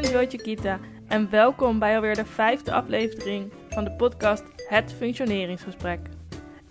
ben 0.00 0.10
Joyce 0.10 0.36
Kita 0.36 0.78
en 1.08 1.30
welkom 1.30 1.78
bij 1.78 1.94
alweer 1.94 2.14
de 2.14 2.24
vijfde 2.24 2.72
aflevering 2.72 3.52
van 3.68 3.84
de 3.84 3.90
podcast 3.90 4.42
Het 4.68 4.92
Functioneringsgesprek. 4.92 6.00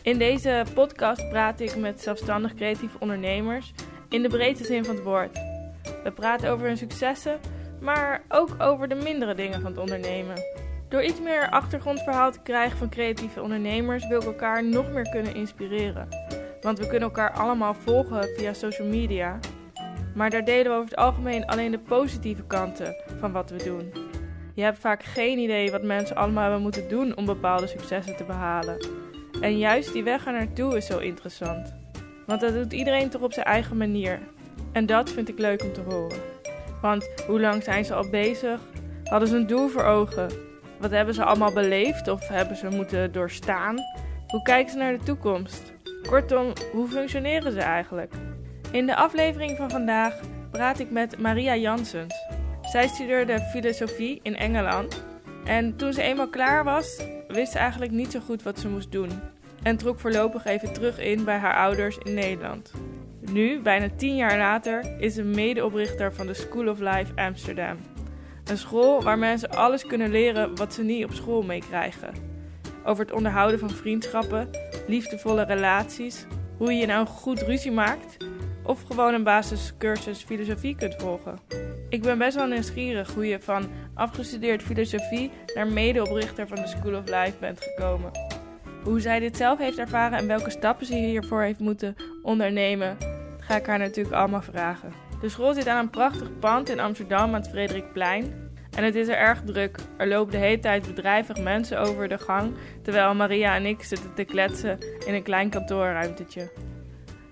In 0.02 0.18
deze 0.18 0.64
podcast 0.74 1.30
praat 1.30 1.60
ik 1.60 1.76
met 1.76 2.02
zelfstandig 2.02 2.54
creatieve 2.54 2.98
ondernemers 3.00 3.74
in 4.10 4.22
de 4.22 4.28
breedste 4.28 4.66
zin 4.66 4.86
van 4.86 4.96
het 4.96 5.04
woord. 5.04 5.34
We 6.04 6.12
praten 6.16 6.50
over 6.50 6.68
hun 6.68 6.78
successen, 6.78 7.40
maar 7.82 8.22
ook 8.30 8.56
over 8.58 8.88
de 8.88 8.96
mindere 8.96 9.36
dingen 9.36 9.62
van 9.62 9.72
het 9.72 9.80
ondernemen. 9.80 10.36
Door 10.88 11.04
iets 11.04 11.22
meer 11.22 11.50
achtergrondverhaal 11.50 12.32
te 12.32 12.42
krijgen 12.42 12.78
van 12.78 12.90
creatieve 12.90 13.42
ondernemers 13.42 14.08
wil 14.08 14.22
ik 14.22 14.28
elkaar 14.28 14.64
nog 14.64 14.92
meer 14.92 15.10
kunnen 15.10 15.36
inspireren. 15.36 16.08
Want 16.62 16.80
we 16.80 16.88
kunnen 16.88 17.10
elkaar 17.10 17.32
allemaal 17.32 17.74
volgen 17.74 18.30
via 18.38 18.54
social 18.54 18.88
media. 18.88 19.40
Maar 20.20 20.30
daar 20.30 20.46
delen 20.46 20.72
we 20.72 20.78
over 20.78 20.90
het 20.90 21.00
algemeen 21.00 21.46
alleen 21.46 21.72
de 21.72 21.80
positieve 21.80 22.44
kanten 22.44 22.96
van 23.20 23.32
wat 23.32 23.50
we 23.50 23.64
doen. 23.64 23.94
Je 24.54 24.62
hebt 24.62 24.80
vaak 24.80 25.04
geen 25.04 25.38
idee 25.38 25.72
wat 25.72 25.84
mensen 25.84 26.16
allemaal 26.16 26.44
hebben 26.44 26.62
moeten 26.62 26.90
doen 26.90 27.18
om 27.18 27.26
bepaalde 27.26 27.68
successen 27.68 28.16
te 28.16 28.24
behalen. 28.24 28.78
En 29.42 29.58
juist 29.58 29.94
die 29.94 30.04
weg 30.04 30.26
er 30.26 30.32
naartoe 30.32 30.78
is 30.78 30.86
zo 30.86 30.98
interessant. 30.98 31.74
Want 32.26 32.42
dat 32.42 32.54
doet 32.54 32.74
iedereen 32.74 33.10
toch 33.10 33.22
op 33.22 33.34
zijn 33.34 33.46
eigen 33.46 33.78
manier. 33.78 34.20
En 34.72 34.86
dat 34.86 35.10
vind 35.10 35.30
ik 35.30 35.40
leuk 35.40 35.64
om 35.64 35.74
te 35.74 35.82
horen. 35.82 36.20
Want 36.82 37.10
hoe 37.28 37.40
lang 37.40 37.64
zijn 37.64 37.86
ze 37.86 37.94
al 37.94 38.10
bezig? 38.10 38.60
Hadden 39.04 39.30
ze 39.30 39.36
een 39.36 39.48
doel 39.48 39.68
voor 39.68 39.84
ogen? 39.84 40.30
Wat 40.80 40.92
hebben 40.92 41.14
ze 41.14 41.24
allemaal 41.24 41.54
beleefd 41.54 42.08
of 42.08 42.28
hebben 42.28 42.58
ze 42.58 42.68
moeten 42.68 43.12
doorstaan? 43.12 43.76
Hoe 44.28 44.42
kijken 44.42 44.72
ze 44.72 44.78
naar 44.78 44.98
de 44.98 45.04
toekomst? 45.04 45.74
Kortom, 46.10 46.54
hoe 46.72 46.88
functioneren 46.88 47.52
ze 47.52 47.60
eigenlijk? 47.60 48.14
In 48.72 48.86
de 48.86 48.96
aflevering 48.96 49.58
van 49.58 49.70
vandaag 49.70 50.20
praat 50.52 50.80
ik 50.80 50.92
met 50.92 51.20
Maria 51.20 51.56
Janssens. 51.56 52.16
Zij 52.62 52.88
studeerde 52.88 53.40
filosofie 53.40 54.20
in 54.24 54.36
Engeland. 54.36 55.04
En 55.46 55.76
toen 55.76 55.94
ze 55.94 56.02
eenmaal 56.02 56.30
klaar 56.30 56.64
was, 56.64 57.02
wist 57.28 57.52
ze 57.52 57.58
eigenlijk 57.58 57.92
niet 57.92 58.12
zo 58.12 58.20
goed 58.20 58.44
wat 58.44 58.60
ze 58.60 58.70
moest 58.70 58.92
doen. 58.92 59.10
En 59.64 59.78
trok 59.78 60.00
voorlopig 60.00 60.46
even 60.46 60.74
terug 60.74 61.00
in 61.00 61.24
bij 61.24 61.38
haar 61.38 61.56
ouders 61.56 61.98
in 61.98 62.14
Nederland. 62.14 62.74
Nu, 63.32 63.60
bijna 63.60 63.88
tien 63.96 64.16
jaar 64.16 64.38
later, 64.38 65.00
is 65.00 65.14
ze 65.14 65.24
medeoprichter 65.24 66.14
van 66.14 66.28
de 66.28 66.34
School 66.34 66.68
of 66.68 66.80
Life 66.80 67.12
Amsterdam. 67.16 67.78
Een 68.46 68.58
school 68.58 69.04
waar 69.04 69.18
mensen 69.18 69.50
alles 69.50 69.86
kunnen 69.86 70.12
leren 70.12 70.56
wat 70.56 70.74
ze 70.74 70.84
niet 70.84 71.06
op 71.06 71.14
school 71.14 71.42
meekrijgen. 71.42 72.14
Over 72.84 73.06
het 73.06 73.14
onderhouden 73.14 73.60
van 73.60 73.70
vriendschappen, 73.70 74.50
liefdevolle 74.88 75.44
relaties, 75.44 76.26
hoe 76.58 76.74
je 76.74 76.86
nou 76.86 77.08
goed 77.08 77.42
ruzie 77.42 77.72
maakt 77.72 78.29
of 78.70 78.84
gewoon 78.84 79.14
een 79.14 79.24
basiscursus 79.24 80.24
filosofie 80.24 80.76
kunt 80.76 80.96
volgen. 80.98 81.40
Ik 81.90 82.02
ben 82.02 82.18
best 82.18 82.36
wel 82.36 82.48
nieuwsgierig 82.48 83.14
hoe 83.14 83.28
je 83.28 83.40
van 83.40 83.70
afgestudeerd 83.94 84.64
filosofie 84.64 85.32
naar 85.56 85.68
medeoprichter 85.68 86.48
van 86.48 86.58
de 86.58 86.68
School 86.68 86.96
of 86.96 87.06
Life 87.06 87.34
bent 87.40 87.62
gekomen. 87.62 88.12
Hoe 88.84 89.00
zij 89.00 89.20
dit 89.20 89.38
zelf 89.38 89.60
heeft 89.60 89.78
ervaren 89.78 90.18
en 90.18 90.28
welke 90.28 90.50
stappen 90.50 90.86
ze 90.86 90.96
hiervoor 90.96 91.42
heeft 91.42 91.60
moeten 91.60 91.96
ondernemen, 92.24 92.98
ga 93.40 93.56
ik 93.56 93.66
haar 93.66 93.80
natuurlijk 93.80 94.16
allemaal 94.16 94.42
vragen. 94.42 94.92
De 95.22 95.30
school 95.30 95.54
zit 95.54 95.68
aan 95.68 95.80
een 95.80 95.90
prachtig 95.90 96.40
pand 96.40 96.70
in 96.70 96.80
Amsterdam 96.80 97.34
aan 97.34 97.42
het 97.42 97.50
Frederikplein. 97.50 98.48
En 98.76 98.84
het 98.84 98.96
is 98.96 99.08
er 99.08 99.18
erg 99.18 99.42
druk. 99.46 99.80
Er 99.98 100.08
lopen 100.08 100.32
de 100.32 100.38
hele 100.38 100.60
tijd 100.60 100.88
bedrijvig 100.88 101.38
mensen 101.38 101.80
over 101.80 102.08
de 102.08 102.18
gang, 102.18 102.54
terwijl 102.84 103.16
Maria 103.16 103.56
en 103.56 103.66
ik 103.66 103.84
zitten 103.84 104.14
te 104.14 104.24
kletsen 104.24 104.78
in 105.06 105.14
een 105.14 105.24
klein 105.24 105.50
kantoorruimtetje. 105.50 106.52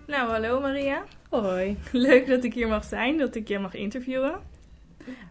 Nou, 0.08 0.30
hallo 0.30 0.60
Maria. 0.60 1.04
Hoi. 1.30 1.78
Leuk 1.92 2.28
dat 2.28 2.44
ik 2.44 2.54
hier 2.54 2.68
mag 2.68 2.84
zijn, 2.84 3.18
dat 3.18 3.36
ik 3.36 3.48
je 3.48 3.60
mag 3.60 3.74
interviewen. 3.74 4.40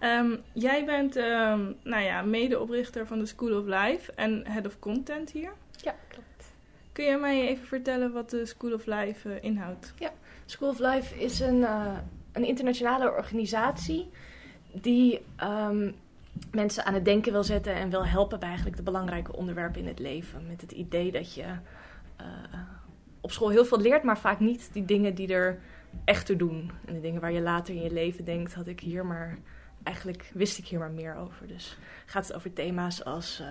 Ehm, 0.00 0.36
jij 0.52 0.84
bent 0.84 1.16
um, 1.16 1.76
nou 1.82 2.02
ja, 2.02 2.22
medeoprichter 2.22 3.06
van 3.06 3.18
de 3.18 3.26
School 3.26 3.58
of 3.58 3.64
Life 3.66 4.12
en 4.12 4.46
Head 4.46 4.66
of 4.66 4.78
Content 4.78 5.30
hier. 5.30 5.52
Ja, 5.70 5.94
klopt. 6.08 6.52
Kun 6.92 7.04
je 7.04 7.16
mij 7.16 7.48
even 7.48 7.66
vertellen 7.66 8.12
wat 8.12 8.30
de 8.30 8.46
School 8.46 8.72
of 8.72 8.86
Life 8.86 9.28
uh, 9.28 9.34
inhoudt? 9.40 9.92
Ja, 9.98 10.10
School 10.46 10.68
of 10.68 10.78
Life 10.78 11.20
is 11.20 11.40
een, 11.40 11.58
uh, 11.58 11.98
een 12.32 12.44
internationale 12.44 13.10
organisatie 13.10 14.10
die 14.72 15.20
um, 15.42 15.94
mensen 16.50 16.84
aan 16.84 16.94
het 16.94 17.04
denken 17.04 17.32
wil 17.32 17.44
zetten 17.44 17.74
en 17.74 17.90
wil 17.90 18.06
helpen 18.06 18.38
bij 18.38 18.48
eigenlijk 18.48 18.76
de 18.76 18.82
belangrijke 18.82 19.36
onderwerpen 19.36 19.80
in 19.80 19.86
het 19.86 19.98
leven. 19.98 20.46
Met 20.48 20.60
het 20.60 20.72
idee 20.72 21.12
dat 21.12 21.34
je 21.34 21.44
uh, 22.20 22.26
op 23.20 23.32
school 23.32 23.48
heel 23.48 23.64
veel 23.64 23.80
leert, 23.80 24.02
maar 24.02 24.18
vaak 24.18 24.40
niet 24.40 24.68
die 24.72 24.84
dingen 24.84 25.14
die 25.14 25.28
er 25.28 25.58
echt 26.04 26.26
te 26.26 26.36
doen. 26.36 26.70
En 26.86 26.94
de 26.94 27.00
dingen 27.00 27.20
waar 27.20 27.32
je 27.32 27.40
later 27.40 27.74
in 27.74 27.82
je 27.82 27.92
leven 27.92 28.24
denkt, 28.24 28.54
had 28.54 28.66
ik 28.66 28.80
hier 28.80 29.06
maar, 29.06 29.38
eigenlijk 29.82 30.30
wist 30.34 30.58
ik 30.58 30.66
hier 30.66 30.78
maar 30.78 30.90
meer 30.90 31.16
over. 31.16 31.46
Dus 31.46 31.78
gaat 32.06 32.26
het 32.26 32.36
over 32.36 32.52
thema's 32.52 33.04
als 33.04 33.40
uh, 33.40 33.46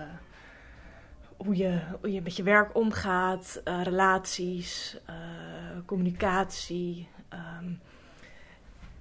hoe, 1.36 1.56
je, 1.56 1.80
hoe 2.00 2.12
je 2.12 2.22
met 2.22 2.36
je 2.36 2.42
werk 2.42 2.76
omgaat, 2.76 3.60
uh, 3.64 3.82
relaties, 3.82 4.98
uh, 5.10 5.14
communicatie. 5.86 7.08
Um, 7.32 7.80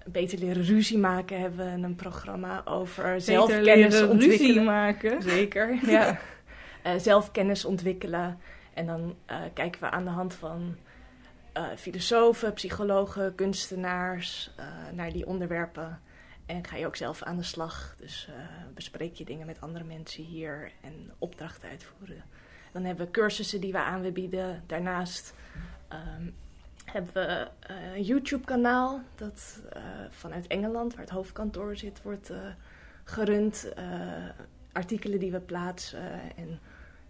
beter 0.06 0.40
leren 0.40 0.64
ruzie 0.64 0.98
maken 0.98 1.40
hebben 1.40 1.82
we 1.82 1.88
een 1.88 1.96
programma 1.96 2.62
over 2.66 3.22
zelfkennis 3.22 4.02
ontwikkelen. 4.02 4.38
Ruzie 4.38 4.62
maken. 4.62 5.22
Zeker, 5.22 5.80
ja. 5.92 6.20
zelfkennis 6.98 7.66
ontwikkelen. 7.66 8.40
En 8.74 8.86
dan 8.86 9.16
kijken 9.54 9.82
we 9.82 9.90
aan 9.90 10.04
de 10.04 10.10
hand 10.10 10.34
van 10.34 10.76
uh, 11.58 11.68
filosofen, 11.76 12.54
psychologen, 12.54 13.36
kunstenaars 13.36 14.52
uh, 14.60 14.66
naar 14.94 15.12
die 15.12 15.26
onderwerpen. 15.26 16.02
En 16.46 16.66
ga 16.66 16.76
je 16.76 16.86
ook 16.86 16.96
zelf 16.96 17.24
aan 17.24 17.38
de 17.38 17.44
slag. 17.44 17.96
Dus 17.98 18.28
uh, 18.30 18.36
bespreek 18.74 19.16
je 19.16 19.26
dingen 19.26 19.46
met 19.46 19.62
andere 19.62 19.84
mensen 19.84 20.24
hier 20.24 20.72
en 20.82 21.12
opdrachten 21.18 21.70
uitvoeren. 21.70 22.24
Dan 22.72 22.84
hebben 22.84 23.06
we 23.06 23.12
cursussen 23.12 23.62
die 23.62 23.72
we 23.72 23.78
aan 23.78 24.12
bieden. 24.12 24.64
Daarnaast 24.66 25.34
um, 25.90 26.36
hebben 26.86 27.14
we 27.14 27.48
een 27.94 28.04
YouTube-kanaal 28.04 29.02
dat 29.16 29.60
vanuit 30.10 30.48
Engeland, 30.48 30.92
waar 30.94 31.04
het 31.04 31.14
hoofdkantoor 31.14 31.78
zit, 31.78 32.02
wordt 32.02 32.32
gerund. 33.04 33.74
artikelen 34.72 35.20
die 35.20 35.32
we 35.32 35.40
plaatsen 35.40 36.36
en 36.36 36.60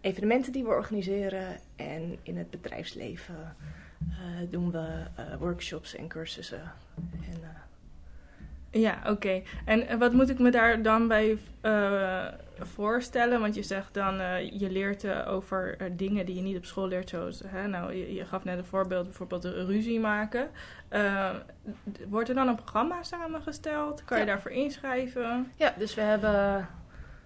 evenementen 0.06 0.52
die 0.52 0.64
we 0.64 0.70
organiseren. 0.70 1.60
En 1.76 2.18
in 2.24 2.38
het 2.38 2.50
bedrijfsleven 2.50 3.56
uh, 4.10 4.16
doen 4.50 4.72
we 4.72 4.78
uh, 5.20 5.36
workshops 5.40 5.96
en 5.96 6.08
cursussen. 6.08 6.72
En, 7.12 7.40
uh... 7.42 8.82
Ja, 8.82 9.00
oké. 9.00 9.10
Okay. 9.10 9.44
En 9.66 10.00
wat 10.00 10.14
moet 10.14 10.30
ik 10.30 10.40
me 10.40 10.50
daar 10.52 10.82
dan 10.82 11.08
bij 11.08 11.38
voorstellen? 12.60 13.40
Want 13.40 13.56
je 13.56 13.64
zegt 13.64 13.94
dan, 13.94 14.16
je 14.60 14.70
leert 14.72 15.26
over 15.26 15.78
dingen 15.92 16.26
die 16.26 16.36
je 16.36 16.42
niet 16.42 16.58
op 16.58 16.66
school 16.66 16.88
leert. 16.88 17.10
Zoals, 17.10 17.42
hè, 17.48 17.68
nou, 17.68 17.94
je, 17.94 18.14
je, 18.14 18.26
gaf 18.26 18.44
net 18.44 18.58
een 18.58 18.66
voorbeeld, 18.66 19.04
bijvoorbeeld 19.04 19.42
de 19.42 19.66
ruzie 19.66 20.00
maken. 20.00 20.50
wordt 22.08 22.30
er 22.30 22.36
dan 22.36 22.48
een 22.48 22.56
programma 22.56 23.04
samengesteld? 23.04 24.04
Kan 24.06 24.18
ja. 24.18 24.24
je 24.24 24.30
daarvoor 24.30 24.52
inschrijven? 24.52 25.52
Ja, 25.56 25.74
dus 25.78 25.96
we 25.96 26.02
hebben 26.02 26.68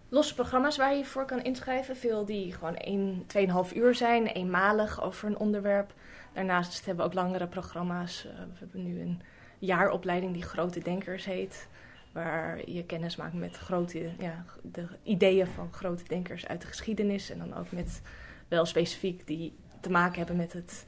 losse 0.10 0.34
programma's 0.34 0.78
waar 0.78 0.96
je 0.96 1.06
voor 1.06 1.26
kan 1.26 1.44
inschrijven. 1.44 1.98
Veel 1.98 2.26
die 2.26 2.54
gewoon 2.54 2.76
1, 2.76 3.26
2,5 3.70 3.76
uur 3.76 3.96
zijn, 3.96 4.28
eenmalig 4.28 5.02
over 5.04 5.28
een 5.28 5.38
onderwerp. 5.38 5.94
Daarnaast 6.34 6.86
hebben 6.86 7.06
we 7.06 7.12
ook 7.12 7.18
langere 7.18 7.48
programma's. 7.48 8.26
Uh, 8.26 8.32
we 8.32 8.58
hebben 8.60 8.84
nu 8.84 9.02
een 9.02 9.22
jaaropleiding 9.60 10.34
die 10.34 10.44
Grote 10.44 10.80
Denkers 10.80 11.26
heet. 11.26 11.68
Waar 12.12 12.70
je 12.70 12.86
kennis 12.86 13.16
maakt 13.16 13.34
met 13.34 13.58
grote, 13.58 14.10
ja, 14.20 14.46
de 14.62 14.88
ideeën 15.04 15.48
van 15.48 15.74
grote 15.74 16.04
denkers 16.08 16.48
uit 16.48 16.62
de 16.62 16.68
geschiedenis. 16.68 17.30
En 17.30 17.38
dan 17.38 17.56
ook 17.58 17.72
met 17.72 18.02
wel 18.48 18.66
specifiek 18.66 19.28
die 19.28 19.54
te 19.80 19.90
maken 19.90 20.18
hebben 20.18 20.36
met 20.36 20.54
het 20.54 20.86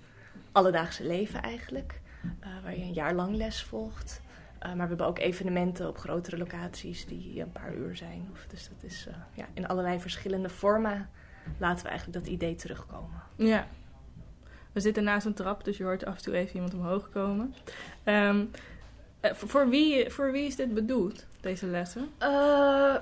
alledaagse 0.52 1.04
leven 1.04 1.42
eigenlijk. 1.42 2.02
Uh, 2.24 2.64
waar 2.64 2.78
je 2.78 2.84
een 2.84 2.94
jaar 2.94 3.14
lang 3.14 3.36
les 3.36 3.64
volgt. 3.64 4.22
Uh, 4.66 4.68
maar 4.68 4.76
we 4.76 4.88
hebben 4.88 5.08
ook 5.08 5.20
evenementen 5.20 5.88
op 5.88 5.98
grotere 5.98 6.38
locaties 6.38 7.06
die 7.06 7.42
een 7.42 7.52
paar 7.52 7.76
uur 7.76 7.96
zijn. 7.96 8.30
Of, 8.32 8.46
dus 8.48 8.70
dat 8.70 8.90
is 8.90 9.08
ja, 9.34 9.46
in 9.54 9.68
allerlei 9.68 10.00
verschillende 10.00 10.50
vormen 10.50 11.10
laten 11.58 11.84
we 11.84 11.90
eigenlijk 11.90 12.20
dat 12.20 12.34
idee 12.34 12.56
terugkomen. 12.56 13.22
Ja, 13.36 13.68
we 14.72 14.80
zitten 14.80 15.04
naast 15.04 15.26
een 15.26 15.34
trap, 15.34 15.64
dus 15.64 15.78
je 15.78 15.84
hoort 15.84 16.06
af 16.06 16.16
en 16.16 16.22
toe 16.22 16.36
even 16.36 16.56
iemand 16.56 16.74
omhoog 16.74 17.10
komen. 17.10 17.56
Um, 18.06 18.52
voor, 19.22 19.70
wie, 19.70 20.10
voor 20.10 20.32
wie 20.32 20.46
is 20.46 20.56
dit 20.56 20.74
bedoeld, 20.74 21.26
deze 21.40 21.66
lessen? 21.66 22.10
Uh, 22.20 22.96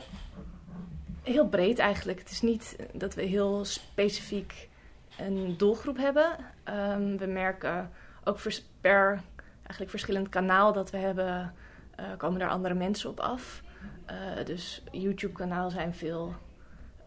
heel 1.23 1.47
breed 1.47 1.79
eigenlijk. 1.79 2.19
Het 2.19 2.29
is 2.29 2.41
niet 2.41 2.75
dat 2.93 3.13
we 3.15 3.21
heel 3.21 3.65
specifiek 3.65 4.69
een 5.17 5.57
doelgroep 5.57 5.97
hebben. 5.97 6.35
Um, 6.65 7.17
we 7.17 7.25
merken 7.25 7.91
ook 8.23 8.39
per 8.81 9.21
eigenlijk 9.69 9.89
verschillend 9.89 10.29
kanaal 10.29 10.73
dat 10.73 10.91
we 10.91 10.97
hebben, 10.97 11.53
uh, 11.99 12.05
komen 12.17 12.41
er 12.41 12.49
andere 12.49 12.73
mensen 12.73 13.09
op 13.09 13.19
af. 13.19 13.63
Uh, 14.11 14.45
dus 14.45 14.83
YouTube-kanaal 14.91 15.69
zijn 15.69 15.93
veel 15.93 16.35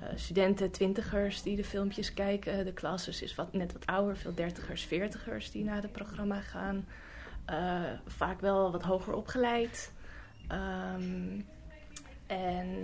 uh, 0.01 0.07
studenten, 0.15 0.71
twintigers 0.71 1.43
die 1.43 1.57
de 1.57 1.65
filmpjes 1.65 2.15
kijken. 2.15 2.65
De 2.65 2.73
klas 2.73 3.23
is 3.23 3.35
wat, 3.35 3.53
net 3.53 3.73
wat 3.73 3.87
ouder, 3.87 4.17
veel 4.17 4.35
dertigers, 4.35 4.85
veertigers 4.85 5.51
die 5.51 5.65
naar 5.65 5.83
het 5.83 5.93
programma 5.93 6.41
gaan. 6.41 6.87
Vaak 8.07 8.41
wel 8.41 8.73
wat 8.73 8.83
hoger 8.83 9.15
opgeleid. 9.15 9.93
Um, 10.53 11.47
En, 12.27 12.83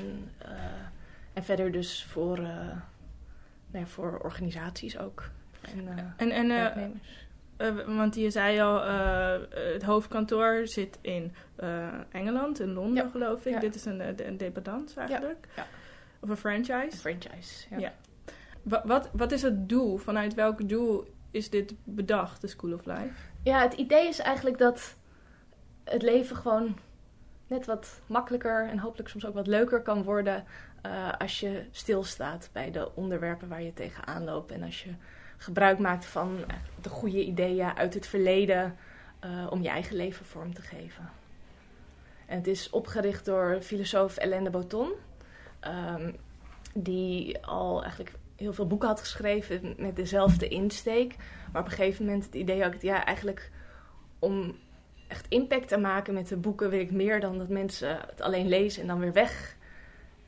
en 1.33 1.45
verder 1.45 1.73
dus 1.73 2.05
voor, 2.05 2.39
nou 2.39 2.81
ja, 3.71 3.87
voor 3.87 4.19
organisaties 4.19 4.99
ook. 4.99 5.31
En, 5.61 6.15
en, 6.17 6.31
en 6.31 6.49
werknemers. 6.49 7.28
Want 7.87 8.15
je 8.15 8.31
zei 8.31 8.61
al, 8.61 8.83
het 9.51 9.83
hoofdkantoor 9.83 10.61
zit 10.67 10.99
in 11.01 11.35
Engeland, 12.11 12.61
in 12.61 12.73
Londen 12.73 13.05
ja. 13.05 13.11
geloof 13.11 13.47
ik. 13.47 13.53
Ja. 13.53 13.61
Dit 13.61 13.75
is 13.75 13.85
een, 13.85 14.27
een 14.29 14.37
dependance 14.37 15.01
eigenlijk. 15.01 15.49
Ja. 15.57 15.67
Of 16.21 16.29
een 16.29 16.37
franchise. 16.37 16.73
Een 16.73 16.93
franchise, 16.93 17.67
ja. 17.71 17.79
ja. 17.79 17.93
Wat, 18.63 18.85
wat, 18.85 19.11
wat 19.13 19.33
is 19.33 19.43
het 19.43 19.69
doel? 19.69 19.97
Vanuit 19.97 20.35
welk 20.35 20.69
doel 20.69 21.09
is 21.31 21.51
dit 21.51 21.75
bedacht, 21.85 22.41
de 22.41 22.47
School 22.47 22.73
of 22.73 22.85
Life? 22.85 23.11
Ja, 23.43 23.63
het 23.63 23.73
idee 23.73 24.09
is 24.09 24.19
eigenlijk 24.19 24.59
dat 24.59 24.97
het 25.85 26.03
leven 26.03 26.37
gewoon 26.37 26.79
net 27.47 27.67
wat 27.67 28.01
makkelijker 28.07 28.69
en 28.69 28.79
hopelijk 28.79 29.09
soms 29.09 29.27
ook 29.27 29.35
wat 29.35 29.47
leuker 29.47 29.83
kan 29.83 30.03
worden 30.03 30.45
uh, 30.87 31.13
als 31.19 31.41
je 31.41 31.65
stilstaat 31.71 32.51
bij 32.53 32.71
de 32.71 32.95
onderwerpen 32.95 33.49
waar 33.49 33.63
je 33.63 33.73
tegenaan 33.73 34.25
loopt. 34.25 34.51
En 34.51 34.63
als 34.63 34.83
je 34.83 34.91
gebruik 35.39 35.79
maakt 35.79 36.07
van 36.07 36.45
de 36.83 36.89
goede 36.89 37.25
ideeën 37.25 37.77
uit 37.77 37.95
het 37.95 38.07
verleden 38.07 38.77
uh, 39.25 39.47
om 39.51 39.63
je 39.63 39.69
eigen 39.69 39.97
leven 39.97 40.27
vorm 40.27 40.55
te 40.55 40.63
geven. 40.63 41.11
En 42.27 42.37
het 42.37 42.47
is 42.47 42.71
opgericht 42.71 43.25
door 43.25 43.59
filosoof 43.63 44.17
Hélène 44.17 44.45
de 44.45 44.51
Botton, 44.51 44.93
um, 45.67 46.17
die 46.75 47.45
al 47.45 47.83
eigenlijk 47.83 48.15
heel 48.37 48.53
veel 48.53 48.67
boeken 48.67 48.89
had 48.89 49.01
geschreven 49.01 49.75
met 49.77 49.97
dezelfde 49.97 50.49
insteek. 50.49 51.17
Maar 51.53 51.63
op 51.63 51.69
een 51.69 51.75
gegeven 51.75 52.05
moment 52.05 52.25
het 52.25 52.35
idee 52.35 52.63
had, 52.63 52.83
ja, 52.83 53.05
eigenlijk 53.05 53.51
om 54.19 54.57
echt 55.09 55.27
impact 55.29 55.69
te 55.69 55.79
maken 55.79 56.15
met 56.15 56.29
de 56.29 56.37
boeken 56.37 56.71
wil 56.71 56.81
ik 56.81 56.91
meer 56.91 57.21
dan 57.21 57.39
dat 57.39 57.49
mensen 57.49 58.01
het 58.07 58.21
alleen 58.21 58.49
lezen 58.49 58.83
en 58.83 58.89
dan 58.89 58.99
weer 58.99 59.13
weg, 59.13 59.57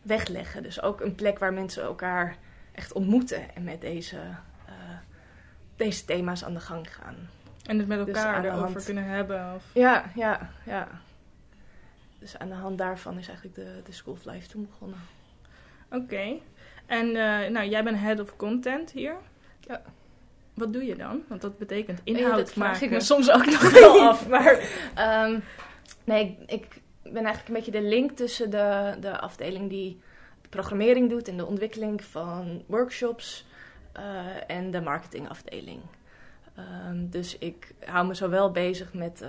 wegleggen. 0.03 0.63
Dus 0.63 0.83
ook 0.83 1.01
een 1.01 1.15
plek 1.15 1.39
waar 1.39 1.53
mensen 1.53 1.83
elkaar 1.83 2.37
echt 2.73 2.93
ontmoeten 2.93 3.55
en 3.55 3.65
met 3.65 3.81
deze, 3.81 4.19
deze 5.81 6.05
thema's 6.05 6.45
aan 6.45 6.55
de 6.55 6.61
gang 6.61 6.95
gaan. 6.95 7.17
En 7.67 7.79
het 7.79 7.87
met 7.87 7.99
elkaar 7.99 8.43
dus 8.43 8.51
erover 8.51 8.73
hand... 8.73 8.85
kunnen 8.85 9.05
hebben? 9.05 9.55
Of... 9.55 9.65
Ja, 9.73 10.11
ja, 10.15 10.51
ja. 10.67 10.89
Dus 12.19 12.39
aan 12.39 12.49
de 12.49 12.55
hand 12.55 12.79
daarvan 12.79 13.19
is 13.19 13.29
eigenlijk 13.29 13.57
de, 13.57 13.81
de 13.85 13.93
School 13.93 14.15
of 14.15 14.25
Life 14.25 14.49
toen 14.49 14.67
begonnen. 14.71 14.99
Oké. 15.91 16.03
Okay. 16.03 16.43
En 16.87 17.07
uh, 17.07 17.49
nou, 17.49 17.69
jij 17.69 17.85
bent 17.85 17.99
head 17.99 18.21
of 18.21 18.37
content 18.37 18.91
hier. 18.91 19.17
Ja. 19.61 19.83
Wat 20.55 20.73
doe 20.73 20.85
je 20.85 20.97
dan? 20.97 21.23
Want 21.29 21.41
dat 21.41 21.59
betekent 21.59 22.01
inhoud 22.05 22.35
nee, 22.35 22.45
dat 22.45 22.55
maken. 22.57 22.77
vraag 22.77 22.83
ik 22.83 22.91
me 22.91 23.01
soms 23.13 23.31
ook 23.31 23.47
nog 23.47 23.71
wel 23.81 24.01
af. 24.01 24.29
Maar 24.29 24.59
um, 25.27 25.43
nee, 26.05 26.39
ik, 26.47 26.47
ik, 26.47 26.81
ben 27.03 27.25
eigenlijk 27.25 27.49
een 27.49 27.55
beetje 27.55 27.71
de 27.71 27.83
link 27.83 28.11
tussen 28.11 28.51
de, 28.51 28.97
de 29.01 29.19
afdeling 29.19 29.71
die 29.71 30.01
de 30.43 30.49
programmering 30.49 31.11
doet 31.11 31.29
en 31.29 31.37
de 31.37 31.47
ontwikkeling 31.47 32.05
van 32.05 32.63
workshops 32.67 33.45
uh, 34.01 34.57
en 34.57 34.71
de 34.71 34.81
marketingafdeling. 34.81 35.81
Um, 36.89 37.11
dus 37.11 37.39
ik 37.39 37.75
hou 37.85 38.07
me 38.07 38.15
zowel 38.15 38.51
bezig 38.51 38.95
met 38.95 39.25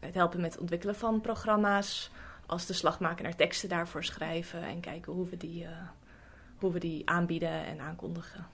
het 0.00 0.14
helpen 0.14 0.40
met 0.40 0.52
het 0.52 0.60
ontwikkelen 0.60 0.94
van 0.94 1.20
programma's, 1.20 2.10
als 2.46 2.66
de 2.66 2.72
slag 2.72 3.00
maken 3.00 3.24
naar 3.24 3.36
teksten 3.36 3.68
daarvoor 3.68 4.04
schrijven 4.04 4.62
en 4.62 4.80
kijken 4.80 5.12
hoe 5.12 5.28
we 5.28 5.36
die, 5.36 5.66
hoe 6.58 6.72
we 6.72 6.78
die 6.78 7.08
aanbieden 7.08 7.64
en 7.64 7.80
aankondigen. 7.80 8.46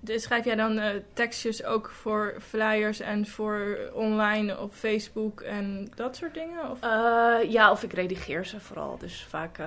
Dus 0.00 0.22
schrijf 0.22 0.44
jij 0.44 0.54
dan 0.54 0.78
uh, 0.78 0.88
tekstjes 1.12 1.64
ook 1.64 1.90
voor 1.90 2.36
flyers 2.40 3.00
en 3.00 3.26
voor 3.26 3.90
online 3.92 4.58
op 4.58 4.72
Facebook 4.72 5.40
en 5.40 5.90
dat 5.94 6.16
soort 6.16 6.34
dingen? 6.34 6.70
Of? 6.70 6.84
Uh, 6.84 7.50
ja, 7.50 7.70
of 7.70 7.82
ik 7.82 7.92
redigeer 7.92 8.46
ze 8.46 8.60
vooral. 8.60 8.98
Dus 8.98 9.24
vaak 9.24 9.60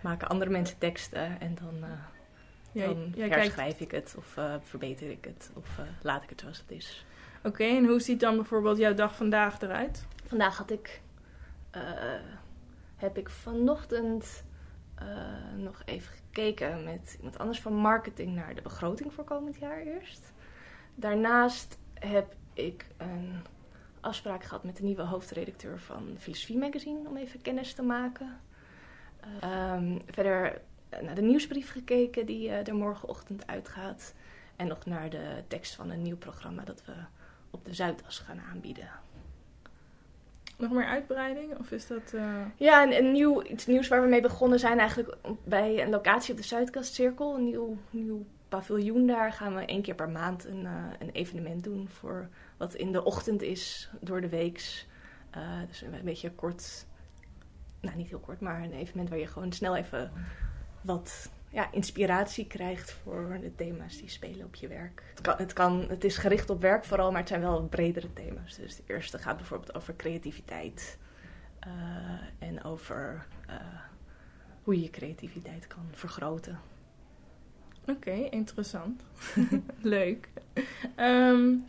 maken 0.00 0.28
andere 0.28 0.50
mensen 0.50 0.78
teksten 0.78 1.40
en 1.40 1.54
dan, 1.54 1.84
dan 2.76 3.12
jij 3.14 3.28
herschrijf 3.28 3.80
ik 3.80 3.90
het 3.90 4.14
of 4.18 4.38
verbeter 4.62 5.10
ik 5.10 5.24
het 5.24 5.50
of 5.54 5.80
laat 6.02 6.22
ik 6.22 6.28
het 6.28 6.40
zoals 6.40 6.58
het 6.58 6.70
is. 6.70 7.04
Oké, 7.38 7.48
okay, 7.48 7.76
en 7.76 7.86
hoe 7.86 8.00
ziet 8.00 8.20
dan 8.20 8.36
bijvoorbeeld 8.36 8.78
jouw 8.78 8.94
dag 8.94 9.16
vandaag 9.16 9.60
eruit? 9.60 10.06
Vandaag 10.24 10.56
had 10.56 10.70
ik 10.70 11.00
heb 12.96 13.18
ik 13.18 13.28
vanochtend 13.28 14.44
uh, 15.02 15.62
nog 15.62 15.82
even 15.84 16.12
gekeken 16.14 16.84
met 16.84 17.14
iemand 17.16 17.38
anders 17.38 17.60
van 17.60 17.74
marketing 17.74 18.34
naar 18.34 18.54
de 18.54 18.62
begroting 18.62 19.12
voor 19.12 19.24
komend 19.24 19.56
jaar 19.56 19.80
eerst. 19.80 20.32
Daarnaast 20.94 21.78
heb 21.94 22.34
ik 22.52 22.86
een 22.96 23.42
afspraak 24.00 24.44
gehad 24.44 24.64
met 24.64 24.76
de 24.76 24.82
nieuwe 24.82 25.02
hoofdredacteur 25.02 25.78
van 25.78 26.14
Filosofie 26.18 26.58
Magazine 26.58 27.08
om 27.08 27.16
even 27.16 27.42
kennis 27.42 27.74
te 27.74 27.82
maken. 27.82 28.40
Uh, 29.44 29.72
um, 29.72 30.02
verder 30.06 30.60
naar 31.02 31.14
de 31.14 31.22
nieuwsbrief 31.22 31.70
gekeken 31.70 32.26
die 32.26 32.48
uh, 32.48 32.68
er 32.68 32.74
morgenochtend 32.74 33.46
uitgaat. 33.46 34.14
En 34.56 34.66
nog 34.66 34.84
naar 34.84 35.10
de 35.10 35.42
tekst 35.48 35.74
van 35.74 35.90
een 35.90 36.02
nieuw 36.02 36.16
programma 36.16 36.64
dat 36.64 36.84
we 36.84 36.92
op 37.50 37.64
de 37.64 37.74
Zuidas 37.74 38.18
gaan 38.18 38.40
aanbieden. 38.52 38.88
Nog 40.56 40.70
meer 40.70 40.86
uitbreiding? 40.86 41.58
Of 41.58 41.70
is 41.70 41.86
dat... 41.86 42.12
Uh... 42.14 42.36
Ja, 42.56 42.82
een, 42.82 42.96
een, 42.96 43.12
nieuw, 43.12 43.42
iets 43.42 43.66
nieuws 43.66 43.88
waar 43.88 44.02
we 44.02 44.08
mee 44.08 44.20
begonnen 44.20 44.58
zijn 44.58 44.78
eigenlijk 44.78 45.16
bij 45.44 45.82
een 45.82 45.90
locatie 45.90 46.32
op 46.32 46.40
de 46.40 46.46
Zuidkastcirkel. 46.46 47.34
Een 47.34 47.44
nieuw, 47.44 47.76
nieuw 47.90 48.26
paviljoen 48.48 49.06
daar 49.06 49.32
gaan 49.32 49.54
we 49.54 49.64
één 49.64 49.82
keer 49.82 49.94
per 49.94 50.08
maand 50.08 50.44
een, 50.44 50.62
uh, 50.64 50.84
een 50.98 51.10
evenement 51.10 51.64
doen. 51.64 51.88
Voor 51.88 52.28
wat 52.56 52.74
in 52.74 52.92
de 52.92 53.04
ochtend 53.04 53.42
is, 53.42 53.90
door 54.00 54.20
de 54.20 54.28
weeks. 54.28 54.86
Uh, 55.36 55.42
dus 55.68 55.82
een 55.82 56.04
beetje 56.04 56.30
kort, 56.30 56.86
nou 57.80 57.96
niet 57.96 58.08
heel 58.08 58.18
kort, 58.18 58.40
maar 58.40 58.62
een 58.62 58.72
evenement 58.72 59.08
waar 59.08 59.18
je 59.18 59.26
gewoon 59.26 59.52
snel 59.52 59.76
even 59.76 60.12
wat 60.86 61.30
ja, 61.48 61.72
inspiratie 61.72 62.46
krijgt 62.46 62.90
voor 62.90 63.38
de 63.40 63.54
thema's 63.54 63.96
die 63.96 64.08
spelen 64.08 64.46
op 64.46 64.54
je 64.54 64.68
werk. 64.68 65.02
Het, 65.10 65.20
kan, 65.20 65.34
het, 65.38 65.52
kan, 65.52 65.86
het 65.88 66.04
is 66.04 66.16
gericht 66.16 66.50
op 66.50 66.60
werk 66.60 66.84
vooral, 66.84 67.10
maar 67.10 67.20
het 67.20 67.28
zijn 67.28 67.40
wel 67.40 67.62
bredere 67.62 68.12
thema's. 68.12 68.56
Dus 68.56 68.76
de 68.76 68.82
eerste 68.86 69.18
gaat 69.18 69.36
bijvoorbeeld 69.36 69.74
over 69.74 69.96
creativiteit 69.96 70.98
uh, 71.66 72.48
en 72.48 72.64
over 72.64 73.26
uh, 73.50 73.54
hoe 74.62 74.74
je 74.74 74.82
je 74.82 74.90
creativiteit 74.90 75.66
kan 75.66 75.88
vergroten. 75.90 76.60
Oké, 77.86 78.10
interessant. 78.10 79.02
Leuk. 79.80 80.28
Um, 80.96 81.64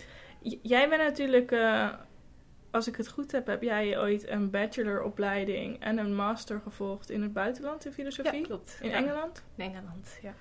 jij 0.62 0.90
bent 0.90 1.02
natuurlijk, 1.02 1.52
uh, 1.52 1.94
als 2.78 2.88
ik 2.88 2.96
het 2.96 3.08
goed 3.08 3.32
heb, 3.32 3.48
heb 3.48 3.62
jij 3.62 4.00
ooit 4.00 4.28
een 4.28 4.50
bacheloropleiding 4.50 5.80
en 5.80 5.98
een 5.98 6.16
master 6.16 6.60
gevolgd 6.60 7.10
in 7.10 7.22
het 7.22 7.34
buitenland 7.34 7.86
in 7.86 7.92
filosofie? 7.92 8.40
Ja, 8.40 8.46
klopt. 8.46 8.78
In 8.82 8.90
ja. 8.90 8.96
Engeland? 8.96 9.44
In 9.56 9.66
Engeland, 9.66 10.20
ja. 10.22 10.34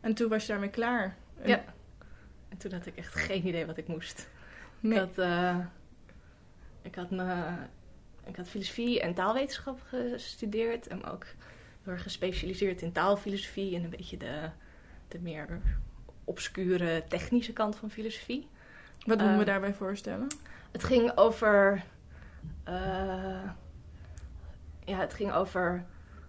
En 0.00 0.14
toen 0.14 0.28
was 0.28 0.42
je 0.42 0.52
daarmee 0.52 0.70
klaar? 0.70 1.16
En... 1.42 1.48
Ja. 1.48 1.64
En 2.48 2.56
toen 2.56 2.72
had 2.72 2.86
ik 2.86 2.96
echt 2.96 3.14
geen 3.14 3.46
idee 3.46 3.66
wat 3.66 3.76
ik 3.76 3.88
moest. 3.88 4.28
Nee. 4.80 4.92
Ik 4.92 4.98
had, 4.98 5.18
uh, 5.18 5.58
ik 6.82 6.94
had, 6.94 7.10
me, 7.10 7.44
ik 8.24 8.36
had 8.36 8.48
filosofie 8.48 9.00
en 9.00 9.14
taalwetenschap 9.14 9.80
gestudeerd. 9.88 10.86
En 10.86 11.04
ook 11.04 11.26
heel 11.82 11.92
erg 11.92 12.02
gespecialiseerd 12.02 12.82
in 12.82 12.92
taalfilosofie 12.92 13.76
en 13.76 13.84
een 13.84 13.90
beetje 13.90 14.16
de, 14.16 14.50
de 15.08 15.18
meer 15.20 15.60
obscure 16.24 17.04
technische 17.08 17.52
kant 17.52 17.76
van 17.76 17.90
filosofie. 17.90 18.48
Wat 18.98 19.06
moeten 19.06 19.32
uh, 19.32 19.38
we 19.38 19.44
daarbij 19.44 19.74
voorstellen? 19.74 20.26
Het 20.78 20.86
ging 20.86 21.12
over. 21.16 21.84
Uh, 22.68 23.50
ja, 24.84 24.98
het 24.98 25.14
ging 25.14 25.32
over 25.32 25.84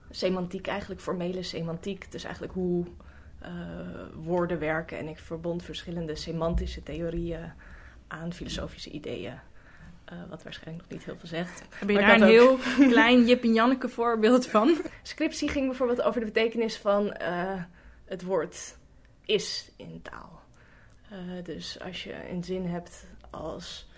semantiek, 0.09 0.67
eigenlijk 0.67 1.01
formele 1.01 1.43
semantiek. 1.43 2.11
Dus 2.11 2.23
eigenlijk 2.23 2.53
hoe 2.53 2.85
uh, 3.43 3.49
woorden 4.15 4.59
werken. 4.59 4.97
En 4.97 5.07
ik 5.07 5.19
verbond 5.19 5.63
verschillende 5.63 6.15
semantische 6.15 6.83
theorieën 6.83 7.51
aan 8.07 8.33
filosofische 8.33 8.89
ideeën. 8.89 9.33
Uh, 10.13 10.19
wat 10.29 10.43
waarschijnlijk 10.43 10.87
nog 10.87 10.97
niet 10.97 11.05
heel 11.05 11.17
veel 11.17 11.29
zegt. 11.29 11.63
Heb 11.75 11.89
je 11.89 11.97
daar 11.97 12.21
een 12.21 12.27
heel 12.27 12.57
klein 12.89 13.25
Jip 13.25 13.43
en 13.43 13.53
Janneke 13.53 13.89
voorbeeld 13.89 14.47
van? 14.47 14.77
Scriptie 15.03 15.49
ging 15.49 15.67
bijvoorbeeld 15.67 16.01
over 16.01 16.19
de 16.19 16.25
betekenis 16.25 16.77
van 16.77 17.15
het 18.05 18.23
woord 18.23 18.77
is 19.25 19.71
in 19.77 20.01
taal. 20.01 20.41
Dus 21.43 21.79
als 21.79 22.03
je 22.03 22.29
een 22.29 22.43
zin 22.43 22.65
hebt 22.65 23.05
als 23.29 23.88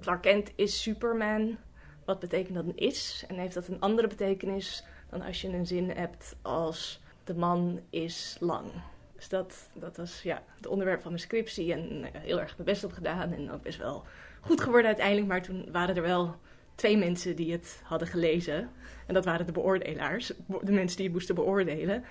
Clark 0.00 0.22
Kent 0.22 0.52
is 0.54 0.82
Superman, 0.82 1.58
wat 2.04 2.18
betekent 2.18 2.54
dat 2.54 2.64
is? 2.74 3.24
En 3.28 3.38
heeft 3.38 3.54
dat 3.54 3.68
een 3.68 3.80
andere 3.80 4.08
betekenis 4.08 4.84
dan 5.10 5.22
als 5.22 5.40
je 5.40 5.48
een 5.48 5.66
zin 5.66 5.90
hebt 5.90 6.36
als 6.42 7.00
de 7.24 7.34
man 7.34 7.80
is 7.90 8.36
lang. 8.40 8.70
Dus 9.16 9.28
dat, 9.28 9.68
dat 9.72 9.96
was 9.96 10.22
ja, 10.22 10.42
het 10.56 10.66
onderwerp 10.66 11.00
van 11.00 11.10
mijn 11.10 11.22
scriptie 11.22 11.72
en 11.72 12.02
uh, 12.02 12.06
heel 12.12 12.40
erg 12.40 12.56
mijn 12.56 12.68
best 12.68 12.84
op 12.84 12.92
gedaan 12.92 13.32
en 13.32 13.50
ook 13.50 13.62
best 13.62 13.78
wel 13.78 14.04
goed 14.40 14.60
geworden 14.60 14.86
uiteindelijk. 14.86 15.26
Maar 15.26 15.42
toen 15.42 15.68
waren 15.72 15.96
er 15.96 16.02
wel 16.02 16.36
twee 16.74 16.96
mensen 16.96 17.36
die 17.36 17.52
het 17.52 17.80
hadden 17.84 18.08
gelezen. 18.08 18.70
En 19.06 19.14
dat 19.14 19.24
waren 19.24 19.46
de 19.46 19.52
beoordelaars, 19.52 20.32
de 20.62 20.72
mensen 20.72 20.96
die 20.96 21.06
het 21.06 21.14
moesten 21.14 21.34
beoordelen. 21.34 22.04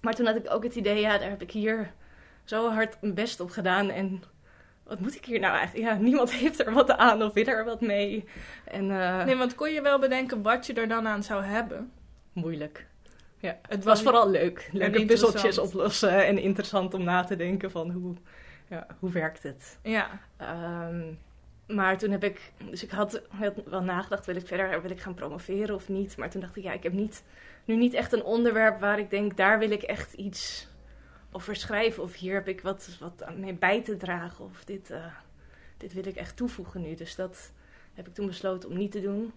Maar 0.00 0.14
toen 0.14 0.26
had 0.26 0.36
ik 0.36 0.52
ook 0.52 0.62
het 0.62 0.74
idee, 0.74 1.00
ja, 1.00 1.18
daar 1.18 1.30
heb 1.30 1.42
ik 1.42 1.50
hier 1.50 1.92
zo 2.44 2.70
hard 2.70 3.00
mijn 3.00 3.14
best 3.14 3.40
op 3.40 3.50
gedaan. 3.50 3.90
En 3.90 4.22
wat 4.84 5.00
moet 5.00 5.14
ik 5.14 5.24
hier 5.24 5.40
nou 5.40 5.56
eigenlijk? 5.56 5.88
Ja, 5.88 5.98
niemand 5.98 6.32
heeft 6.40 6.60
er 6.66 6.72
wat 6.72 6.90
aan 6.90 7.22
of 7.22 7.32
wil 7.32 7.46
er 7.46 7.64
wat 7.64 7.80
mee. 7.80 8.24
En, 8.64 8.84
uh... 8.84 9.24
Nee, 9.24 9.36
want 9.36 9.54
kon 9.54 9.70
je 9.70 9.82
wel 9.82 9.98
bedenken 9.98 10.42
wat 10.42 10.66
je 10.66 10.72
er 10.72 10.88
dan 10.88 11.06
aan 11.06 11.22
zou 11.22 11.44
hebben? 11.44 11.92
moeilijk. 12.32 12.86
Ja, 13.38 13.58
het 13.68 13.84
was 13.84 14.02
vooral 14.02 14.30
leuk. 14.30 14.68
Leuke 14.72 15.04
puzzeltjes 15.04 15.58
oplossen 15.58 16.26
en 16.26 16.38
interessant 16.38 16.94
om 16.94 17.02
na 17.02 17.24
te 17.24 17.36
denken 17.36 17.70
van 17.70 17.90
hoe, 17.90 18.14
ja, 18.68 18.86
hoe 18.98 19.10
werkt 19.10 19.42
het. 19.42 19.78
Ja, 19.82 20.20
Ehm, 20.40 21.12
maar 21.66 21.98
toen 21.98 22.10
heb 22.10 22.24
ik, 22.24 22.52
dus 22.70 22.82
ik 22.82 22.90
had, 22.90 23.22
had 23.28 23.54
wel 23.64 23.82
nagedacht, 23.82 24.26
wil 24.26 24.36
ik 24.36 24.46
verder, 24.46 24.82
wil 24.82 24.90
ik 24.90 25.00
gaan 25.00 25.14
promoveren 25.14 25.74
of 25.74 25.88
niet? 25.88 26.16
Maar 26.16 26.30
toen 26.30 26.40
dacht 26.40 26.56
ik, 26.56 26.62
ja, 26.62 26.72
ik 26.72 26.82
heb 26.82 26.92
niet, 26.92 27.22
nu 27.64 27.76
niet 27.76 27.94
echt 27.94 28.12
een 28.12 28.24
onderwerp 28.24 28.80
waar 28.80 28.98
ik 28.98 29.10
denk, 29.10 29.36
daar 29.36 29.58
wil 29.58 29.70
ik 29.70 29.82
echt 29.82 30.12
iets 30.12 30.68
over 31.30 31.56
schrijven. 31.56 32.02
Of 32.02 32.14
hier 32.14 32.34
heb 32.34 32.48
ik 32.48 32.60
wat, 32.60 32.96
wat 33.00 33.22
aan 33.22 33.40
mee 33.40 33.54
bij 33.54 33.82
te 33.82 33.96
dragen. 33.96 34.44
Of 34.44 34.64
dit, 34.64 34.90
eh, 34.90 35.04
dit 35.76 35.92
wil 35.92 36.06
ik 36.06 36.16
echt 36.16 36.36
toevoegen 36.36 36.80
nu. 36.82 36.94
Dus 36.94 37.14
dat 37.14 37.52
heb 37.94 38.08
ik 38.08 38.14
toen 38.14 38.26
besloten 38.26 38.68
om 38.68 38.76
niet 38.76 38.92
te 38.92 39.00
doen. 39.00 39.32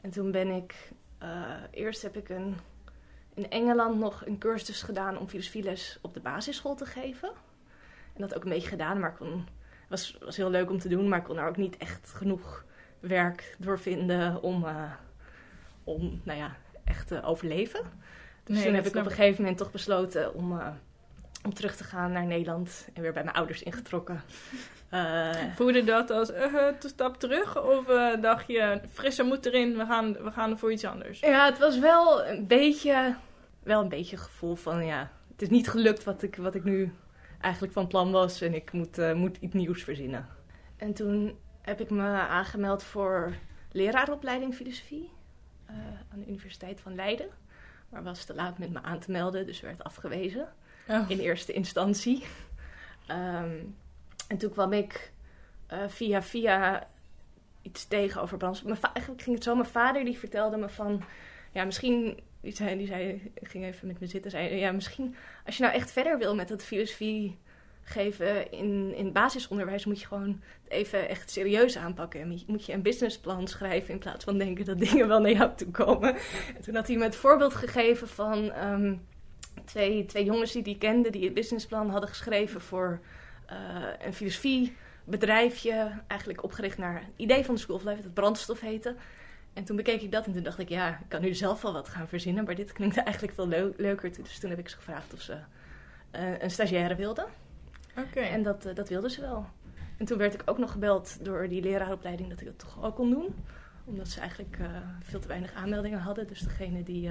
En 0.00 0.10
toen 0.10 0.30
ben 0.30 0.48
ik, 0.48 0.90
eh, 1.18 1.54
eerst 1.70 2.02
heb 2.02 2.16
ik 2.16 2.28
een, 2.28 2.56
in 3.34 3.50
Engeland 3.50 3.98
nog 3.98 4.26
een 4.26 4.38
cursus 4.38 4.82
gedaan 4.82 5.18
om 5.18 5.28
filosofieles 5.28 5.98
op 6.00 6.14
de 6.14 6.20
basisschool 6.20 6.74
te 6.74 6.86
geven. 6.86 7.30
En 8.12 8.20
dat 8.20 8.34
ook 8.34 8.44
een 8.44 8.50
beetje 8.50 8.68
gedaan, 8.68 9.00
maar 9.00 9.16
kon 9.16 9.46
was, 9.88 10.16
was 10.20 10.36
heel 10.36 10.50
leuk 10.50 10.70
om 10.70 10.78
te 10.78 10.88
doen, 10.88 11.08
maar 11.08 11.18
ik 11.18 11.24
kon 11.24 11.38
er 11.38 11.48
ook 11.48 11.56
niet 11.56 11.76
echt 11.76 12.12
genoeg 12.12 12.64
werk 13.00 13.56
door 13.58 13.78
vinden 13.78 14.42
om, 14.42 14.64
eh, 14.66 14.92
om 15.84 16.20
nou 16.24 16.38
ja, 16.38 16.56
echt 16.84 17.06
te 17.06 17.22
overleven. 17.22 17.80
Dus 18.44 18.56
Nee, 18.56 18.64
toen 18.64 18.74
heb 18.74 18.86
ik 18.86 18.94
op 18.94 19.04
een 19.04 19.10
gegeven 19.10 19.40
moment 19.42 19.58
toch 19.58 19.70
besloten 19.70 20.34
om, 20.34 20.60
om 21.42 21.54
terug 21.54 21.76
te 21.76 21.84
gaan 21.84 22.12
naar 22.12 22.26
Nederland 22.26 22.88
en 22.94 23.02
weer 23.02 23.12
bij 23.12 23.24
mijn 23.24 23.36
ouders 23.36 23.62
ingetrokken. 23.62 24.22
Eh, 24.90 25.54
voelde 25.54 25.84
dat 25.84 26.10
als 26.10 26.32
eh, 26.32 26.52
een 26.52 26.88
stap 26.88 27.16
terug? 27.16 27.62
Of 27.62 27.88
eh, 27.88 28.20
dacht 28.20 28.46
je, 28.46 28.80
frisse 28.92 29.22
moed 29.22 29.46
erin, 29.46 29.76
we 29.76 29.84
gaan, 29.84 30.12
we 30.12 30.30
gaan 30.30 30.58
voor 30.58 30.72
iets 30.72 30.84
anders? 30.84 31.20
ja, 31.20 31.44
het 31.44 31.58
was 31.58 31.78
wel 31.78 32.26
een 32.26 32.46
beetje, 32.46 33.16
wel 33.62 33.82
een 33.82 33.88
beetje 33.88 34.16
gevoel 34.16 34.54
van 34.54 34.84
ja, 34.84 35.10
het 35.32 35.42
is 35.42 35.48
niet 35.48 35.68
gelukt 35.68 36.04
wat 36.04 36.22
ik, 36.22 36.36
wat 36.36 36.54
ik 36.54 36.64
nu 36.64 36.92
eigenlijk 37.40 37.72
van 37.72 37.86
plan 37.86 38.10
was 38.10 38.40
en 38.40 38.54
ik 38.54 38.72
moet, 38.72 39.14
moet 39.14 39.36
iets 39.36 39.54
nieuws 39.54 39.82
verzinnen. 39.82 40.28
En 40.76 40.94
toen 40.94 41.38
heb 41.62 41.80
ik 41.80 41.90
me 41.90 42.08
aangemeld 42.08 42.82
voor 42.82 43.34
leraaropleiding 43.72 44.54
filosofie 44.54 45.10
aan 46.12 46.18
de 46.18 46.26
Universiteit 46.26 46.80
van 46.80 46.94
Leiden. 46.94 47.28
Maar 47.88 48.02
was 48.02 48.24
te 48.24 48.34
laat 48.34 48.58
met 48.58 48.70
me 48.70 48.82
aan 48.82 48.98
te 48.98 49.10
melden, 49.10 49.46
dus 49.46 49.60
werd 49.60 49.84
afgewezen 49.84 50.48
Oh. 50.90 51.04
in 51.10 51.18
eerste 51.18 51.52
instantie. 51.52 52.24
Ehm, 53.06 53.56
en 54.28 54.38
toen 54.38 54.50
kwam 54.50 54.72
ik 54.72 55.12
eh, 55.66 55.78
via 55.88 56.22
via 56.22 56.86
iets 57.62 57.88
tegen 57.88 58.20
over. 58.22 58.38
Mijn 58.40 58.78
eigenlijk 58.82 59.22
ging 59.22 59.34
het 59.36 59.44
zo, 59.44 59.54
mijn 59.54 59.68
vader 59.68 60.04
die 60.04 60.18
vertelde 60.18 60.56
me 60.56 60.68
van... 60.68 61.02
Ja, 61.52 61.64
misschien... 61.64 62.20
Die 62.40 62.52
zei, 62.54 62.76
die 62.78 62.86
zei, 62.86 63.32
ging 63.42 63.64
even 63.64 63.86
met 63.86 64.00
me 64.00 64.06
zitten, 64.06 64.30
zei... 64.30 64.54
Ja, 64.54 64.72
misschien 64.72 65.14
als 65.46 65.56
je 65.56 65.62
nou 65.62 65.74
echt 65.74 65.90
verder 65.90 66.18
wil 66.18 66.34
met 66.34 66.48
dat 66.48 66.62
filosofie 66.64 67.38
geven 67.82 68.52
in, 68.52 68.94
in 68.94 69.12
basisonderwijs... 69.12 69.84
moet 69.84 70.00
je 70.00 70.06
gewoon 70.06 70.40
het 70.62 70.72
even 70.72 71.08
echt 71.08 71.30
serieus 71.30 71.76
aanpakken. 71.76 72.20
En 72.20 72.28
moet 72.28 72.40
je- 72.40 72.46
moet 72.48 72.66
je 72.66 72.72
een 72.72 72.82
businessplan 72.82 73.48
schrijven 73.48 73.92
in 73.92 73.98
plaats 73.98 74.24
van 74.24 74.38
denken 74.38 74.64
dat 74.64 74.78
dingen 74.78 75.08
wel 75.08 75.20
naar 75.20 75.32
jou 75.32 75.50
toe 75.56 75.70
komen. 75.70 76.14
En 76.56 76.62
toen 76.62 76.74
had 76.74 76.86
hij 76.86 76.96
me 76.96 77.04
het 77.04 77.16
voorbeeld 77.16 77.54
gegeven 77.54 78.08
van... 78.08 78.50
ehm, 78.52 78.94
twee, 79.64 80.04
twee 80.04 80.24
jongens 80.24 80.52
die 80.52 80.62
die 80.62 80.78
kenden, 80.78 81.12
die 81.12 81.24
het 81.24 81.34
businessplan 81.34 81.90
hadden 81.90 82.08
geschreven 82.08 82.60
voor 82.60 83.00
eh, 83.46 83.56
een 84.04 84.14
filosofiebedrijfje, 84.14 86.02
eigenlijk 86.06 86.42
opgericht 86.42 86.78
naar 86.78 86.94
het 86.94 87.10
idee 87.16 87.44
van 87.44 87.54
de 87.54 87.60
School 87.60 87.76
of 87.76 87.84
Life, 87.84 88.02
dat 88.02 88.14
brandstof 88.14 88.60
heette. 88.60 88.94
En 89.52 89.64
toen 89.64 89.76
bekeek 89.76 90.02
ik 90.02 90.12
dat 90.12 90.26
en 90.26 90.32
toen 90.32 90.42
dacht 90.42 90.58
ik, 90.58 90.68
ja, 90.68 90.88
ik 90.88 91.08
kan 91.08 91.20
nu 91.20 91.34
zelf 91.34 91.62
wel 91.62 91.72
wat 91.72 91.88
gaan 91.88 92.08
verzinnen, 92.08 92.44
maar 92.44 92.54
dit 92.54 92.72
klinkt 92.72 92.96
eigenlijk 93.10 93.34
veel 93.34 93.48
leu- 93.48 93.72
leuker. 93.76 94.22
Dus 94.22 94.38
toen 94.38 94.50
heb 94.50 94.58
ik 94.58 94.68
ze 94.68 94.76
gevraagd 94.76 95.12
of 95.12 95.20
ze 95.20 95.36
eh, 96.10 96.40
een 96.42 96.50
stagiaire 96.50 96.94
wilden. 96.94 97.26
Oké. 97.96 98.20
En 98.20 98.42
dat, 98.42 98.64
eh, 98.64 98.74
dat 98.74 98.88
wilden 98.88 99.10
ze 99.10 99.20
wel. 99.20 99.46
En 99.96 100.06
toen 100.06 100.18
werd 100.18 100.34
ik 100.34 100.42
ook 100.44 100.58
nog 100.58 100.70
gebeld 100.70 101.24
door 101.24 101.48
die 101.48 101.62
leraaropleiding 101.62 102.28
dat 102.28 102.40
ik 102.40 102.46
dat 102.46 102.58
toch 102.58 102.84
ook 102.84 102.94
kon 102.94 103.10
doen. 103.10 103.34
Omdat 103.84 104.08
ze 104.08 104.20
eigenlijk 104.20 104.58
veel 105.02 105.20
te 105.20 105.28
weinig 105.28 105.52
aanmeldingen 105.52 105.98
hadden. 105.98 106.26
Dus 106.26 106.40
degene 106.40 106.82
die, 106.82 107.10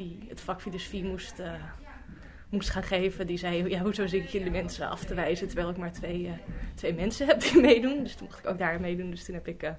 die 0.00 0.24
het 0.28 0.40
vak 0.40 0.60
filosofie 0.60 1.04
moest, 1.04 1.38
eh, 1.38 1.52
moest 2.48 2.70
gaan 2.70 2.82
geven, 2.82 3.26
die 3.26 3.36
zei... 3.38 3.68
Ja, 3.68 3.80
hoezo 3.80 4.06
zit 4.06 4.22
ik 4.24 4.28
jullie 4.28 4.50
mensen 4.50 4.88
af 4.88 5.04
te 5.04 5.14
wijzen 5.14 5.46
terwijl 5.46 5.70
ik 5.70 5.76
maar 5.76 5.92
twee, 5.92 6.26
eh, 6.26 6.32
twee 6.74 6.94
mensen 6.94 7.26
heb 7.26 7.40
die 7.40 7.60
meedoen. 7.70 8.02
Dus 8.02 8.14
toen 8.14 8.26
mocht 8.26 8.38
ik 8.38 8.46
ook 8.46 8.58
daar 8.58 8.80
meedoen. 8.80 9.10
Dus 9.10 9.24
toen 9.24 9.34
heb 9.34 9.48
ik 9.48 9.62
eh, 9.62 9.68
een 9.70 9.76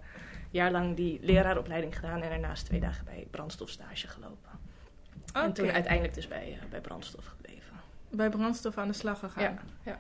jaar 0.52 0.72
lang 0.72 0.96
die 0.96 1.20
leraaropleiding 1.22 1.96
gedaan. 1.96 2.22
En 2.22 2.30
daarnaast 2.30 2.66
twee 2.66 2.80
dagen 2.80 3.06
bij 3.06 3.28
brandstofstage 3.32 4.08
gelopen. 4.08 4.50
En 5.34 5.54
toen 5.54 5.72
uiteindelijk 5.72 6.14
dus 6.14 6.28
bij, 6.28 6.58
eh, 6.62 6.70
bij 6.70 6.82
brandstof 6.82 7.26
gebleven. 7.26 7.74
Bij 8.10 8.30
brandstof 8.30 8.78
aan 8.78 8.88
de 8.88 8.94
slag 8.94 9.20
gegaan. 9.20 9.44
Ja, 9.44 9.58
ja. 9.84 10.00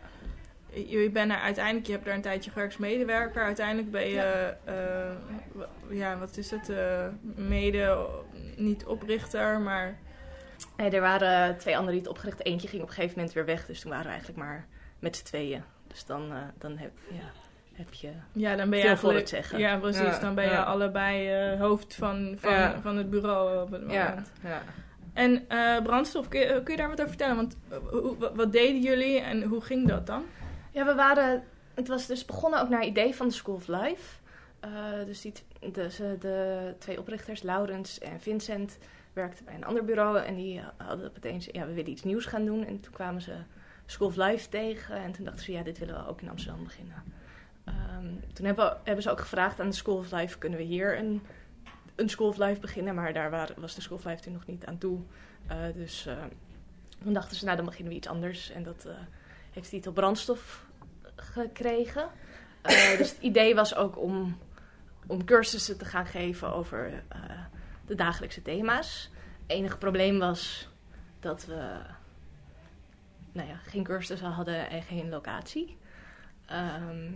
Je, 0.87 1.09
bent 1.13 1.31
er 1.31 1.37
uiteindelijk, 1.37 1.85
je 1.85 1.91
hebt 1.91 2.05
daar 2.05 2.15
een 2.15 2.21
tijdje 2.21 2.51
gewerkt 2.51 2.71
als 2.73 2.81
medewerker. 2.81 3.43
Uiteindelijk 3.43 3.91
ben 3.91 4.07
je, 4.07 4.13
Ja. 4.13 4.57
eh, 4.63 5.97
ja, 5.97 6.17
wat 6.17 6.37
is 6.37 6.51
het? 6.51 6.69
eh, 6.69 7.07
mede, 7.35 8.07
niet 8.55 8.85
oprichter, 8.85 9.59
maar 9.59 9.99
Nee, 10.77 10.89
er 10.89 11.01
waren 11.01 11.57
twee 11.57 11.77
anderen 11.77 11.93
die 11.99 12.07
het 12.07 12.17
opgericht. 12.17 12.45
Eentje 12.45 12.67
ging 12.67 12.81
op 12.81 12.87
een 12.87 12.93
gegeven 12.93 13.15
moment 13.17 13.33
weer 13.35 13.45
weg. 13.45 13.65
Dus 13.65 13.79
toen 13.81 13.89
waren 13.91 14.05
we 14.05 14.11
eigenlijk 14.11 14.39
maar 14.39 14.67
met 14.99 15.15
z'n 15.15 15.23
tweeën. 15.23 15.63
Dus 15.87 16.05
dan, 16.05 16.31
eh, 16.31 16.37
dan 16.57 16.77
heb, 16.77 16.91
ja, 17.09 17.31
heb 17.73 17.93
je... 17.93 18.09
ja, 18.31 18.55
dan 18.55 18.69
ben 18.69 18.79
je 18.79 18.85
Veel 18.85 18.97
voor 18.97 19.13
het 19.13 19.29
zeggen. 19.29 19.59
Ja, 19.59 19.77
precies. 19.77 20.01
Ja, 20.01 20.19
dan 20.19 20.35
ben 20.35 20.43
je 20.43 20.49
ja. 20.51 20.63
allebei 20.63 21.29
eh, 21.51 21.59
hoofd 21.59 21.95
van, 21.95 22.35
van, 22.39 22.51
Ja. 22.53 22.79
van 22.81 22.97
het 22.97 23.09
bureau 23.09 23.61
op 23.61 23.71
het 23.71 23.81
moment. 23.87 24.31
ja. 24.43 24.61
En 25.13 25.45
eh, 25.49 25.81
brandstof, 25.83 26.27
kun 26.27 26.39
je, 26.39 26.61
kun 26.63 26.73
je 26.73 26.79
daar 26.79 26.89
wat 26.89 26.97
over 26.99 27.09
vertellen? 27.09 27.35
Want 27.35 27.57
hoe- 27.89 28.31
wat, 28.35 28.51
deden 28.51 28.81
jullie 28.81 29.19
en 29.19 29.43
hoe 29.43 29.61
ging 29.61 29.87
dat 29.87 30.07
dan? 30.07 30.23
Ja, 30.71 30.85
we 30.85 30.95
waren... 30.95 31.43
Het 31.73 31.87
was 31.87 32.07
dus 32.07 32.25
begonnen 32.25 32.61
ook 32.61 32.69
naar 32.69 32.85
idee 32.85 33.15
van 33.15 33.27
de 33.27 33.33
School 33.33 33.55
of 33.55 33.67
Life. 33.67 34.19
Eh, 34.59 34.69
dus 35.05 35.21
die, 35.21 35.33
ze- 35.89 36.15
de 36.19 36.73
twee 36.77 36.99
oprichters, 36.99 37.41
Laurens 37.41 37.99
en 37.99 38.19
Vincent, 38.21 38.77
werkten 39.13 39.45
bij 39.45 39.55
een 39.55 39.65
ander 39.65 39.85
bureau. 39.85 40.19
En 40.19 40.35
die 40.35 40.61
hadden 40.77 41.11
meteen, 41.13 41.41
ja, 41.51 41.65
we 41.65 41.73
willen 41.73 41.91
iets 41.91 42.03
nieuws 42.03 42.25
gaan 42.25 42.45
doen. 42.45 42.65
En 42.65 42.79
toen 42.79 42.93
kwamen 42.93 43.21
ze 43.21 43.35
School 43.85 44.07
of 44.07 44.15
Life 44.15 44.49
tegen. 44.49 44.95
En 44.95 45.11
toen 45.11 45.25
dachten 45.25 45.43
ze, 45.43 45.51
ja, 45.51 45.63
dit 45.63 45.77
willen 45.79 45.95
we 45.95 46.07
ook 46.09 46.21
in 46.21 46.29
Amsterdam 46.29 46.63
beginnen. 46.63 47.03
Ehm, 47.63 48.33
toen 48.33 48.45
hebben, 48.45 48.77
hebben 48.83 49.03
ze 49.03 49.11
ook 49.11 49.19
gevraagd 49.19 49.59
aan 49.59 49.69
de 49.69 49.75
School 49.75 49.97
of 49.97 50.11
Life, 50.11 50.37
kunnen 50.37 50.59
we 50.59 50.65
hier 50.65 50.97
een, 50.97 51.21
een 51.95 52.09
School 52.09 52.27
of 52.27 52.37
Life 52.37 52.61
beginnen? 52.61 52.95
Maar 52.95 53.13
daar 53.13 53.29
waren, 53.29 53.55
was 53.59 53.75
de 53.75 53.81
School 53.81 53.97
of 53.97 54.05
Life 54.05 54.21
toen 54.21 54.33
nog 54.33 54.45
niet 54.45 54.65
aan 54.65 54.77
toe. 54.77 54.99
Eh, 55.47 55.57
dus 55.73 56.05
eh, 56.05 56.23
toen 57.03 57.13
dachten 57.13 57.37
ze, 57.37 57.45
nou, 57.45 57.57
dan 57.57 57.65
beginnen 57.65 57.91
we 57.91 57.97
iets 57.97 58.07
anders. 58.07 58.51
En 58.51 58.63
dat... 58.63 58.85
eh, 58.85 58.93
heeft 59.51 59.69
titel 59.69 59.91
brandstof 59.91 60.65
gekregen. 61.15 62.09
Eh, 62.61 62.97
dus 62.97 63.09
het 63.09 63.21
idee 63.21 63.55
was 63.55 63.75
ook 63.75 63.97
om, 63.97 64.37
om 65.07 65.25
cursussen 65.25 65.77
te 65.77 65.85
gaan 65.85 66.05
geven 66.05 66.53
over 66.53 67.03
eh, 67.07 67.19
de 67.91 67.97
dagelijkse 67.97 68.41
thema's. 68.41 69.09
Het 69.41 69.51
enige 69.57 69.77
probleem 69.77 70.19
was 70.19 70.69
dat 71.19 71.45
we 71.45 71.79
nou 73.31 73.47
ja, 73.47 73.55
geen 73.55 73.83
cursussen 73.83 74.29
hadden 74.31 74.69
en 74.69 74.81
geen 74.83 75.09
locatie. 75.09 75.77
Ehm, 76.45 77.11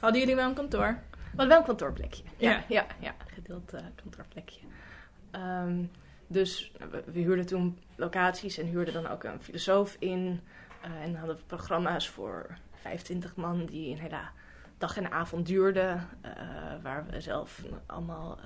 Hadden 0.00 0.20
jullie 0.20 0.34
wel 0.36 0.48
een 0.48 0.54
kantoor? 0.54 0.98
we 1.10 1.26
hadden 1.28 1.48
wel 1.48 1.58
een 1.58 1.64
kantoorplekje. 1.64 2.22
Ja, 2.36 2.50
Ja. 2.50 2.64
ja, 2.68 2.86
ja, 3.00 3.14
gedeeld 3.26 3.72
eh, 3.74 3.80
kantoorplekje. 3.94 4.60
Ehm, 5.30 5.84
dus 6.26 6.72
we, 6.90 7.02
we 7.06 7.20
huurden 7.20 7.46
toen 7.46 7.78
locaties 7.94 8.58
en 8.58 8.66
huurden 8.66 8.94
dan 8.94 9.06
ook 9.06 9.24
een 9.24 9.42
filosoof 9.42 9.96
in. 9.98 10.40
Eh, 10.82 11.02
en 11.02 11.14
hadden 11.14 11.36
we 11.36 11.42
programma's 11.46 12.08
voor 12.08 12.58
25 12.80 13.36
man 13.36 13.66
die 13.66 13.90
een 13.90 14.00
hele 14.00 14.20
dag 14.78 14.96
en 14.96 15.10
avond 15.10 15.46
duurden. 15.46 16.08
eh, 16.20 16.32
waar 16.82 17.06
we 17.06 17.20
zelf 17.20 17.62
allemaal 17.86 18.38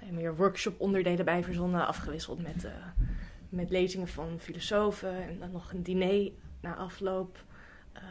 eh, 0.00 0.08
meer 0.10 0.36
workshop-onderdelen 0.36 1.24
bij 1.24 1.42
verzonnen. 1.42 1.86
Afgewisseld 1.86 2.42
met, 2.42 2.64
eh, 2.64 2.72
met 3.48 3.70
lezingen 3.70 4.08
van 4.08 4.38
filosofen. 4.40 5.28
En 5.28 5.38
dan 5.38 5.50
nog 5.50 5.72
een 5.72 5.82
diner 5.82 6.30
na 6.60 6.74
afloop. 6.74 7.44
Eh, 7.92 8.02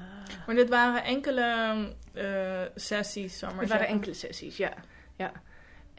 Maar 0.46 0.56
dit 0.56 0.70
waren 0.70 1.04
enkele 1.04 1.78
eh, 2.14 2.62
sessies, 2.76 3.42
ik 3.42 3.54
maar 3.54 3.64
er 3.64 3.68
waren 3.68 3.88
enkele 3.88 4.14
sessies, 4.14 4.58
ja. 4.58 4.74
ja. 5.16 5.32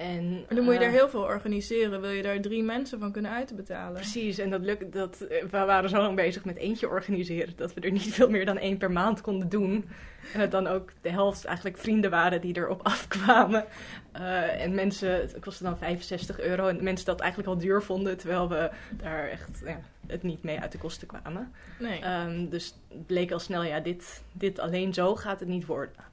En, 0.00 0.30
Maar 0.32 0.54
dan 0.54 0.64
moet 0.64 0.72
je 0.72 0.78
eh, 0.78 0.84
daar 0.84 0.94
heel 0.94 1.08
veel 1.08 1.22
organiseren. 1.22 2.00
Wil 2.00 2.10
je 2.10 2.22
daar 2.22 2.40
drie 2.40 2.62
mensen 2.62 2.98
van 2.98 3.12
kunnen 3.12 3.30
uitbetalen? 3.30 3.94
Precies, 3.94 4.38
en 4.38 4.50
dat 4.50 4.60
lukt, 4.60 4.92
dat, 4.92 5.20
eh, 5.20 5.42
we 5.42 5.58
waren 5.58 5.88
zo 5.88 5.96
lang 5.96 6.16
bezig 6.16 6.44
met 6.44 6.56
eentje 6.56 6.88
organiseren 6.88 7.52
dat 7.56 7.74
we 7.74 7.80
er 7.80 7.90
niet 7.90 8.14
veel 8.14 8.30
meer 8.30 8.44
dan 8.44 8.58
één 8.58 8.78
per 8.78 8.90
maand 8.90 9.20
konden 9.20 9.48
doen. 9.48 9.88
En 10.32 10.40
het 10.40 10.50
dan 10.50 10.66
ook 10.66 10.92
de 11.00 11.10
helft 11.10 11.44
eigenlijk 11.44 11.78
vrienden 11.78 12.10
waren 12.10 12.40
die 12.40 12.56
erop 12.56 12.82
afkwamen. 12.94 13.64
Eh, 14.12 14.62
en 14.62 14.74
mensen, 14.74 15.10
het 15.10 15.38
kostte 15.40 15.64
dan 15.64 15.78
65 15.78 16.40
euro 16.40 16.66
en 16.66 16.82
mensen 16.82 17.06
dat 17.06 17.20
eigenlijk 17.20 17.50
al 17.50 17.58
duur 17.58 17.82
vonden, 17.82 18.16
terwijl 18.16 18.48
we 18.48 18.70
daar 18.90 19.28
echt 19.28 19.62
ja, 19.64 19.80
het 20.06 20.22
niet 20.22 20.42
mee 20.42 20.60
uit 20.60 20.72
de 20.72 20.78
kosten 20.78 21.06
kwamen. 21.06 21.52
Nee. 21.78 22.00
Ehm, 22.00 22.48
dus 22.48 22.74
het 22.88 23.06
bleek 23.06 23.32
al 23.32 23.38
snel, 23.38 23.62
ja, 23.62 23.80
dit, 23.80 24.22
dit 24.32 24.58
alleen 24.58 24.94
zo 24.94 25.16
gaat 25.16 25.40
het 25.40 25.48
niet 25.48 25.66
worden. 25.66 26.09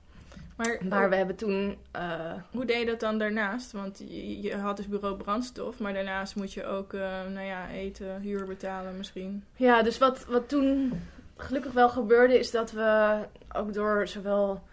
Maar, 0.58 0.78
Maar 0.90 1.10
we 1.10 1.16
hebben 1.16 1.36
toen... 1.36 1.78
eh, 1.92 2.34
hoe 2.52 2.66
deed 2.66 2.80
je 2.80 2.86
dat 2.86 3.00
dan 3.00 3.18
daarnaast? 3.18 3.72
Want 3.72 3.98
je, 3.98 4.42
je 4.42 4.56
had 4.56 4.78
dus 4.78 4.88
bureau 4.88 5.18
brandstof, 5.18 5.80
maar 5.80 5.94
daarnaast 5.94 6.36
moet 6.36 6.54
je 6.54 6.66
ook 6.66 6.94
eh, 6.94 7.26
nou 7.34 7.46
ja, 7.46 7.70
eten, 7.70 8.22
huur 8.22 8.46
betalen 8.46 8.98
misschien. 8.98 9.44
Ja, 9.56 9.82
dus 9.82 9.98
wat, 9.98 10.26
wat 10.26 10.50
toen 10.50 11.02
gelukkig 11.38 11.72
wel 11.72 11.90
gebeurde, 11.90 12.40
is 12.40 12.52
dat 12.52 12.72
we 12.72 13.20
ook 13.52 13.74
door 13.74 14.08
zowel 14.08 14.64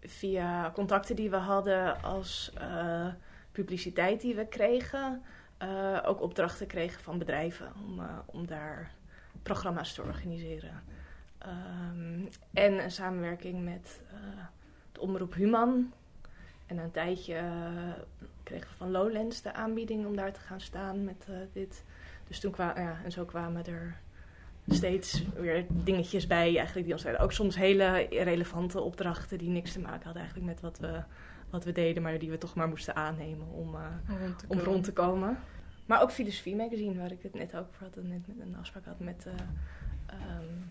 via 0.00 0.70
contacten 0.74 1.16
die 1.16 1.30
we 1.30 1.36
hadden 1.36 2.02
als 2.02 2.52
eh, 2.54 3.06
publiciteit 3.52 4.20
die 4.20 4.34
we 4.34 4.46
kregen, 4.46 5.22
ook 6.04 6.20
opdrachten 6.20 6.66
kregen 6.66 7.02
van 7.02 7.18
bedrijven 7.18 7.72
om, 7.86 8.00
om 8.26 8.46
daar 8.46 8.92
programma's 9.42 9.94
te 9.94 10.02
organiseren. 10.02 10.82
Ehm, 11.38 12.26
en 12.52 12.84
een 12.84 12.90
samenwerking 12.90 13.64
met 13.64 14.00
de 14.96 15.02
omroep 15.02 15.34
Human. 15.34 15.92
En 16.66 16.78
een 16.78 16.90
tijdje 16.90 17.34
eh, 17.34 17.92
kregen 18.42 18.68
we 18.68 18.76
van 18.76 18.90
Lowlands 18.90 19.42
de 19.42 19.52
aanbieding 19.52 20.06
om 20.06 20.16
daar 20.16 20.32
te 20.32 20.40
gaan 20.40 20.60
staan 20.60 21.04
met 21.04 21.26
eh, 21.28 21.34
dit. 21.52 21.84
Dus 22.28 22.40
toen 22.40 22.52
kwamen, 22.52 22.82
ja, 22.82 22.96
en 23.04 23.12
zo 23.12 23.24
kwamen 23.24 23.66
er 23.66 23.96
steeds 24.68 25.22
weer 25.36 25.66
dingetjes 25.68 26.26
bij 26.26 26.56
eigenlijk 26.56 26.84
die 26.84 26.92
ons 26.92 27.02
zeiden. 27.02 27.24
Ook 27.24 27.32
soms 27.32 27.56
hele 27.56 28.06
relevante 28.10 28.80
opdrachten 28.80 29.38
die 29.38 29.48
niks 29.48 29.72
te 29.72 29.80
maken 29.80 30.04
hadden 30.04 30.22
eigenlijk 30.22 30.52
met 30.52 30.60
wat 30.60 30.78
we, 30.78 31.02
wat 31.50 31.64
we 31.64 31.72
deden, 31.72 32.02
maar 32.02 32.18
die 32.18 32.30
we 32.30 32.38
toch 32.38 32.54
maar 32.54 32.68
moesten 32.68 32.96
aannemen 32.96 33.46
om, 33.52 33.74
eh, 33.74 33.80
Rond 34.20 34.38
te 34.38 34.44
om 34.48 34.56
komen. 34.56 34.72
rond 34.72 34.84
te 34.84 34.92
komen. 34.92 35.38
Maar 35.86 36.02
ook 36.02 36.10
Filosofie 36.10 36.56
Magazine, 36.56 36.98
waar 36.98 37.12
ik 37.12 37.22
het 37.22 37.34
net 37.34 37.56
ook 37.56 37.66
voor 37.70 37.86
had, 37.86 38.04
net 38.04 38.26
met 38.26 38.46
een 38.46 38.56
afspraak 38.56 38.84
had 38.84 39.00
met 39.00 39.26
eh, 39.26 39.32
een 40.06 40.70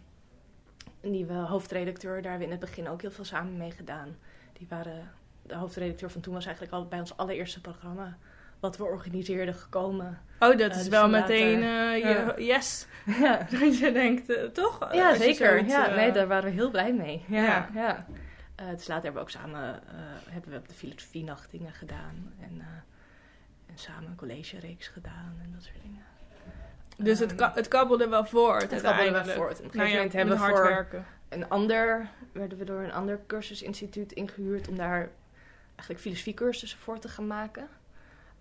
nieuwe 1.01 1.33
hoofdredacteur. 1.33 2.21
Daar 2.21 2.31
hebben 2.31 2.39
we 2.49 2.53
in 2.53 2.59
het 2.61 2.69
begin 2.69 2.87
ook 2.89 3.01
heel 3.01 3.11
veel 3.11 3.23
samen 3.25 3.57
mee 3.57 3.71
gedaan. 3.71 4.17
Die 4.53 4.67
waren, 4.69 5.11
de 5.41 5.55
hoofdredacteur 5.55 6.09
van 6.11 6.21
toen 6.21 6.33
was 6.33 6.45
eigenlijk 6.45 6.75
al 6.75 6.87
bij 6.87 6.99
ons 6.99 7.17
allereerste 7.17 7.61
programma 7.61 8.17
wat 8.59 8.77
we 8.77 8.83
organiseerden 8.83 9.53
gekomen. 9.53 10.19
Oh, 10.39 10.49
dat 10.49 10.59
Eh, 10.59 10.67
is 10.69 10.77
dus 10.77 10.87
wel 10.87 11.09
meteen 11.09 11.63
eh, 11.63 11.97
je, 11.97 12.33
yes. 12.37 12.87
ja, 13.21 13.37
Dat 13.59 13.77
je 13.77 13.91
denkt, 13.91 14.29
eh, 14.29 14.43
toch? 14.43 14.93
ja 14.93 15.15
zeker. 15.15 15.65
Ja, 15.65 15.87
eh, 15.89 15.95
nee, 15.95 16.11
daar 16.11 16.27
waren 16.27 16.49
we 16.49 16.55
heel 16.55 16.69
blij 16.71 16.93
mee. 16.93 17.23
Ja, 17.27 17.43
Ja. 17.43 17.69
ja. 17.73 18.05
Eh, 18.55 18.65
dus 18.69 18.87
later 18.87 18.93
hebben 18.93 19.13
we 19.13 19.19
ook 19.19 19.29
samen 19.29 19.73
eh, 19.87 19.93
hebben 20.29 20.51
we 20.51 20.57
op 20.57 20.67
de 20.67 20.73
filosofie 20.73 21.29
dingen 21.51 21.73
gedaan. 21.73 22.33
En, 22.41 22.59
eh, 22.59 22.65
en 23.65 23.77
samen 23.77 24.09
een 24.09 24.15
collegereeks 24.15 24.87
gedaan 24.87 25.35
en 25.43 25.51
dat 25.53 25.63
soort 25.63 25.81
dingen. 25.81 26.01
Dus 26.97 27.19
het, 27.19 27.35
ka- 27.35 27.51
het 27.55 27.67
kabbelde 27.67 28.07
wel 28.07 28.25
voort 28.25 28.71
Het 28.71 28.81
kabbelde 28.81 29.11
wel 29.11 29.23
voort. 29.35 29.59
Op 29.59 29.65
een 29.65 29.71
gegeven 29.71 29.77
Nou 29.77 29.89
ja, 29.89 29.95
moment 29.95 30.13
hebben 30.13 30.33
we 30.35 30.39
hard 30.41 30.55
voor 30.55 30.65
werken. 30.67 31.05
een 31.29 31.49
ander, 31.49 32.09
werden 32.31 32.57
we 32.57 32.65
door 32.65 32.81
een 32.83 32.93
ander 32.93 33.19
cursusinstituut 33.27 34.11
ingehuurd 34.11 34.67
om 34.67 34.77
daar 34.77 35.09
eigenlijk 35.69 35.99
filosofiecursussen 35.99 36.79
voor 36.79 36.99
te 36.99 37.09
gaan 37.09 37.27
maken. 37.27 37.67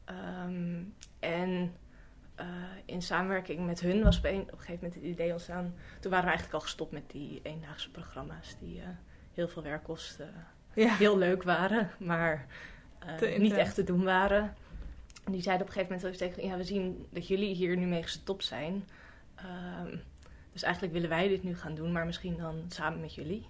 Ehm, 0.04 0.82
en 1.20 1.72
eh, 2.34 2.46
in 2.84 3.02
samenwerking 3.02 3.66
met 3.66 3.80
hun 3.80 4.02
was 4.02 4.18
op 4.18 4.24
een, 4.24 4.40
op 4.40 4.52
een 4.52 4.58
gegeven 4.58 4.74
moment 4.74 4.94
het 4.94 5.04
idee 5.04 5.32
ontstaan. 5.32 5.74
Toen 6.00 6.10
waren 6.10 6.24
we 6.24 6.30
eigenlijk 6.30 6.54
al 6.54 6.60
gestopt 6.60 6.92
met 6.92 7.10
die 7.10 7.40
eendaagse 7.42 7.90
programma's 7.90 8.56
die 8.60 8.80
eh, 8.80 8.86
heel 9.34 9.48
veel 9.48 9.62
werk 9.62 9.84
kostten. 9.84 10.46
Ja. 10.74 10.94
Heel 10.94 11.18
leuk 11.18 11.42
waren, 11.42 11.90
maar 11.98 12.46
eh, 13.20 13.38
niet 13.38 13.52
echt 13.52 13.74
te 13.74 13.84
doen 13.84 14.04
waren. 14.04 14.54
Die 15.30 15.42
zeiden 15.42 15.66
op 15.66 15.74
een 15.74 15.80
gegeven 15.80 16.00
moment 16.00 16.18
tegen 16.18 16.46
ja, 16.46 16.56
we 16.56 16.64
zien 16.64 17.06
dat 17.10 17.28
jullie 17.28 17.54
hier 17.54 17.76
nu 17.76 17.86
mee 17.86 18.02
gestopt 18.02 18.44
zijn. 18.44 18.88
Ehm, 19.34 19.96
dus 20.52 20.62
eigenlijk 20.62 20.92
willen 20.92 21.08
wij 21.08 21.28
dit 21.28 21.42
nu 21.42 21.56
gaan 21.56 21.74
doen, 21.74 21.92
maar 21.92 22.06
misschien 22.06 22.36
dan 22.36 22.64
samen 22.68 23.00
met 23.00 23.14
jullie. 23.14 23.46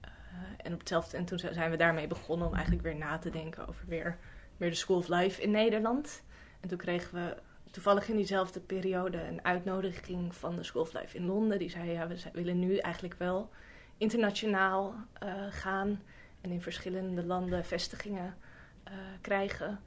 Eh, 0.00 0.10
en 0.56 0.72
op 0.72 0.78
hetzelfde, 0.78 1.16
en 1.16 1.24
toen 1.24 1.38
zijn 1.38 1.70
we 1.70 1.76
daarmee 1.76 2.06
begonnen 2.06 2.46
om 2.46 2.54
eigenlijk 2.54 2.82
weer 2.82 2.96
na 2.96 3.18
te 3.18 3.30
denken 3.30 3.68
over 3.68 3.86
weer, 3.86 4.18
weer 4.56 4.70
de 4.70 4.76
School 4.76 4.96
of 4.96 5.08
Life 5.08 5.42
in 5.42 5.50
Nederland. 5.50 6.22
En 6.60 6.68
toen 6.68 6.78
kregen 6.78 7.14
we 7.14 7.36
toevallig 7.70 8.08
in 8.08 8.16
diezelfde 8.16 8.60
periode 8.60 9.22
een 9.22 9.44
uitnodiging 9.44 10.34
van 10.34 10.56
de 10.56 10.62
School 10.62 10.82
of 10.82 10.92
Life 10.92 11.16
in 11.16 11.26
Londen. 11.26 11.58
Die 11.58 11.70
zei, 11.70 11.90
ja, 11.90 12.08
we 12.08 12.16
willen 12.32 12.58
nu 12.58 12.76
eigenlijk 12.76 13.14
wel 13.14 13.50
internationaal 13.96 14.94
eh, 15.12 15.32
gaan 15.50 16.02
en 16.40 16.50
in 16.50 16.62
verschillende 16.62 17.24
landen 17.24 17.64
vestigingen 17.64 18.36
eh, 18.84 18.92
krijgen. 19.20 19.80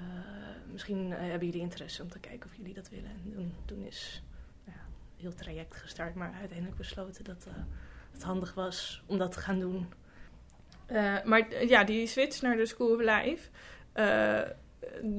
Eh, 0.00 0.72
misschien 0.72 1.12
eh, 1.12 1.18
hebben 1.18 1.46
jullie 1.46 1.62
interesse 1.62 2.02
om 2.02 2.08
te 2.08 2.18
kijken 2.18 2.50
of 2.50 2.56
jullie 2.56 2.74
dat 2.74 2.88
willen. 2.88 3.10
En 3.36 3.54
toen, 3.64 3.82
is 3.82 4.22
ja, 4.64 4.72
een 4.72 5.20
heel 5.20 5.34
traject 5.34 5.76
gestart, 5.76 6.14
maar 6.14 6.32
uiteindelijk 6.38 6.76
besloten 6.76 7.24
dat 7.24 7.46
eh, 7.46 7.54
het 8.12 8.22
handig 8.22 8.54
was 8.54 9.02
om 9.06 9.18
dat 9.18 9.32
te 9.32 9.40
gaan 9.40 9.58
doen. 9.58 9.92
Maar 11.24 11.66
ja, 11.66 11.84
die 11.84 12.06
switch 12.06 12.42
naar 12.42 12.56
de 12.56 12.66
School 12.66 12.94
of 12.94 13.00
Life. 13.00 13.50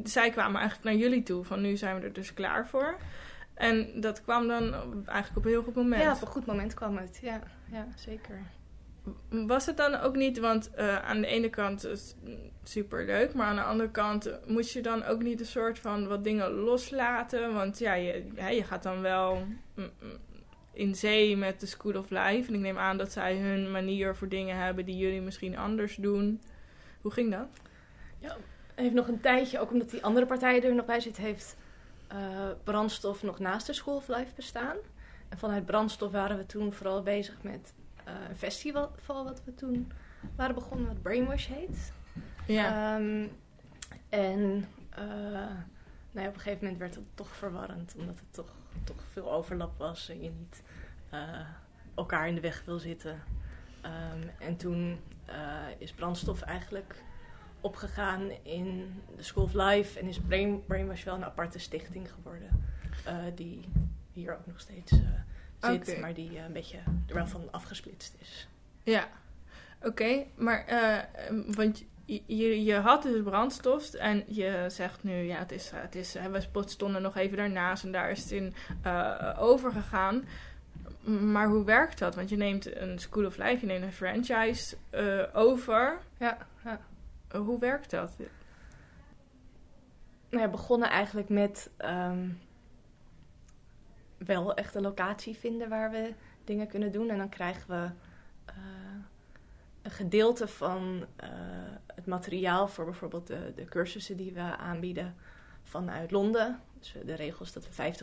zij 0.04 0.30
kwamen 0.30 0.60
eigenlijk 0.60 0.84
naar 0.84 0.96
jullie 0.96 1.24
toe. 1.24 1.44
Van 1.44 1.62
nu 1.62 1.78
zijn 1.78 1.96
we 1.96 2.02
er 2.02 2.14
dus 2.14 2.34
klaar 2.34 2.68
voor. 2.68 2.98
En 3.54 4.02
dat 4.02 4.22
kwam 4.22 4.48
dan 4.48 4.74
eigenlijk 5.06 5.38
op 5.38 5.46
een 5.46 5.52
heel 5.52 5.64
goed 5.64 5.76
moment. 5.76 6.02
Ja, 6.02 6.14
op 6.14 6.22
een 6.22 6.28
goed 6.28 6.46
moment 6.46 6.74
kwam 6.74 6.98
het. 6.98 7.20
Ja, 7.22 7.42
ja 7.72 7.88
zeker. 7.96 8.42
Was 9.30 9.66
het 9.66 9.78
dan 9.78 9.96
ook 9.96 10.16
niet, 10.16 10.40
want 10.40 10.72
eh, 10.72 10.96
aan 10.98 11.22
de 11.22 11.28
ene 11.28 11.50
kant 11.50 11.86
is 11.86 12.16
super 12.64 13.06
leuk, 13.06 13.34
maar 13.34 13.48
aan 13.48 13.56
de 13.56 13.62
andere 13.62 13.92
kant 13.92 14.32
moet 14.48 14.72
je 14.72 14.82
dan 14.82 15.04
ook 15.04 15.22
niet 15.22 15.40
een 15.40 15.46
soort 15.46 15.80
van 15.80 16.08
wat 16.08 16.24
dingen 16.24 16.52
loslaten? 16.52 17.54
Want 17.54 17.80
ja, 17.80 17.94
je, 17.94 18.26
ja, 18.36 18.50
je 18.50 18.64
gaat 18.64 18.84
dan 18.84 19.02
wel 19.02 19.36
mm, 19.76 19.90
mm, 20.00 20.18
in 20.74 20.96
zee 20.96 21.38
met 21.38 21.60
de 21.60 21.66
School 21.66 21.98
of 21.98 22.10
Life. 22.10 22.48
En 22.48 22.54
ik 22.54 22.60
neem 22.60 22.78
aan 22.78 22.98
dat 22.98 23.12
zij 23.12 23.38
hun 23.38 23.72
manier 23.72 24.16
voor 24.16 24.28
dingen 24.28 24.58
hebben 24.58 24.86
die 24.86 24.98
jullie 24.98 25.22
misschien 25.22 25.58
anders 25.58 25.96
doen. 25.96 26.42
Hoe 27.02 27.12
ging 27.12 27.32
dat? 27.32 27.48
heeft 28.82 28.94
nog 28.94 29.08
een 29.08 29.20
tijdje, 29.20 29.60
ook 29.60 29.72
omdat 29.72 29.90
die 29.90 30.04
andere 30.04 30.26
partij 30.26 30.64
er 30.64 30.76
nog 30.76 30.86
bij 30.86 31.00
zit, 31.00 31.18
heeft 31.18 31.58
eh, 32.08 32.18
brandstof 32.64 33.24
nog 33.24 33.40
naast 33.40 33.68
de 33.68 33.74
School 33.74 33.96
of 33.96 34.08
Life 34.08 34.36
bestaan. 34.36 34.78
En 35.30 35.38
vanuit 35.38 35.66
brandstof 35.66 36.12
waren 36.12 36.38
we 36.38 36.46
toen 36.46 36.74
vooral 36.74 37.04
bezig 37.04 37.44
met 37.44 37.74
een 38.30 38.36
festival 38.36 38.92
wat 39.06 39.42
we 39.46 39.56
toen 39.56 39.92
waren 40.36 40.56
begonnen, 40.56 40.88
wat 40.88 41.02
Brainwash 41.02 41.48
heet. 41.48 41.94
Ja. 42.48 42.96
Ehm, 42.96 43.28
en 44.10 44.66
eh, 44.90 45.04
nou 46.12 46.26
ja, 46.26 46.28
op 46.28 46.34
een 46.34 46.40
gegeven 46.40 46.60
moment 46.64 46.78
werd 46.78 46.96
het 46.96 47.04
toch 47.14 47.36
verwarrend, 47.36 47.96
omdat 47.98 48.20
het 48.20 48.34
toch, 48.34 48.54
toch 48.84 49.04
veel 49.12 49.32
overlap 49.32 49.78
was 49.78 50.10
en 50.10 50.24
je 50.24 50.30
niet 50.30 50.64
eh, 51.10 51.40
elkaar 51.96 52.28
in 52.28 52.36
de 52.36 52.42
weg 52.42 52.64
wil 52.66 52.80
zitten. 52.80 53.20
Ehm, 53.82 54.28
en 54.40 54.58
toen 54.58 55.00
eh, 55.26 55.68
is 55.78 55.92
brandstof 55.92 56.42
eigenlijk 56.42 57.04
opgegaan 57.62 58.30
in 58.44 59.02
de 59.16 59.24
School 59.24 59.44
of 59.44 59.54
Life 59.54 60.00
en 60.00 60.08
is 60.08 60.20
Brain, 60.20 60.66
Brainwash 60.66 61.04
wel 61.04 61.16
een 61.16 61.26
aparte 61.26 61.60
stichting 61.60 62.12
geworden, 62.12 62.64
eh, 63.06 63.16
die 63.36 63.70
hier 64.12 64.38
ook 64.38 64.46
nog 64.46 64.60
steeds 64.60 64.92
eh, 64.92 65.00
zit, 65.62 66.00
maar 66.00 66.14
die 66.14 66.38
eh, 66.38 66.44
een 66.44 66.54
beetje 66.54 66.78
er 67.08 67.16
wel 67.16 67.28
van 67.28 67.48
afgesplitst 67.52 68.16
is. 68.20 68.48
Ja, 68.84 69.08
oké. 69.82 70.24
Maar, 70.36 70.66
eh, 70.66 70.98
want 71.56 71.84
je, 72.26 72.64
je, 72.64 72.76
had 72.76 73.04
dus 73.04 73.24
brandstof 73.24 73.94
en 73.94 74.24
je 74.28 74.66
zegt 74.68 75.04
nu, 75.04 75.14
ja, 75.14 75.38
het 75.38 75.52
is, 75.52 75.72
het 75.74 75.96
is, 75.96 76.14
hè, 76.14 76.30
we 76.30 76.64
stonden 76.66 77.02
nog 77.02 77.18
even 77.18 77.38
daarnaast 77.38 77.84
en 77.84 77.92
daar 77.92 78.12
is 78.12 78.24
het 78.24 78.32
in 78.32 78.54
eh, 78.82 79.38
overgegaan. 79.40 80.24
Maar 81.04 81.48
hoe 81.48 81.64
werkt 81.64 82.00
dat? 82.00 82.16
Want 82.16 82.30
je 82.30 82.38
neemt 82.38 82.76
een 82.76 83.00
School 83.00 83.26
of 83.26 83.38
Life, 83.38 83.58
je 83.60 83.66
neemt 83.66 83.84
een 83.84 83.92
franchise 83.92 84.76
eh, 84.90 85.24
over. 85.34 85.98
Ja, 86.18 86.38
ja. 86.64 86.80
Hoe 87.40 87.60
werkt 87.60 87.90
dat? 87.90 88.16
nou 90.30 90.44
ja, 90.44 90.50
begonnen 90.50 90.90
eigenlijk 90.90 91.30
met 91.30 91.70
ehm, 91.78 92.30
wel 94.26 94.54
echt 94.54 94.76
een 94.76 94.82
locatie 94.82 95.38
vinden 95.38 95.70
waar 95.70 95.92
we 95.92 96.14
dingen 96.44 96.68
kunnen 96.68 96.92
doen. 96.92 97.10
En 97.10 97.18
dan 97.18 97.30
krijgen 97.30 97.70
we 97.70 97.90
eh, 98.46 98.56
een 99.82 99.92
gedeelte 99.92 100.48
van 100.48 101.06
eh, 101.16 101.30
het 101.96 102.06
materiaal 102.06 102.68
voor 102.68 102.86
bijvoorbeeld 102.86 103.28
de, 103.28 103.52
de 103.56 103.66
cursussen 103.66 104.18
die 104.18 104.34
we 104.34 104.58
aanbieden 104.58 105.16
vanuit 105.64 106.12
Londen. 106.12 106.60
Dus 106.80 106.96
de 107.06 107.16
regels 107.16 107.54
dat 107.54 107.68
we 107.68 107.94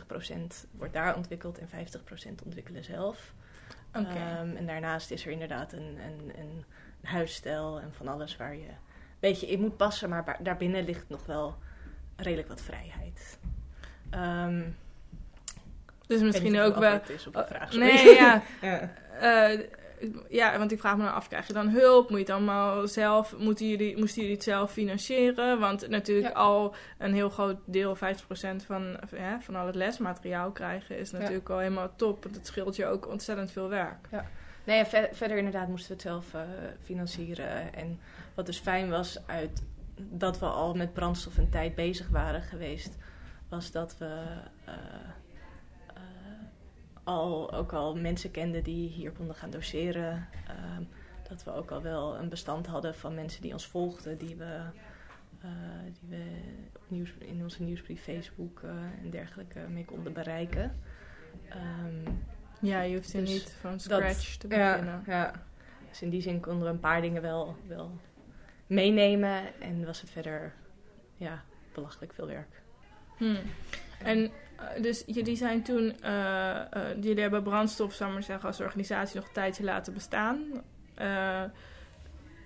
50% 0.65 0.69
wordt 0.71 0.93
daar 0.93 1.15
ontwikkeld 1.15 1.57
en 1.57 1.67
50% 1.67 1.71
ontwikkelen 2.45 2.83
zelf. 2.83 3.33
Ehm, 3.91 4.55
en 4.55 4.65
daarnaast 4.65 5.11
is 5.11 5.25
er 5.25 5.31
inderdaad 5.31 5.73
een, 5.73 5.97
een, 5.99 6.31
een 6.39 6.65
huisstijl 7.01 7.79
en 7.79 7.93
van 7.93 8.07
alles 8.07 8.37
waar 8.37 8.55
je 8.55 8.67
een 8.67 8.75
beetje 9.19 9.47
in 9.47 9.59
moet 9.59 9.77
passen. 9.77 10.09
Maar 10.09 10.37
daarbinnen 10.41 10.83
ligt 10.83 11.09
nog 11.09 11.25
wel 11.25 11.55
redelijk 12.15 12.47
wat 12.47 12.61
vrijheid. 12.61 13.39
Ehm, 14.09 14.69
dus 16.09 16.17
ik 16.17 16.23
weet 16.23 16.31
misschien 16.31 16.51
niet 16.51 16.61
of 16.61 16.67
ook 16.67 16.75
wel... 16.75 16.95
op 16.95 17.05
de 17.33 17.39
Oh, 17.39 17.47
vraag, 17.47 17.73
nee, 17.73 18.13
ja. 18.21 18.41
ja. 18.61 18.91
Eh, 19.19 19.59
ja, 20.29 20.57
want 20.57 20.71
ik 20.71 20.79
vraag 20.79 20.97
me 20.97 21.03
dan 21.03 21.13
af, 21.13 21.27
krijg 21.27 21.47
je 21.47 21.53
dan 21.53 21.69
hulp? 21.69 22.09
Moet 22.09 22.19
je 22.19 22.25
het 22.25 22.33
allemaal 22.33 22.87
zelf, 22.87 23.37
moeten 23.37 23.69
jullie, 23.69 23.97
moesten 23.97 24.21
jullie 24.21 24.35
het 24.35 24.43
zelf 24.45 24.71
financieren? 24.71 25.59
Want 25.59 25.87
natuurlijk 25.89 26.33
Ja. 26.33 26.39
al 26.39 26.75
een 26.97 27.13
heel 27.13 27.29
groot 27.29 27.57
deel, 27.65 27.95
50% 27.95 27.99
van, 28.65 28.97
ja, 29.15 29.41
van 29.41 29.55
al 29.55 29.65
het 29.65 29.75
lesmateriaal 29.75 30.51
krijgen 30.51 30.97
is 30.97 31.11
natuurlijk 31.11 31.49
al 31.49 31.57
helemaal 31.57 31.91
top. 31.95 32.23
Want 32.23 32.35
het 32.35 32.47
scheelt 32.47 32.75
je 32.75 32.85
ook 32.85 33.07
ontzettend 33.07 33.51
veel 33.51 33.69
werk. 33.69 34.07
Nee, 34.63 34.85
ver- 34.85 35.09
verder 35.11 35.37
inderdaad 35.37 35.67
moesten 35.67 35.87
we 35.87 35.93
het 35.93 36.01
zelf 36.01 36.33
eh, 36.33 36.41
financieren. 36.83 37.73
En 37.73 37.99
wat 38.35 38.45
dus 38.45 38.59
fijn 38.59 38.89
was 38.89 39.19
uit 39.25 39.63
dat 39.95 40.39
we 40.39 40.45
al 40.45 40.73
met 40.73 40.93
brandstof 40.93 41.37
een 41.37 41.49
tijd 41.49 41.75
bezig 41.75 42.07
waren 42.07 42.41
geweest, 42.41 42.97
was 43.49 43.71
dat 43.71 43.95
we 43.97 44.15
eh, 44.65 44.73
al, 47.09 47.53
ook 47.53 47.73
al 47.73 47.95
mensen 47.95 48.31
kenden 48.31 48.63
die 48.63 48.89
hier 48.89 49.11
konden 49.11 49.35
gaan 49.35 49.49
doseren. 49.49 50.27
Ehm, 50.47 50.83
dat 51.29 51.43
we 51.43 51.51
ook 51.53 51.71
al 51.71 51.81
wel 51.81 52.17
een 52.17 52.29
bestand 52.29 52.67
hadden 52.67 52.95
van 52.95 53.13
mensen 53.15 53.41
die 53.41 53.51
ons 53.53 53.65
volgden, 53.67 54.17
die 54.17 54.35
we, 54.35 54.61
eh, 55.41 55.49
die 55.85 56.09
we 56.09 56.23
nieuws, 56.87 57.13
in 57.19 57.41
onze 57.41 57.63
nieuwsbrief, 57.63 58.03
Facebook 58.03 58.61
eh, 58.63 58.69
en 59.03 59.09
dergelijke 59.09 59.59
mee 59.59 59.85
konden 59.85 60.13
bereiken. 60.13 60.79
Ehm, 61.49 62.13
Ja, 62.61 62.81
je 62.81 62.95
hoeft 62.95 63.13
er 63.13 63.19
Dus 63.19 63.29
niet 63.29 63.57
van 63.59 63.79
scratch 63.79 64.35
te 64.37 64.47
beginnen. 64.47 65.03
ja, 65.05 65.13
ja. 65.13 65.33
Dus 65.89 66.01
in 66.01 66.09
die 66.09 66.21
zin 66.21 66.39
konden 66.39 66.63
we 66.63 66.69
een 66.69 66.79
paar 66.79 67.01
dingen 67.01 67.21
wel, 67.21 67.55
wel 67.67 67.91
meenemen. 68.67 69.61
En 69.61 69.85
was 69.85 70.01
het 70.01 70.09
verder 70.09 70.53
ja, 71.15 71.43
belachelijk 71.73 72.13
veel 72.13 72.27
werk. 72.27 72.61
Hmm. 73.17 73.37
En 74.03 74.31
dus 74.81 75.03
jullie 75.05 75.35
zijn 75.35 75.63
toen, 75.63 76.01
eh, 76.01 76.55
eh, 76.59 76.65
jullie 77.01 77.21
hebben 77.21 77.43
brandstof, 77.43 77.93
zou 77.93 78.11
maar 78.11 78.23
zeggen, 78.23 78.47
als 78.47 78.61
organisatie 78.61 79.15
nog 79.15 79.27
een 79.27 79.33
tijdje 79.33 79.63
laten 79.63 79.93
bestaan. 79.93 80.43
Eh, 80.95 81.43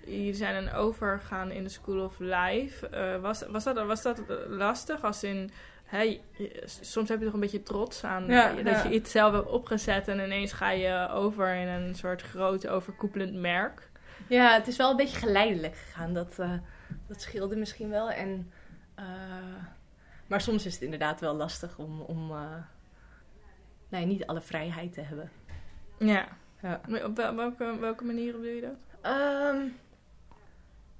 jullie 0.06 0.34
zijn 0.34 0.64
dan 0.64 0.74
overgegaan 0.74 1.50
in 1.50 1.62
de 1.62 1.68
School 1.68 2.04
of 2.04 2.18
Life. 2.18 2.88
Eh, 2.88 3.20
was, 3.20 3.42
was, 3.48 3.64
dat, 3.64 3.86
was 3.86 4.02
dat 4.02 4.22
lastig? 4.48 5.04
Als 5.04 5.24
in, 5.24 5.50
je- 5.90 6.20
soms 6.80 7.08
heb 7.08 7.18
je 7.18 7.24
toch 7.24 7.34
een 7.34 7.40
beetje 7.40 7.62
trots 7.62 8.04
aan 8.04 8.26
Ja, 8.26 8.52
dat 8.52 8.64
ja. 8.66 8.82
je 8.82 8.94
iets 8.94 9.10
zelf 9.10 9.32
hebt 9.32 9.48
opgezet 9.50 10.08
en 10.08 10.18
ineens 10.20 10.52
ga 10.52 10.70
je 10.70 11.08
over 11.10 11.54
in 11.54 11.68
een 11.68 11.94
soort 11.94 12.22
groot 12.22 12.66
overkoepelend 12.68 13.34
merk. 13.34 13.90
Ja, 14.26 14.52
het 14.54 14.66
is 14.66 14.76
wel 14.76 14.90
een 14.90 14.96
beetje 14.96 15.18
geleidelijk 15.18 15.76
gegaan. 15.76 16.12
Dat, 16.14 16.38
eh, 16.38 16.52
dat 17.08 17.20
scheelde 17.20 17.56
misschien 17.56 17.90
wel. 17.90 18.10
En, 18.10 18.52
eh, 18.94 19.04
maar 20.26 20.40
soms 20.40 20.66
is 20.66 20.72
het 20.74 20.82
inderdaad 20.82 21.20
wel 21.20 21.34
lastig 21.34 21.78
om, 21.78 22.00
om 22.00 22.30
eh, 22.30 22.54
nee, 23.88 24.06
niet 24.06 24.26
alle 24.26 24.40
vrijheid 24.40 24.92
te 24.92 25.00
hebben. 25.00 25.30
Ja. 25.98 26.28
Ja. 26.62 26.80
Op 27.04 27.16
wel- 27.16 27.34
welke, 27.34 27.76
welke 27.80 28.04
manier 28.04 28.32
bedoel 28.32 28.46
je 28.54 28.60
dat? 28.60 28.76
Ehm, 29.00 29.66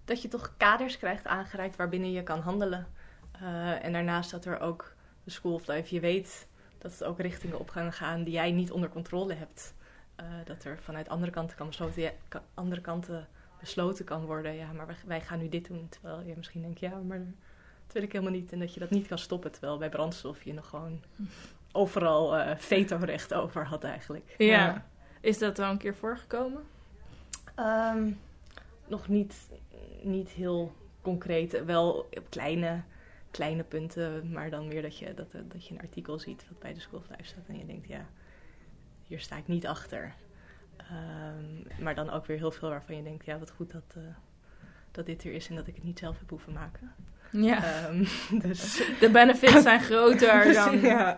dat 0.05 0.23
je 0.23 0.29
toch 0.29 0.55
kaders 0.57 0.99
krijgt 0.99 1.27
aangereikt 1.27 1.77
waarbinnen 1.77 2.13
je 2.13 2.23
kan 2.23 2.41
handelen. 2.41 2.87
Eh, 3.33 3.85
en 3.85 3.93
daarnaast 3.93 4.31
dat 4.31 4.45
er 4.45 4.61
ook 4.61 4.95
de 5.25 5.31
School 5.31 5.55
of 5.55 5.67
Life, 5.67 5.95
je 5.95 6.01
weet 6.01 6.47
dat 6.79 6.93
het 6.93 7.05
ook 7.05 7.21
richtingen 7.21 7.59
op 7.59 7.69
gaan 7.71 7.93
gaan 7.93 8.23
die 8.23 8.33
jij 8.33 8.53
niet 8.53 8.71
onder 8.73 8.89
controle 8.89 9.35
hebt. 9.35 9.75
Eh, 10.17 10.27
dat 10.45 10.65
er 10.65 10.79
vanuit 10.83 11.09
andere 11.09 11.31
kanten, 11.31 11.57
kan 11.57 11.67
besloten, 11.67 12.03
ja, 12.03 12.11
ka- 12.29 12.43
andere 12.55 12.81
kanten 12.81 13.29
besloten 13.61 14.05
kan 14.05 14.25
worden. 14.25 14.55
Ja, 14.55 14.73
maar 14.73 14.87
wij, 14.87 14.97
wij 15.07 15.21
gaan 15.21 15.39
nu 15.39 15.49
dit 15.49 15.67
doen. 15.69 15.89
Terwijl 15.89 16.21
je 16.21 16.35
misschien 16.37 16.63
denkt, 16.63 16.81
ja, 16.81 16.97
maar 16.97 17.21
dat 17.85 17.93
wil 17.93 18.03
ik 18.03 18.13
helemaal 18.13 18.33
niet. 18.33 18.53
En 18.53 18.59
dat 18.59 18.75
je 18.75 18.81
dat 18.81 18.91
niet 18.91 19.07
kan 19.07 19.19
stoppen. 19.19 19.53
Terwijl 19.53 19.79
bij 19.79 19.89
brandstof 19.89 20.43
je 20.43 20.53
nog 20.53 20.69
gewoon 20.69 21.03
overal 21.73 22.37
eh 22.37 22.57
veto-recht 22.57 23.35
over 23.35 23.67
had 23.67 23.85
eigenlijk. 23.85 24.35
Ja. 24.39 24.87
Is 25.21 25.39
dat 25.39 25.59
al 25.59 25.71
een 25.71 25.79
keer 25.79 25.95
voorgekomen? 25.95 26.63
Ehm, 27.55 28.11
nog 28.87 29.09
niet, 29.09 29.49
niet 30.03 30.29
heel 30.29 30.73
concreet. 31.03 31.65
Wel 31.65 31.93
op 31.93 32.27
kleine, 32.29 32.83
kleine 33.31 33.63
punten. 33.63 34.33
Maar 34.33 34.51
dan 34.51 34.69
weer 34.69 34.83
dat 34.83 34.99
je, 34.99 35.15
dat, 35.15 35.33
dat 35.33 35.67
je 35.67 35.75
een 35.75 35.81
artikel 35.81 36.19
ziet 36.19 36.45
wat 36.49 36.59
bij 36.59 36.75
de 36.75 36.81
School 36.81 36.99
of 36.99 37.09
Life 37.09 37.25
staat. 37.25 37.49
En 37.49 37.59
je 37.59 37.67
denkt, 37.67 37.89
ja, 37.89 38.07
hier 39.07 39.21
sta 39.21 39.37
ik 39.37 39.47
niet 39.47 39.67
achter. 39.67 40.15
Ehm, 40.77 41.83
maar 41.83 41.95
dan 41.95 42.11
ook 42.11 42.27
weer 42.27 42.37
heel 42.37 42.51
veel 42.51 42.69
waarvan 42.69 42.97
je 42.97 43.03
denkt, 43.03 43.25
ja, 43.25 43.39
wat 43.39 43.51
goed 43.51 43.73
dat, 43.73 43.95
eh, 43.97 44.03
dat 44.95 45.07
dit 45.07 45.25
er 45.25 45.33
is. 45.33 45.49
En 45.49 45.57
dat 45.57 45.67
ik 45.67 45.75
het 45.75 45.85
niet 45.85 45.99
zelf 45.99 46.19
heb 46.19 46.31
hoeven 46.31 46.53
maken. 46.53 46.95
Ja. 47.31 47.65
Ehm, 47.65 48.05
dus, 48.49 48.83
De 49.01 49.11
benefits 49.11 49.63
zijn 49.63 49.81
groter 49.91 50.53
dan. 50.53 50.81
ja. 50.81 51.17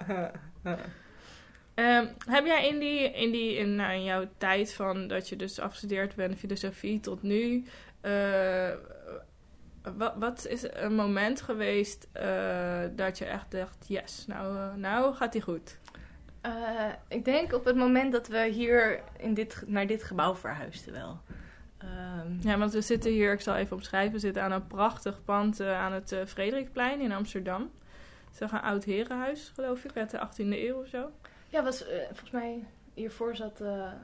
Ehm, 1.74 2.06
heb 2.28 2.46
jij 2.46 2.68
in 2.68 2.78
die, 2.78 3.10
in 3.10 3.30
die 3.30 3.56
in, 3.56 3.74
nou, 3.74 3.92
in 3.92 4.04
jouw 4.04 4.24
tijd 4.38 4.74
van 4.74 5.08
dat 5.08 5.28
je 5.28 5.36
dus 5.36 5.58
afgestudeerd 5.58 6.14
bent 6.14 6.38
filosofie 6.38 7.00
tot 7.00 7.22
nu, 7.22 7.64
eh, 8.00 8.70
wat, 9.94 10.14
wat 10.18 10.46
is 10.46 10.64
een 10.72 10.94
moment 10.94 11.40
geweest 11.40 12.08
eh, 12.12 12.80
dat 12.92 13.18
je 13.18 13.24
echt 13.24 13.50
dacht, 13.50 13.84
yes, 13.88 14.24
nou, 14.26 14.56
eh, 14.56 14.74
nou 14.74 15.14
gaat 15.14 15.32
die 15.32 15.42
goed? 15.42 15.78
Eh, 16.40 16.52
ik 17.08 17.24
denk 17.24 17.52
op 17.52 17.64
het 17.64 17.76
moment 17.76 18.12
dat 18.12 18.28
we 18.28 18.46
hier 18.46 19.00
in 19.18 19.34
dit, 19.34 19.62
naar 19.66 19.86
dit 19.86 20.02
gebouw 20.02 20.34
verhuisden 20.34 20.92
wel. 20.92 21.20
Ehm, 21.78 22.48
Ja, 22.48 22.58
want 22.58 22.72
we 22.72 22.80
zitten 22.80 23.10
hier, 23.10 23.32
ik 23.32 23.40
zal 23.40 23.54
even 23.54 23.76
opschrijven, 23.76 24.12
we 24.12 24.18
zitten 24.18 24.42
aan 24.42 24.52
een 24.52 24.66
prachtig 24.66 25.24
pand 25.24 25.60
eh, 25.60 25.78
aan 25.78 25.92
het 25.92 26.12
eh, 26.12 26.24
Frederikplein 26.26 27.00
in 27.00 27.12
Amsterdam. 27.12 27.70
Het 28.24 28.34
is 28.42 28.50
een 28.50 28.60
oud 28.60 28.84
herenhuis, 28.84 29.52
geloof 29.54 29.84
ik, 29.84 29.96
uit 29.96 30.10
de 30.10 30.18
18e 30.18 30.36
eeuw 30.36 30.80
of 30.80 30.86
zo. 30.86 31.10
Ja, 31.48 31.62
was, 31.62 31.86
eh, 31.86 31.98
volgens 32.04 32.30
mij 32.30 32.64
hiervoor 32.94 33.36
zat, 33.36 33.56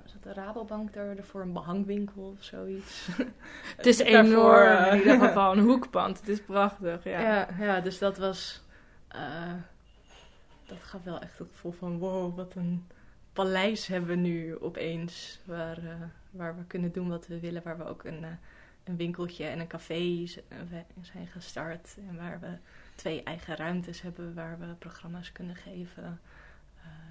zat 0.04 0.22
de 0.22 0.32
Rabobank 0.32 0.92
daar, 0.92 1.16
ervoor 1.16 1.40
een 1.40 1.52
behangwinkel 1.52 2.34
of 2.38 2.44
zoiets. 2.44 3.08
Het 3.76 3.86
is 3.86 3.98
enorm, 3.98 4.84
in 4.92 4.98
ieder 4.98 5.18
geval 5.18 5.52
een 5.52 5.64
hoekpand. 5.64 6.18
Het 6.18 6.28
is 6.28 6.42
prachtig, 6.42 7.04
ja. 7.04 7.20
Ja, 7.20 7.48
ja, 7.58 7.80
dus 7.80 7.98
dat 7.98 8.18
was. 8.18 8.62
dat 10.66 10.78
gaf 10.82 11.02
wel 11.02 11.20
echt 11.20 11.38
het 11.38 11.48
gevoel 11.50 11.72
van: 11.72 11.98
wow, 11.98 12.36
wat 12.36 12.54
een 12.54 12.86
paleis 13.32 13.86
hebben 13.86 14.10
we 14.10 14.16
nu 14.16 14.58
opeens. 14.60 15.40
Waar, 15.44 15.78
eh, 15.78 15.94
waar 16.30 16.56
we 16.56 16.64
kunnen 16.64 16.92
doen 16.92 17.08
wat 17.08 17.26
we 17.26 17.40
willen. 17.40 17.62
Waar 17.62 17.78
we 17.78 17.84
ook 17.84 18.04
een, 18.04 18.24
eh, 18.24 18.30
een 18.84 18.96
winkeltje 18.96 19.44
en 19.44 19.60
een 19.60 19.66
café 19.66 20.24
eh, 20.48 20.58
zijn 21.00 21.26
gestart. 21.26 21.96
En 22.08 22.16
waar 22.16 22.40
we 22.40 22.56
twee 22.94 23.22
eigen 23.22 23.56
ruimtes 23.56 24.00
hebben 24.00 24.34
waar 24.34 24.58
we 24.58 24.66
programma's 24.78 25.32
kunnen 25.32 25.56
geven. 25.56 26.20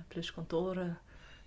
plus 0.08 0.34
kantoren. 0.34 0.98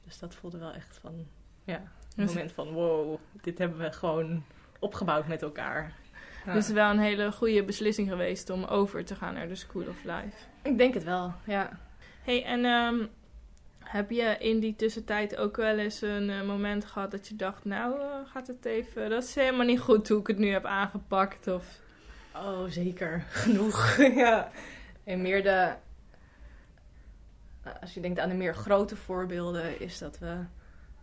Dus 0.05 0.19
dat 0.19 0.35
voelde 0.35 0.59
wel 0.59 0.73
echt 0.73 0.99
van: 0.99 1.27
ja, 1.65 1.77
een 1.77 1.87
Dus- 2.17 2.27
moment 2.27 2.53
van: 2.53 2.73
wow, 2.73 3.19
dit 3.41 3.59
hebben 3.59 3.79
we 3.79 3.93
gewoon 3.93 4.45
opgebouwd 4.79 5.27
met 5.27 5.43
elkaar. 5.43 5.93
Ja. 6.47 6.53
Dus 6.53 6.69
wel 6.69 6.91
een 6.91 6.99
hele 6.99 7.33
goede 7.33 7.65
beslissing 7.65 8.09
geweest 8.09 8.51
om 8.51 8.65
over 8.65 9.05
te 9.05 9.15
gaan 9.15 9.35
naar 9.35 9.49
de 9.49 9.55
School 9.55 9.87
of 9.89 10.05
Life. 10.05 10.37
Ik 10.63 10.79
denk 10.79 10.95
het 10.95 11.05
wel, 11.05 11.33
ja. 11.47 11.79
hey, 12.23 12.45
en 12.45 12.65
ehm, 12.65 13.07
heb 13.95 14.11
je 14.11 14.37
in 14.39 14.61
die 14.61 14.77
tussentijd 14.77 15.37
ook 15.37 15.57
wel 15.57 15.79
eens 15.79 16.01
een 16.01 16.31
eh, 16.31 16.43
moment 16.43 16.85
gehad 16.85 17.11
dat 17.11 17.29
je 17.29 17.37
dacht, 17.37 17.65
nou 17.65 18.01
eh, 18.01 18.07
gaat 18.25 18.47
het 18.47 18.65
even, 18.65 19.11
dat 19.11 19.23
is 19.23 19.35
helemaal 19.35 19.67
niet 19.67 19.81
goed 19.81 20.09
hoe 20.09 20.21
ik 20.21 20.27
het 20.27 20.39
nu 20.39 20.49
heb 20.49 20.65
aangepakt? 20.65 21.47
Of... 21.47 21.81
Oh, 22.35 22.65
zeker. 22.65 23.25
Genoeg. 23.43 23.97
ja. 24.25 24.51
En 25.05 25.23
meer 25.23 25.43
de. 25.43 25.75
Als 27.81 27.95
je 27.95 28.01
denkt 28.01 28.19
aan 28.19 28.29
de 28.29 28.35
meer 28.35 28.55
grote 28.55 28.97
voorbeelden, 28.97 29.81
is 29.81 29.99
dat 29.99 30.19
we 30.19 30.45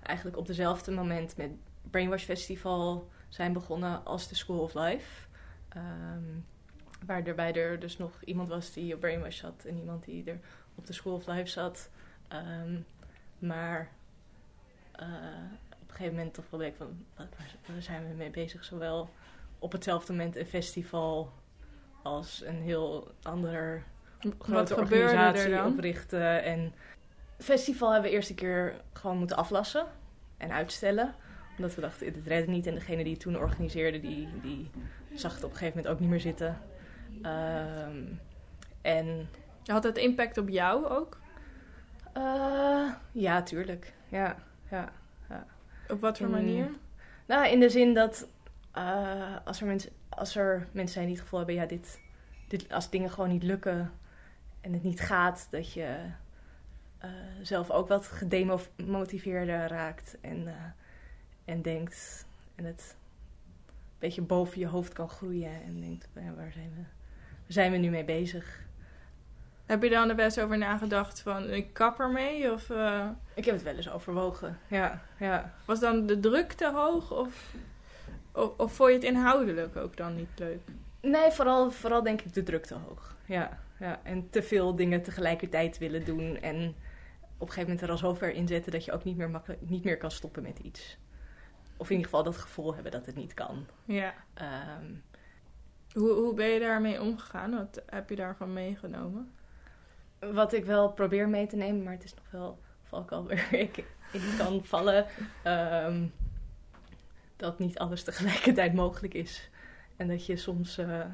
eigenlijk 0.02 0.38
op 0.38 0.48
dezelfde 0.48 0.92
moment 0.92 1.38
met 1.38 1.52
Brainwash 1.92 2.24
Festival 2.24 3.10
zijn 3.30 3.54
begonnen 3.54 4.06
als 4.06 4.28
de 4.28 4.36
School 4.36 4.60
of 4.60 4.74
Life. 4.74 5.28
Ehm, 5.70 6.40
waar 7.06 7.24
erbij 7.24 7.54
er 7.54 7.80
dus 7.80 7.98
nog 7.98 8.22
iemand 8.24 8.50
was 8.50 8.74
die 8.74 8.94
op 8.94 9.00
Brainwash 9.00 9.40
zat 9.40 9.66
en 9.66 9.78
iemand 9.78 10.06
die 10.06 10.24
er 10.26 10.40
op 10.76 10.86
de 10.86 10.94
School 10.94 11.16
of 11.16 11.28
Life 11.28 11.50
zat. 11.50 11.90
Ehm, 12.32 12.80
maar 13.39 13.89
eh, 14.91 15.08
op 15.82 15.89
een 15.89 15.96
gegeven 15.96 16.15
moment 16.15 16.34
toch 16.34 16.50
wel 16.50 16.60
denk 16.60 16.72
ik 16.72 16.78
van, 16.78 17.06
waar, 17.15 17.82
zijn 17.82 18.08
we 18.08 18.13
mee 18.13 18.30
bezig? 18.30 18.63
Zowel 18.63 19.10
op 19.60 19.72
hetzelfde 19.72 20.13
moment 20.13 20.36
een 20.36 20.46
festival 20.46 21.34
als 22.04 22.44
een 22.46 22.62
heel 22.62 23.12
ander 23.22 23.84
grote 24.39 24.76
organisatie 24.76 25.63
oprichten. 25.63 26.44
En 26.44 26.74
het 27.36 27.46
festival 27.46 27.91
hebben 27.91 28.10
we 28.10 28.15
eerst 28.15 28.30
een 28.30 28.36
keer 28.36 28.82
gewoon 28.94 29.17
moeten 29.17 29.38
aflassen 29.38 29.86
en 30.38 30.52
uitstellen. 30.52 31.15
Omdat 31.58 31.76
we 31.76 31.82
dachten, 31.82 32.13
dit 32.13 32.28
redt 32.28 32.48
niet. 32.48 32.67
En 32.67 32.74
degene 32.74 33.04
die 33.04 33.13
het 33.13 33.22
toen 33.22 33.38
organiseerde, 33.38 34.00
die, 34.00 34.28
die 34.41 34.70
zag 35.13 35.36
het 35.36 35.44
op 35.44 35.52
een 35.52 35.58
gegeven 35.58 35.78
moment 35.78 35.94
ook 35.94 36.00
niet 36.00 36.10
meer 36.10 36.20
zitten. 36.20 36.62
Ehm, 37.22 38.04
en 38.82 39.30
Had 39.65 39.84
het 39.84 39.98
impact 39.98 40.38
op 40.38 40.50
jou 40.50 40.86
ook? 40.86 41.21
Eh, 42.13 42.91
ja, 43.12 43.43
tuurlijk. 43.43 43.93
Ja, 44.10 44.36
ja. 44.69 44.91
Op 45.89 46.02
wat 46.02 46.17
voor 46.17 46.28
Mm. 46.28 46.34
manier? 46.34 46.69
Nou, 47.26 47.47
in 47.47 47.60
de 47.60 47.69
zin 47.69 47.93
dat 47.93 48.28
eh, 48.71 49.36
als, 49.45 49.62
er 49.62 49.67
mensen, 49.67 49.91
als 50.10 50.36
er 50.36 50.67
mensen 50.71 50.93
zijn 50.93 51.06
die 51.06 51.13
het 51.13 51.24
gevoel 51.24 51.39
hebben, 51.39 51.58
ja, 51.58 51.65
dit, 51.65 52.00
dit, 52.47 52.71
als 52.71 52.89
dingen 52.89 53.10
gewoon 53.10 53.30
niet 53.30 53.43
lukken 53.43 53.91
en 54.62 54.74
het 54.74 54.84
niet 54.84 55.00
gaat, 55.00 55.47
dat 55.52 55.74
je 55.74 55.97
eh, 56.97 57.10
zelf 57.41 57.69
ook 57.69 57.88
wat 57.88 58.08
gedemotiveerder 58.08 59.67
raakt 59.67 60.17
en, 60.21 60.56
en 61.45 61.62
denkt 61.62 62.26
en 62.56 62.65
het 62.65 62.95
een 63.76 64.08
beetje 64.08 64.21
boven 64.21 64.60
je 64.60 64.67
hoofd 64.67 64.93
kan 64.93 65.10
groeien 65.10 65.63
en 65.63 65.82
denkt, 65.82 66.10
ja, 66.15 66.34
waar 66.34 66.52
zijn 66.52 66.69
we, 66.76 66.82
waar 67.21 67.45
zijn 67.47 67.71
we 67.71 67.78
nu 67.78 67.89
mee 67.89 68.06
bezig? 68.06 68.63
Heb 69.72 69.84
je 69.84 69.90
dan 69.90 70.10
er 70.10 70.16
best 70.16 70.40
over 70.40 70.58
nagedacht 70.58 71.22
van 71.22 71.50
ik 71.50 71.74
kap 71.74 72.00
ermee? 72.00 72.52
Of 72.52 72.70
uh, 72.70 73.10
Ik 73.34 73.46
heb 73.46 73.54
het 73.56 73.64
wel 73.64 73.76
eens 73.76 73.90
overwogen, 73.90 74.60
ja. 74.68 75.02
ja. 75.20 75.54
was 75.66 75.80
dan 75.80 76.06
de 76.06 76.20
druk 76.20 76.52
te 76.52 76.72
hoog? 76.72 77.12
Of, 77.12 77.54
of, 78.32 78.58
of 78.58 78.74
vond 78.74 78.90
je 78.90 78.96
het 78.96 79.04
inhoudelijk 79.04 79.76
ook 79.76 79.98
dan 79.98 80.16
niet 80.16 80.30
leuk? 80.36 80.60
Nee, 81.02 81.32
vooral, 81.32 81.72
vooral 81.72 82.04
denk 82.04 82.22
ik 82.22 82.34
de 82.34 82.44
druk 82.44 82.66
te 82.66 82.76
hoog. 82.76 83.16
Ja, 83.26 83.60
ja. 83.80 84.00
En 84.04 84.30
te 84.30 84.44
veel 84.44 84.76
dingen 84.76 85.02
tegelijkertijd 85.02 85.78
willen 85.78 86.06
doen. 86.06 86.38
En 86.38 86.76
op 87.38 87.48
een 87.48 87.54
gegeven 87.54 87.62
moment 87.62 87.82
er 87.82 87.90
al 87.90 87.98
zo 87.98 88.14
ver 88.14 88.34
in 88.34 88.48
zetten 88.48 88.72
dat 88.72 88.86
je 88.86 88.92
ook 88.92 89.04
niet 89.04 89.18
meer, 89.18 89.30
makkelijk, 89.30 89.70
niet 89.70 89.84
meer 89.84 89.98
kan 89.98 90.12
stoppen 90.12 90.44
met 90.44 90.60
iets. 90.60 90.98
Of 91.78 91.90
in 91.90 91.96
ieder 91.96 92.10
geval 92.10 92.24
dat 92.24 92.38
gevoel 92.38 92.74
hebben 92.74 92.92
dat 92.92 93.06
het 93.06 93.16
niet 93.16 93.34
kan. 93.34 93.66
Ja. 93.86 94.14
Ehm, 94.34 94.94
Hoe, 95.94 96.12
hoe 96.12 96.34
ben 96.34 96.48
je 96.48 96.60
daarmee 96.60 97.02
omgegaan? 97.02 97.52
Wat 97.56 97.82
heb 97.86 98.10
je 98.10 98.16
daarvan 98.16 98.54
meegenomen? 98.54 99.32
Wat 100.34 100.54
ik 100.54 100.66
wel 100.66 100.92
probeer 100.92 101.30
mee 101.30 101.48
te 101.48 101.56
nemen, 101.56 101.84
maar 101.84 101.94
het 101.94 102.04
is 102.04 102.14
nog 102.14 102.32
wel 102.32 102.60
valkuil 102.84 103.28
waar 103.28 103.54
ik 103.68 103.78
in 104.14 104.22
kan 104.38 104.66
vallen. 104.66 105.06
ehm, 105.44 106.06
dat 107.36 107.60
niet 107.60 107.78
alles 107.80 108.04
tegelijkertijd 108.04 108.74
mogelijk 108.74 109.14
is. 109.14 109.50
En 109.98 110.08
dat 110.08 110.26
je 110.26 110.36
soms 110.38 110.78
eh, 110.78 111.06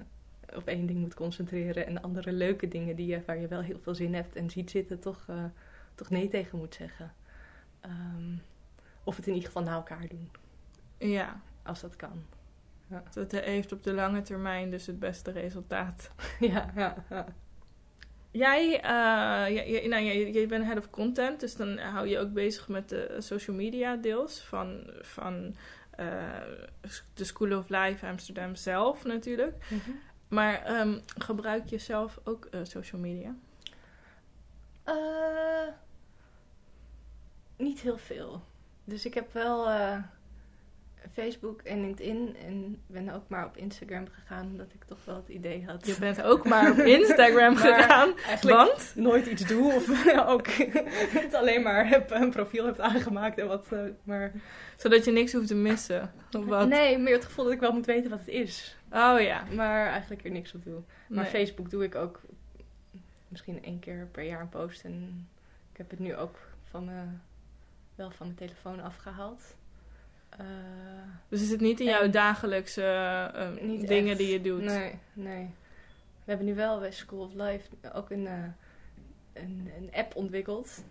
op 0.56 0.68
één 0.68 0.86
ding 0.86 1.00
moet 1.00 1.14
concentreren 1.14 1.86
en 1.86 2.02
andere 2.02 2.32
leuke 2.32 2.68
dingen 2.68 2.96
die 2.96 3.08
je, 3.08 3.22
waar 3.26 3.38
je 3.38 3.48
wel 3.48 3.62
heel 3.62 3.80
veel 3.80 3.96
zin 3.96 4.14
hebt 4.14 4.36
en 4.36 4.50
ziet 4.50 4.72
zitten, 4.72 5.00
toch, 5.00 5.26
eh, 5.28 5.44
toch 5.96 6.10
nee 6.10 6.28
tegen 6.28 6.58
moet 6.58 6.76
zeggen. 6.76 7.14
Ehm, 7.82 8.36
of 9.04 9.16
het 9.16 9.28
in 9.28 9.34
ieder 9.34 9.48
geval 9.48 9.64
naar 9.64 9.76
elkaar 9.76 10.08
doen, 10.08 10.32
Ja, 10.98 11.42
als 11.64 11.82
dat 11.82 11.96
kan. 11.96 12.24
dat 13.14 13.32
heeft 13.32 13.72
op 13.72 13.84
de 13.84 13.94
lange 13.94 14.22
termijn 14.22 14.70
dus 14.70 14.86
het 14.86 15.00
beste 15.00 15.32
resultaat. 15.32 16.12
ja, 16.40 16.72
ja, 16.76 16.96
ja. 17.10 17.26
Jij, 18.38 18.82
eh, 18.82 19.82
je, 19.82 19.88
nou, 19.88 20.04
je, 20.04 20.34
je 20.34 20.48
bent 20.48 20.66
head 20.66 20.78
of 20.78 20.90
content, 20.90 21.40
dus 21.40 21.56
dan 21.56 21.78
hou 21.78 22.08
je 22.08 22.20
ook 22.20 22.34
bezig 22.34 22.68
met 22.68 22.90
de 22.90 23.16
social 23.20 23.56
media 23.56 23.96
deels 23.96 24.40
van, 24.40 24.84
van 25.02 25.56
eh, 25.98 26.42
de 27.14 27.24
School 27.24 27.58
of 27.58 27.70
Life 27.70 28.06
Amsterdam 28.06 28.56
zelf 28.56 29.04
natuurlijk. 29.04 29.66
Maar 30.28 30.64
ehm, 30.64 31.00
gebruik 31.18 31.68
je 31.70 31.78
zelf 31.78 32.20
ook 32.24 32.46
eh, 32.46 32.60
social 32.64 33.02
media? 33.02 33.36
Eh, 34.84 35.68
niet 37.58 37.80
heel 37.80 37.98
veel. 37.98 38.44
Dus 38.84 39.06
ik 39.06 39.14
heb 39.14 39.34
wel 39.34 39.68
Facebook 41.14 41.62
en 41.62 41.82
LinkedIn 41.82 42.36
en 42.46 42.82
ben 42.88 43.10
ook 43.10 43.28
maar 43.28 43.46
op 43.46 43.58
Instagram 43.58 44.08
gegaan 44.12 44.46
omdat 44.46 44.74
ik 44.74 44.84
toch 44.84 45.06
wel 45.06 45.16
het 45.16 45.28
idee 45.28 45.66
had. 45.66 45.86
Je 45.88 45.98
bent 46.00 46.22
ook 46.22 46.48
maar 46.48 46.72
op 46.72 46.78
Instagram 47.00 47.56
gegaan, 47.56 48.14
want? 48.42 48.92
nooit 48.96 49.26
iets 49.26 49.48
doe 49.48 49.74
of 49.74 50.06
ook 50.34 50.48
het 50.48 51.34
alleen 51.40 51.62
maar 51.62 51.88
heb, 51.88 52.12
een 52.12 52.30
profiel 52.30 52.66
hebt 52.66 52.80
aangemaakt 52.80 53.38
en 53.38 53.48
wat. 53.48 53.72
eh, 53.72 53.80
maar 54.04 54.32
Zodat 54.78 55.06
je 55.06 55.12
niks 55.12 55.34
hoeft 55.34 55.48
te 55.48 55.56
missen. 55.56 56.12
Of 56.38 56.46
wat? 56.46 56.68
nee, 56.68 56.98
meer 56.98 57.14
het 57.14 57.26
gevoel 57.26 57.44
dat 57.46 57.54
ik 57.54 57.60
wel 57.60 57.74
moet 57.74 57.86
weten 57.86 58.10
wat 58.10 58.20
het 58.20 58.28
is, 58.28 58.78
Oh 58.92 59.20
ja. 59.22 59.44
maar 59.56 59.88
eigenlijk 59.88 60.24
er 60.24 60.32
niks 60.32 60.54
op 60.54 60.64
doe. 60.64 60.82
Maar 61.08 61.24
Nee. 61.24 61.32
Facebook 61.32 61.70
doe 61.70 61.84
ik 61.84 61.96
ook 61.96 62.22
misschien 63.28 63.64
één 63.64 63.80
keer 63.80 64.08
per 64.12 64.24
jaar 64.24 64.42
een 64.42 64.50
post. 64.50 64.84
En 64.84 65.28
ik 65.72 65.78
heb 65.78 65.90
het 65.90 66.00
nu 66.00 66.16
ook 66.16 66.38
van 66.64 66.86
mijn, 66.86 67.22
wel 67.96 68.12
van 68.12 68.26
mijn 68.26 68.38
telefoon 68.38 68.80
afgehaald. 68.80 69.56
Eh, 70.30 70.46
Dus 71.30 71.42
is 71.42 71.50
het 71.50 71.60
niet 71.62 71.80
in 71.80 71.88
En- 71.88 71.94
jouw 71.94 72.10
dagelijkse 72.10 72.84
eh, 73.34 73.50
Niet 73.68 73.88
dingen 73.88 74.10
echt. 74.10 74.18
die 74.18 74.32
je 74.32 74.42
doet? 74.42 74.62
nee, 74.64 75.00
nee. 75.14 75.50
We 76.24 76.34
hebben 76.34 76.46
nu 76.46 76.56
wel 76.56 76.80
bij 76.80 76.92
School 76.92 77.20
of 77.20 77.34
Life 77.34 77.68
ook 77.94 78.10
een, 78.12 78.28
eh, 78.28 78.44
een, 79.34 79.72
een 79.78 79.90
app 79.94 80.16
ontwikkeld. 80.16 80.84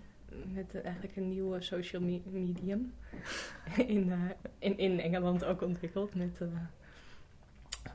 Met 0.52 0.80
eigenlijk 0.82 1.16
een 1.16 1.28
nieuwe 1.28 1.60
social 1.60 2.02
me- 2.02 2.20
medium. 2.24 2.94
in, 3.76 4.12
in, 4.58 4.78
in 4.78 5.00
Engeland 5.00 5.44
ook 5.44 5.62
ontwikkeld. 5.62 6.14
Met, 6.14 6.38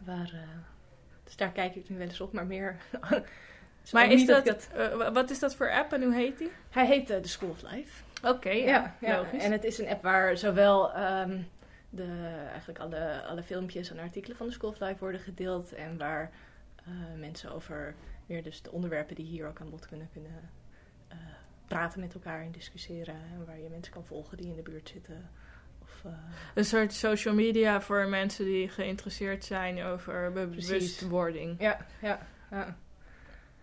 waar, 0.06 0.34
dus 1.24 1.36
daar 1.36 1.52
kijk 1.52 1.76
ik 1.76 1.90
nu 1.90 1.98
wel 1.98 2.08
eens 2.08 2.22
op, 2.22 2.34
maar 2.34 2.46
meer... 2.46 2.78
Maar 3.92 4.12
is 4.12 4.26
dat, 4.26 4.68
wat 5.14 5.30
is 5.30 5.40
dat 5.40 5.56
voor 5.56 5.72
app 5.72 5.94
en 5.94 6.04
hoe 6.04 6.14
heet 6.14 6.38
die? 6.38 6.52
Hij 6.70 6.86
heet 6.86 7.08
The 7.08 7.20
School 7.24 7.50
of 7.50 7.62
Life. 7.72 8.04
Oké, 8.24 8.50
Ja, 8.50 8.96
ja, 9.02 9.18
logisch. 9.18 9.44
en 9.44 9.52
het 9.52 9.64
is 9.64 9.78
een 9.78 9.88
app 9.88 10.04
waar 10.04 10.38
zowel 10.38 10.94
ehm, 10.94 11.42
de, 11.90 12.36
eigenlijk 12.52 12.80
alle, 12.80 13.22
alle 13.24 13.44
filmpjes 13.44 13.92
en 13.92 14.00
artikelen 14.00 14.38
van 14.38 14.48
de 14.48 14.54
School 14.54 14.70
of 14.70 14.80
Life 14.80 15.00
worden 15.00 15.22
gedeeld. 15.22 15.74
En 15.74 15.98
waar 15.98 16.32
eh, 16.76 16.92
mensen 17.20 17.52
over 17.52 17.96
weer 18.26 18.44
dus 18.44 18.62
de 18.62 18.72
onderwerpen 18.72 19.16
die 19.16 19.26
hier 19.26 19.48
ook 19.48 19.60
aan 19.62 19.70
bod 19.70 19.88
kunnen, 19.88 20.10
kunnen 20.12 20.50
eh, 21.08 21.18
praten 21.68 22.00
met 22.00 22.14
elkaar 22.14 22.42
en 22.42 22.52
discussiëren. 22.52 23.16
En 23.16 23.46
waar 23.46 23.60
je 23.60 23.70
mensen 23.70 23.94
kan 23.94 24.06
volgen 24.06 24.38
die 24.38 24.48
in 24.48 24.56
de 24.56 24.62
buurt 24.62 24.90
zitten. 24.90 25.30
Of, 25.82 26.02
eh, 26.06 26.12
Een 26.54 26.66
soort 26.66 26.94
social 26.94 27.34
media 27.34 27.82
voor 27.82 28.08
mensen 28.08 28.46
die 28.46 28.70
geïnteresseerd 28.70 29.46
zijn 29.46 29.84
over 29.84 30.32
bewustwording. 30.32 31.56
ja, 31.60 31.86
ja, 32.02 32.20
ja. 32.52 32.78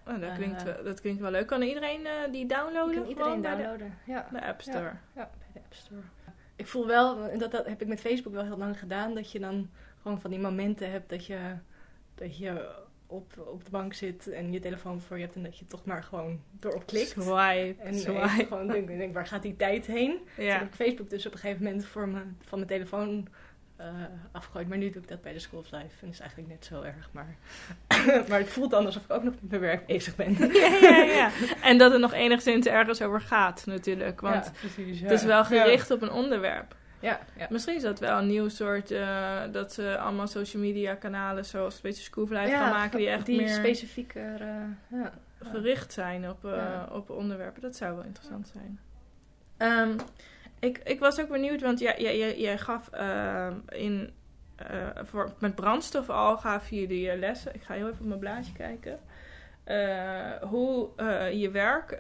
Oh, 0.09 0.21
dat, 0.21 0.31
Eh, 0.31 0.35
klinkt, 0.37 0.63
wel- 0.63 0.85
dat 0.85 1.01
klinkt 1.01 1.21
wel 1.21 1.31
leuk. 1.31 1.47
Kan 1.47 1.63
iedereen 1.63 2.07
eh, 2.07 2.13
die 2.33 2.47
downloaden? 2.47 2.95
Kan 2.95 3.07
iedereen 3.09 3.41
bij 3.41 3.51
de- 3.51 3.57
downloaden. 3.63 3.95
Ja. 4.07 4.29
De, 4.33 4.47
App 4.47 4.61
Store. 4.61 4.93
Ja, 5.15 5.31
bij 5.39 5.49
de 5.53 5.59
App 5.59 5.75
Store. 5.75 6.01
Ik 6.57 6.67
voel 6.67 6.87
wel, 6.87 7.29
en 7.29 7.39
dat, 7.39 7.51
dat 7.51 7.67
heb 7.67 7.81
ik 7.83 7.89
met 7.89 8.01
Facebook 8.01 8.33
wel 8.35 8.45
heel 8.45 8.57
lang 8.59 8.79
gedaan, 8.79 9.15
dat 9.15 9.33
je 9.33 9.39
dan 9.39 9.71
gewoon 10.03 10.21
van 10.21 10.31
die 10.31 10.39
momenten 10.41 10.91
hebt 10.91 11.09
dat 11.09 11.27
je, 11.27 11.39
dat 12.15 12.39
je 12.39 12.71
op, 13.07 13.33
op 13.47 13.65
de 13.65 13.71
bank 13.71 13.95
zit 13.95 14.29
en 14.29 14.53
je 14.53 14.61
telefoon 14.61 15.01
voor 15.01 15.17
je 15.17 15.23
hebt 15.23 15.35
en 15.37 15.43
dat 15.43 15.59
je 15.59 15.67
toch 15.67 15.85
maar 15.85 16.03
gewoon 16.03 16.41
erop 16.61 16.87
klikt. 16.87 17.09
Swipe, 17.09 17.75
En 17.83 17.95
swipe. 17.95 18.21
even 18.23 18.47
gewoon 18.47 18.67
denk, 18.67 18.87
denk, 18.89 19.15
waar 19.15 19.27
gaat 19.27 19.43
die 19.43 19.57
tijd 19.57 19.87
heen? 19.87 20.19
Ja. 20.37 20.59
heb 20.59 20.67
ik 20.69 20.75
Facebook 20.75 21.11
dus 21.11 21.27
op 21.27 21.33
een 21.33 21.39
gegeven 21.39 21.63
moment 21.65 21.85
voor 21.85 22.09
me, 22.09 22.21
van 22.41 22.59
mijn 22.59 22.71
telefoon 22.71 23.27
eh, 23.79 23.87
afgegooid. 24.33 24.69
Maar 24.69 24.79
nu 24.79 24.91
doe 24.91 25.03
ik 25.03 25.09
dat 25.09 25.23
bij 25.23 25.33
de 25.33 25.39
School 25.39 25.61
of 25.61 25.71
Life. 25.71 25.85
En 25.85 25.89
dat 26.01 26.11
is 26.13 26.21
eigenlijk 26.21 26.51
net 26.51 26.65
zo 26.65 26.83
erg. 26.83 27.09
Maar, 27.13 27.37
maar 28.29 28.39
het 28.39 28.49
voelt 28.49 28.71
dan 28.71 28.87
alsof 28.87 29.05
ik 29.05 29.11
ook 29.11 29.23
nog 29.23 29.35
met 29.41 29.51
mijn 29.51 29.61
werk 29.63 29.87
bezig 29.87 30.17
ben. 30.17 30.33
ja, 30.53 30.77
ja, 30.81 31.03
ja. 31.03 31.31
En 31.63 31.79
dat 31.79 31.93
het 31.93 32.01
nog 32.01 32.13
enigszins 32.13 32.67
ergens 32.67 33.03
over 33.03 33.21
gaat 33.21 33.67
natuurlijk. 33.67 34.21
Want 34.21 34.45
ja, 34.45 34.53
precies, 34.61 35.01
het 35.01 35.11
is 35.11 35.25
wel 35.25 35.45
gericht 35.45 35.91
op 35.91 36.03
een 36.03 36.11
onderwerp. 36.11 36.77
Ja, 37.01 37.21
ja. 37.37 37.47
Misschien 37.51 37.75
is 37.75 37.83
dat 37.83 37.99
wel 38.01 38.19
een 38.19 38.27
nieuw 38.27 38.49
soort... 38.49 38.91
eh, 38.91 39.41
dat 39.53 39.73
ze 39.73 39.99
allemaal 39.99 40.27
social 40.27 40.63
media 40.63 40.95
kanalen 40.95 41.45
zoals 41.45 41.75
een 41.75 41.81
beetje 41.83 42.03
School 42.03 42.25
of 42.25 42.31
Life 42.31 42.49
Ja, 42.49 42.59
gaan 42.59 42.71
maken... 42.71 42.99
die 42.99 43.09
echt 43.09 43.27
die 43.27 43.37
meer 43.41 43.49
specifieker. 43.55 44.41
eh, 44.41 45.01
ja. 45.01 45.13
gericht 45.43 45.93
zijn 45.93 46.29
op, 46.31 46.49
op 46.93 47.11
onderwerpen. 47.11 47.63
Dat 47.63 47.77
zou 47.77 47.95
wel 47.95 48.05
interessant 48.05 48.49
zijn. 48.53 48.81
Ehm, 49.57 49.97
ik, 50.61 50.79
ik 50.85 51.01
was 51.01 51.21
ook 51.21 51.29
benieuwd, 51.29 51.61
want 51.61 51.79
jij, 51.79 51.95
jij, 51.99 52.19
jij, 52.19 52.41
jij 52.41 52.59
gaf 52.59 52.89
ehm, 52.89 53.55
in, 53.69 54.13
eh, 54.57 54.87
voor, 55.03 55.33
met 55.39 55.55
brandstof 55.55 56.11
al 56.11 56.37
gaf 56.37 56.71
jullie 56.71 57.11
eh, 57.11 57.19
lessen. 57.19 57.55
Ik 57.55 57.63
ga 57.63 57.75
heel 57.75 57.89
even 57.89 58.01
op 58.01 58.07
mijn 58.07 58.21
blaadje 58.21 58.53
kijken. 58.53 59.01
Eh, 59.65 60.33
hoe 60.43 60.89
eh, 60.97 61.33
je 61.33 61.51
werk 61.51 61.91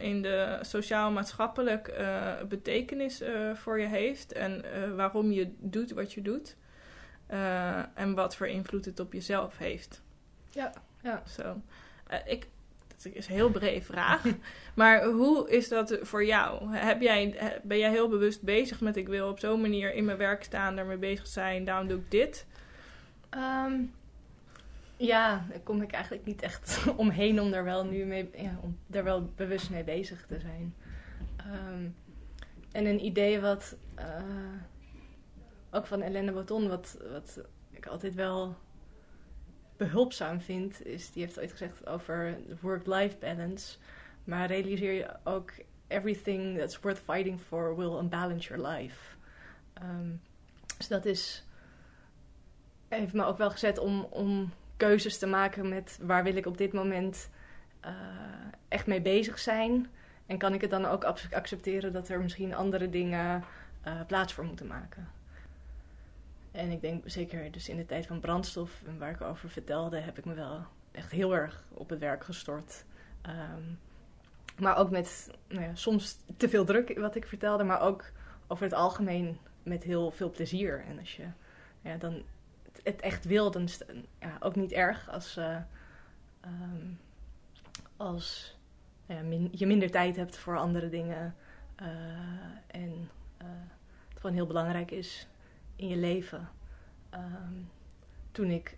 in 0.00 0.22
de 0.22 0.58
sociaal-maatschappelijk 0.60 1.94
betekenis 2.48 3.22
voor 3.54 3.80
je 3.80 3.86
heeft. 3.86 4.32
En 4.32 4.64
waarom 4.96 5.32
je 5.32 5.54
doet 5.58 5.90
wat 5.90 6.12
je 6.12 6.22
doet. 6.22 6.56
En 7.94 8.14
wat 8.14 8.36
voor 8.36 8.48
invloed 8.48 8.84
het 8.84 9.00
op 9.00 9.12
jezelf 9.12 9.58
heeft. 9.58 10.02
Ja, 10.50 10.72
ja. 11.02 11.22
Zo. 11.26 11.60
Ik, 12.24 12.48
dat 13.02 13.12
is 13.14 13.26
een 13.26 13.34
heel 13.34 13.50
brede 13.50 13.84
vraag. 13.84 14.24
maar 14.74 15.04
hoe 15.04 15.50
is 15.50 15.68
dat 15.68 15.98
voor 16.02 16.24
jou? 16.24 16.74
Heb 16.74 17.00
jij, 17.00 17.36
ben 17.62 17.78
jij 17.78 17.90
heel 17.90 18.08
bewust 18.08 18.42
bezig 18.42 18.80
met... 18.80 18.96
ik 18.96 19.08
wil 19.08 19.28
op 19.28 19.38
zo'n 19.38 19.60
manier 19.60 19.94
in 19.94 20.04
mijn 20.04 20.18
werk 20.18 20.44
staan, 20.44 20.76
daarmee 20.76 20.96
bezig 20.96 21.26
zijn... 21.26 21.64
daarom 21.64 21.88
doe 21.88 21.98
ik 21.98 22.10
dit? 22.10 22.46
Ehm, 23.30 23.72
ja, 24.96 25.46
daar 25.48 25.60
kom 25.60 25.82
ik 25.82 25.92
eigenlijk 25.92 26.24
niet 26.24 26.42
echt 26.42 26.84
omheen 26.96 27.40
om 27.40 27.50
daar 27.50 27.64
wel 27.64 27.84
nu 27.84 28.04
mee, 28.04 28.30
ja, 28.36 28.58
om 28.62 28.78
daar 28.86 29.04
wel 29.04 29.30
bewust 29.36 29.70
mee 29.70 29.84
bezig 29.84 30.26
te 30.26 30.38
zijn. 30.38 30.74
Ehm, 31.36 31.88
en 32.72 32.86
een 32.86 33.04
idee 33.04 33.40
wat 33.40 33.76
eh, 33.94 34.06
ook 35.70 35.86
van 35.86 36.02
Elena 36.02 36.32
Botton, 36.32 36.68
wat, 36.68 36.98
wat 37.12 37.40
ik 37.70 37.86
altijd 37.86 38.14
wel 38.14 38.56
behulpzaam 39.76 40.40
vind, 40.40 40.86
is 40.86 41.12
die 41.12 41.22
heeft 41.22 41.38
ooit 41.38 41.50
gezegd 41.50 41.86
over 41.86 42.36
work-life 42.60 43.16
balance. 43.16 43.76
Maar 44.24 44.46
realiseer 44.46 44.92
je 44.92 45.08
ook 45.24 45.52
everything 45.86 46.58
that's 46.58 46.80
worth 46.80 46.98
fighting 46.98 47.40
for 47.40 47.76
will 47.76 47.98
unbalance 47.98 48.48
your 48.48 48.68
life. 48.68 49.16
Ehm, 49.72 50.10
dus 50.76 50.88
dat 50.88 51.04
is 51.04 51.46
heeft 52.88 53.12
me 53.12 53.24
ook 53.24 53.38
wel 53.38 53.50
gezet 53.50 53.78
om, 53.78 54.06
om 54.10 54.52
keuzes 54.76 55.18
te 55.18 55.26
maken 55.26 55.68
met 55.68 55.98
waar 56.02 56.24
wil 56.24 56.36
ik 56.36 56.46
op 56.46 56.58
dit 56.58 56.72
moment 56.72 57.30
eh, 57.80 57.92
echt 58.68 58.86
mee 58.86 59.00
bezig 59.00 59.38
zijn. 59.38 59.86
En 60.26 60.38
kan 60.38 60.54
ik 60.54 60.60
het 60.60 60.70
dan 60.70 60.84
ook 60.84 61.04
accepteren 61.30 61.92
dat 61.92 62.08
er 62.08 62.20
misschien 62.20 62.54
andere 62.54 62.90
dingen 62.90 63.44
eh, 63.82 64.00
plaats 64.06 64.32
voor 64.32 64.44
moeten 64.44 64.66
maken. 64.66 65.08
En 66.56 66.70
ik 66.70 66.80
denk 66.80 67.02
zeker 67.06 67.50
dus 67.52 67.68
in 67.68 67.76
de 67.76 67.86
tijd 67.86 68.06
van 68.06 68.20
brandstof, 68.20 68.82
waar 68.98 69.10
ik 69.10 69.20
over 69.20 69.50
vertelde, 69.50 69.98
heb 69.98 70.18
ik 70.18 70.24
me 70.24 70.34
wel 70.34 70.64
echt 70.92 71.10
heel 71.10 71.34
erg 71.34 71.64
op 71.68 71.88
het 71.88 71.98
werk 71.98 72.24
gestort. 72.24 72.84
Ehm, 73.22 73.62
maar 74.58 74.76
ook 74.76 74.90
met 74.90 75.30
nou 75.48 75.62
ja, 75.62 75.74
soms 75.74 76.16
te 76.36 76.48
veel 76.48 76.64
druk, 76.64 76.98
wat 76.98 77.14
ik 77.14 77.26
vertelde, 77.26 77.64
maar 77.64 77.80
ook 77.80 78.10
over 78.46 78.64
het 78.64 78.72
algemeen 78.72 79.38
met 79.62 79.82
heel 79.82 80.10
veel 80.10 80.30
plezier. 80.30 80.84
En 80.88 80.98
als 80.98 81.16
je 81.16 81.26
ja, 81.80 81.96
dan 81.96 82.22
het 82.82 83.00
echt 83.00 83.24
wil, 83.24 83.50
dan 83.50 83.62
is 83.62 83.78
het 83.78 83.94
ja, 84.20 84.36
ook 84.40 84.56
niet 84.56 84.72
erg 84.72 85.10
als, 85.10 85.36
uh, 85.36 85.56
um, 86.44 86.98
als 87.96 88.56
ja, 89.06 89.20
je 89.50 89.66
minder 89.66 89.90
tijd 89.90 90.16
hebt 90.16 90.36
voor 90.36 90.58
andere 90.58 90.88
dingen. 90.88 91.34
Uh, 91.82 91.88
en 92.66 93.10
uh, 93.42 93.48
het 94.08 94.20
gewoon 94.20 94.36
heel 94.36 94.46
belangrijk 94.46 94.90
is 94.90 95.28
in 95.76 95.88
je 95.88 95.96
leven. 95.96 96.48
Um, 97.14 97.70
toen 98.32 98.50
ik 98.50 98.76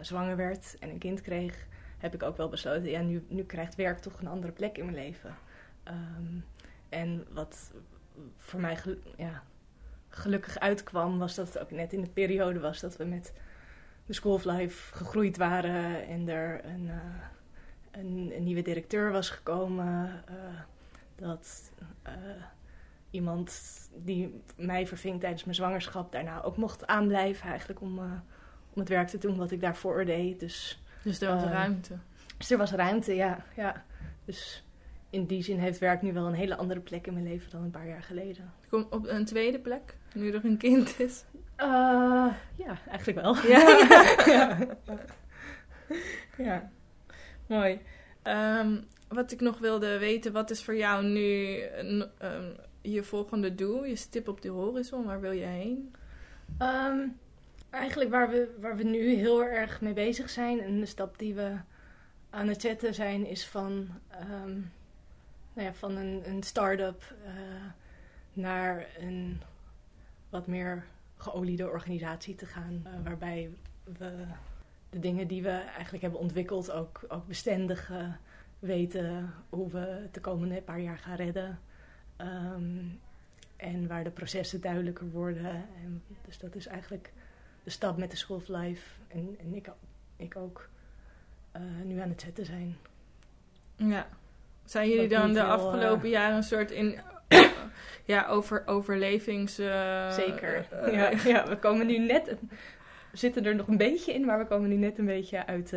zwanger 0.00 0.36
werd 0.36 0.76
en 0.78 0.90
een 0.90 0.98
kind 0.98 1.20
kreeg, 1.20 1.66
heb 1.98 2.14
ik 2.14 2.22
ook 2.22 2.36
wel 2.36 2.48
besloten, 2.48 2.90
ja, 2.90 3.00
nu, 3.00 3.24
nu 3.28 3.44
krijgt 3.44 3.74
werk 3.74 3.98
toch 3.98 4.20
een 4.20 4.26
andere 4.26 4.52
plek 4.52 4.78
in 4.78 4.84
mijn 4.84 4.96
leven. 4.96 5.36
Um, 5.84 6.44
en 6.88 7.26
wat 7.32 7.72
voor 8.36 8.60
mij 8.60 8.78
ja, 9.16 9.42
gelukkig 10.08 10.58
uitkwam, 10.58 11.18
was 11.18 11.34
dat 11.34 11.46
het 11.46 11.58
ook 11.58 11.70
net 11.70 11.92
in 11.92 12.00
de 12.00 12.10
periode 12.10 12.60
was 12.60 12.80
dat 12.80 12.96
we 12.96 13.04
met 13.04 13.32
de 14.06 14.12
School 14.12 14.32
of 14.32 14.44
Life 14.44 14.94
gegroeid 14.94 15.36
waren 15.36 16.06
en 16.06 16.28
er 16.28 16.64
een, 16.64 16.86
uh, 16.86 16.94
een, 17.90 18.44
nieuwe 18.44 18.62
directeur 18.62 19.12
was 19.12 19.30
gekomen. 19.30 20.22
Uh, 20.30 20.60
dat 21.16 21.72
iemand 23.18 23.60
die 23.94 24.42
mij 24.56 24.86
verving 24.86 25.20
tijdens 25.20 25.44
mijn 25.44 25.56
zwangerschap 25.56 26.12
daarna 26.12 26.42
ook 26.42 26.56
mocht 26.56 26.86
aanblijven, 26.86 27.48
eigenlijk 27.48 27.80
om, 27.80 27.98
om 28.72 28.80
het 28.80 28.88
werk 28.88 29.08
te 29.08 29.18
doen 29.18 29.36
wat 29.36 29.50
ik 29.50 29.60
daarvoor 29.60 30.04
deed. 30.04 30.40
Dus, 30.40 30.82
dus 31.02 31.20
er 31.20 31.34
was 31.34 31.44
ruimte. 31.44 31.98
Dus 32.36 32.50
er 32.50 32.58
was 32.58 32.72
ruimte, 32.72 33.14
ja. 33.14 33.44
ja. 33.56 33.84
Dus 34.24 34.64
in 35.10 35.26
die 35.26 35.42
zin 35.42 35.58
heeft 35.58 35.78
werk 35.78 36.02
nu 36.02 36.12
wel 36.12 36.26
een 36.26 36.34
hele 36.34 36.56
andere 36.56 36.80
plek 36.80 37.06
in 37.06 37.12
mijn 37.12 37.28
leven 37.28 37.50
dan 37.50 37.62
een 37.62 37.70
paar 37.70 37.88
jaar 37.88 38.02
geleden. 38.02 38.52
Kom 38.68 38.86
op 38.90 39.06
een 39.06 39.24
tweede 39.24 39.58
plek, 39.58 39.96
nu 40.14 40.32
er 40.32 40.44
een 40.44 40.56
kind 40.56 41.00
is? 41.00 41.24
Uh, 41.56 42.32
ja, 42.56 42.78
eigenlijk 42.88 43.20
wel. 43.20 43.36
Ja. 43.36 43.86
ja. 44.34 44.58
ja. 46.48 46.70
Mooi. 47.46 47.80
Um, 48.22 48.86
wat 49.08 49.32
ik 49.32 49.40
nog 49.40 49.58
wilde 49.58 49.98
weten, 49.98 50.32
wat 50.32 50.50
is 50.50 50.64
voor 50.64 50.76
jou 50.76 51.04
nu 51.04 51.60
um, 52.18 52.56
je 52.80 53.02
volgende 53.02 53.54
doel, 53.54 53.84
je 53.84 53.96
stip 53.96 54.28
op 54.28 54.40
de 54.40 54.48
horizon? 54.48 55.04
Waar 55.04 55.20
wil 55.20 55.32
je 55.32 55.44
heen? 55.44 55.94
Um, 56.62 57.18
eigenlijk 57.70 58.10
waar 58.10 58.30
we, 58.30 58.56
waar 58.60 58.76
we 58.76 58.84
nu 58.84 59.14
heel 59.14 59.44
erg 59.44 59.80
mee 59.80 59.92
bezig 59.92 60.30
zijn 60.30 60.60
en 60.60 60.80
de 60.80 60.86
stap 60.86 61.18
die 61.18 61.34
we 61.34 61.56
aan 62.30 62.48
het 62.48 62.60
zetten 62.60 62.94
zijn, 62.94 63.26
is 63.26 63.46
van 63.46 63.88
nou 65.58 65.70
ja, 65.70 65.74
van 65.74 65.96
een, 65.96 66.22
een 66.24 66.42
start-up 66.42 67.14
uh, 67.24 67.30
naar 68.32 68.86
een 68.98 69.40
wat 70.28 70.46
meer 70.46 70.84
geoliede 71.16 71.68
organisatie 71.68 72.34
te 72.34 72.46
gaan. 72.46 72.82
Uh, 72.86 72.92
waarbij 73.04 73.50
we 73.98 74.12
de 74.90 74.98
dingen 74.98 75.26
die 75.26 75.42
we 75.42 75.50
eigenlijk 75.50 76.02
hebben 76.02 76.20
ontwikkeld 76.20 76.70
ook, 76.70 77.04
ook 77.08 77.26
bestendig 77.26 77.90
uh, 77.90 78.12
weten 78.58 79.34
hoe 79.48 79.68
we 79.70 79.78
het 79.78 80.14
de 80.14 80.20
komende 80.20 80.62
paar 80.62 80.80
jaar 80.80 80.98
gaan 80.98 81.16
redden. 81.16 81.58
Um, 82.20 83.00
en 83.56 83.86
waar 83.86 84.04
de 84.04 84.10
processen 84.10 84.60
duidelijker 84.60 85.10
worden. 85.10 85.50
En 85.84 86.02
dus 86.26 86.38
dat 86.38 86.54
is 86.54 86.66
eigenlijk 86.66 87.12
de 87.62 87.70
stap 87.70 87.96
met 87.96 88.10
de 88.10 88.16
School 88.16 88.36
of 88.36 88.48
Life. 88.48 88.82
En, 89.08 89.36
en 89.40 89.54
ik, 89.54 89.68
ik 90.16 90.36
ook 90.36 90.68
nu 91.84 92.00
aan 92.00 92.08
het 92.08 92.20
zetten 92.20 92.44
zijn. 92.44 92.76
Ja, 93.76 94.08
zijn 94.64 94.88
jullie 94.88 95.08
dan 95.08 95.32
de 95.32 95.42
afgelopen 95.42 96.06
uh, 96.06 96.12
jaren 96.12 96.36
een 96.36 96.42
soort 96.42 96.70
in 96.70 96.98
ja, 98.04 98.26
over, 98.26 98.62
overlevings... 98.66 99.60
Uh, 99.60 100.10
Zeker. 100.10 100.66
Uh, 100.72 100.92
ja, 100.98 101.10
ja, 101.24 101.48
we 101.48 101.56
komen 101.56 101.86
nu 101.86 101.98
net... 101.98 102.36
We 103.10 103.16
zitten 103.16 103.44
er 103.44 103.54
nog 103.54 103.68
een 103.68 103.76
beetje 103.76 104.14
in, 104.14 104.24
maar 104.24 104.38
we 104.38 104.46
komen 104.46 104.68
nu 104.68 104.76
net 104.76 104.98
een 104.98 105.06
beetje 105.06 105.46
uit 105.46 105.68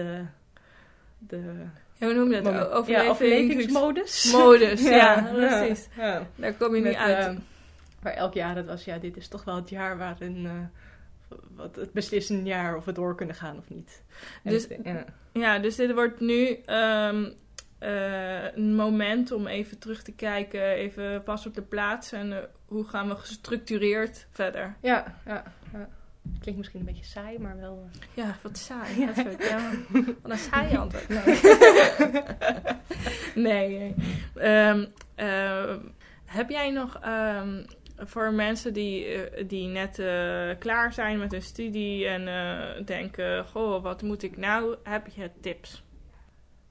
de... 1.18 1.66
hoe 2.06 2.14
noem 2.14 2.32
je 2.32 2.42
dat? 2.42 2.54
Overlevings... 2.54 2.88
Ja, 2.88 3.10
overlevingsmodus. 3.10 4.32
Modus, 4.38 4.84
ja, 4.84 4.96
ja, 4.96 5.30
precies. 5.34 5.88
Ja. 5.98 6.28
Daar 6.36 6.54
kom 6.54 6.76
je 6.76 6.82
Met, 6.82 6.92
niet 6.92 7.02
uit. 7.02 7.38
waar 8.02 8.14
elk 8.14 8.34
jaar 8.34 8.56
het 8.56 8.66
was, 8.66 8.86
ja, 8.86 8.98
dit 8.98 9.18
is 9.18 9.28
toch 9.28 9.44
wel 9.44 9.56
het 9.56 9.70
jaar 9.70 9.98
waarin... 9.98 10.70
wat 11.56 11.76
het 11.76 11.94
beslissende 11.94 12.50
jaar 12.50 12.76
of 12.76 12.86
we 12.86 12.92
door 12.92 13.16
kunnen 13.16 13.36
gaan 13.36 13.58
of 13.58 13.70
niet. 13.70 14.04
Dus, 14.44 14.68
ja. 14.84 15.06
ja. 15.34 15.60
dus 15.60 15.76
dit 15.76 15.94
wordt 15.94 16.20
nu... 16.20 16.58
Um, 16.66 17.34
uh, 17.84 18.56
een 18.56 18.76
moment 18.76 19.32
om 19.32 19.48
even 19.48 19.80
terug 19.80 20.04
te 20.04 20.12
kijken, 20.12 20.62
even 20.62 21.24
pas 21.24 21.46
op 21.46 21.54
de 21.54 21.62
plaats 21.62 22.12
en 22.12 22.50
hoe 22.66 22.84
gaan 22.84 23.08
we 23.08 23.16
gestructureerd 23.16 24.28
verder. 24.32 24.76
Ja, 24.82 25.20
ja. 25.26 25.44
Klinkt 26.40 26.60
misschien 26.60 26.80
een 26.80 26.86
beetje 26.86 27.06
saai, 27.06 27.40
maar 27.40 27.60
wel. 27.60 27.90
Uh... 27.96 28.02
Ja, 28.14 28.38
wat 28.42 28.58
saai. 28.58 29.00
Ja. 29.00 29.24
Dat 29.24 29.44
ja, 29.44 29.72
wat 30.22 30.32
een 30.32 30.38
saai 30.38 30.78
antwoord. 30.78 31.10
Nee. 31.10 31.40
nee, 33.48 33.96
nee. 34.36 34.68
Um, 34.68 34.94
heb 36.26 36.50
jij 36.50 36.72
nog 36.72 37.00
um, 37.06 37.66
voor 37.98 38.34
mensen 38.34 38.74
die, 38.74 39.06
die 39.46 39.68
net 39.68 39.96
klaar 40.60 40.94
zijn 40.94 41.20
met 41.20 41.32
hun 41.32 41.42
studie 41.42 42.08
en 42.08 42.86
denken: 42.86 43.46
Goh, 43.46 43.84
wat 43.84 44.02
moet 44.02 44.24
ik 44.24 44.38
nou? 44.38 44.76
Heb 44.84 45.08
je 45.08 45.32
tips? 45.42 45.84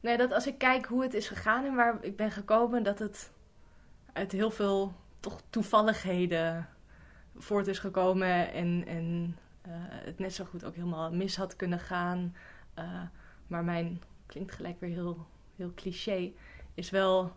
Nee, 0.01 0.17
dat 0.17 0.33
als 0.33 0.47
ik 0.47 0.59
kijk 0.59 0.87
hoe 0.87 1.03
het 1.03 1.15
is 1.15 1.29
gegaan 1.29 1.65
en 1.65 1.75
waar 1.75 1.99
ik 2.01 2.17
ben 2.17 2.31
gekomen, 2.31 2.83
dat 2.83 2.99
het 2.99 3.33
uit 4.13 4.33
heel 4.33 4.51
veel 4.51 4.93
toch 5.21 5.43
toevalligheden 5.51 6.69
voort 7.43 7.67
is 7.67 7.79
gekomen 7.79 8.53
en, 8.53 8.85
en 8.87 9.37
uh, 9.67 9.73
het 9.89 10.19
net 10.19 10.35
zo 10.35 10.45
goed 10.45 10.65
ook 10.65 10.75
helemaal 10.75 11.13
mis 11.13 11.37
had 11.37 11.57
kunnen 11.57 11.81
gaan. 11.81 12.35
Uh, 12.79 13.03
maar 13.47 13.65
mijn, 13.65 14.03
klinkt 14.27 14.53
gelijk 14.53 14.81
weer 14.81 14.91
heel, 14.91 15.27
heel 15.57 15.73
cliché, 15.75 16.33
is 16.75 16.91
wel 16.91 17.33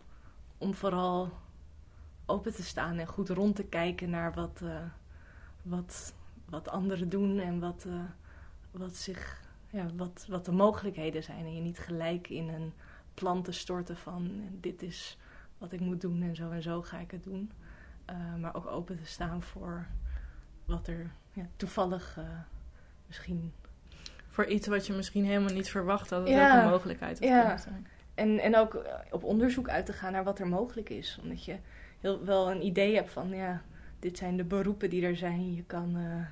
om 0.58 0.74
vooral 0.74 1.30
open 2.26 2.54
te 2.54 2.62
staan 2.62 2.98
en 2.98 3.06
goed 3.06 3.28
rond 3.28 3.56
te 3.56 3.64
kijken 3.64 4.10
naar 4.10 4.34
wat, 4.34 4.60
uh, 4.62 4.76
wat, 5.62 6.14
wat 6.48 6.68
anderen 6.68 7.08
doen 7.08 7.38
en 7.38 7.60
wat, 7.60 7.86
wat 8.70 8.96
zich 8.96 9.42
ja, 9.74 9.86
wat, 9.96 10.26
wat 10.28 10.44
de 10.44 10.52
mogelijkheden 10.52 11.22
zijn. 11.22 11.44
En 11.44 11.54
je 11.54 11.60
niet 11.60 11.78
gelijk 11.78 12.28
in 12.28 12.48
een 12.48 12.72
plan 13.14 13.42
te 13.42 13.52
storten 13.52 13.96
van 13.96 14.42
dit 14.60 14.82
is 14.82 15.18
wat 15.58 15.72
ik 15.72 15.80
moet 15.80 16.00
doen 16.00 16.22
en 16.22 16.36
zo 16.36 16.50
en 16.50 16.62
zo 16.62 16.82
ga 16.82 16.98
ik 16.98 17.10
het 17.10 17.24
doen. 17.24 17.50
Uh, 18.10 18.34
maar 18.40 18.54
ook 18.54 18.66
open 18.66 18.96
te 18.96 19.06
staan 19.06 19.42
voor 19.42 19.86
wat 20.64 20.86
er 20.86 21.10
ja, 21.32 21.46
toevallig 21.56 22.16
uh, 22.18 22.24
misschien. 23.06 23.52
Voor 24.28 24.46
iets 24.46 24.66
wat 24.66 24.86
je 24.86 24.92
misschien 24.92 25.24
helemaal 25.24 25.54
niet 25.54 25.70
verwacht 25.70 26.08
dat 26.08 26.20
het 26.20 26.28
ja, 26.28 26.56
ook 26.56 26.64
een 26.64 26.70
mogelijkheid 26.70 27.18
had 27.18 27.28
ja. 27.28 27.56
zijn. 27.56 27.86
En, 28.14 28.38
en 28.38 28.56
ook 28.56 28.74
eh, 28.74 28.94
op 29.10 29.24
onderzoek 29.24 29.68
uit 29.68 29.86
te 29.86 29.92
gaan 29.92 30.12
naar 30.12 30.24
wat 30.24 30.38
er 30.38 30.48
mogelijk 30.48 30.90
is. 30.90 31.18
Omdat 31.22 31.44
je 31.44 31.56
heel, 32.00 32.24
wel 32.24 32.50
een 32.50 32.64
idee 32.64 32.94
hebt 32.94 33.10
van 33.10 33.28
ja, 33.28 33.62
dit 33.98 34.18
zijn 34.18 34.36
de 34.36 34.44
beroepen 34.44 34.90
die 34.90 35.06
er 35.06 35.16
zijn. 35.16 35.54
Je 35.54 35.64
kan, 35.64 35.96
uh, 35.96 36.26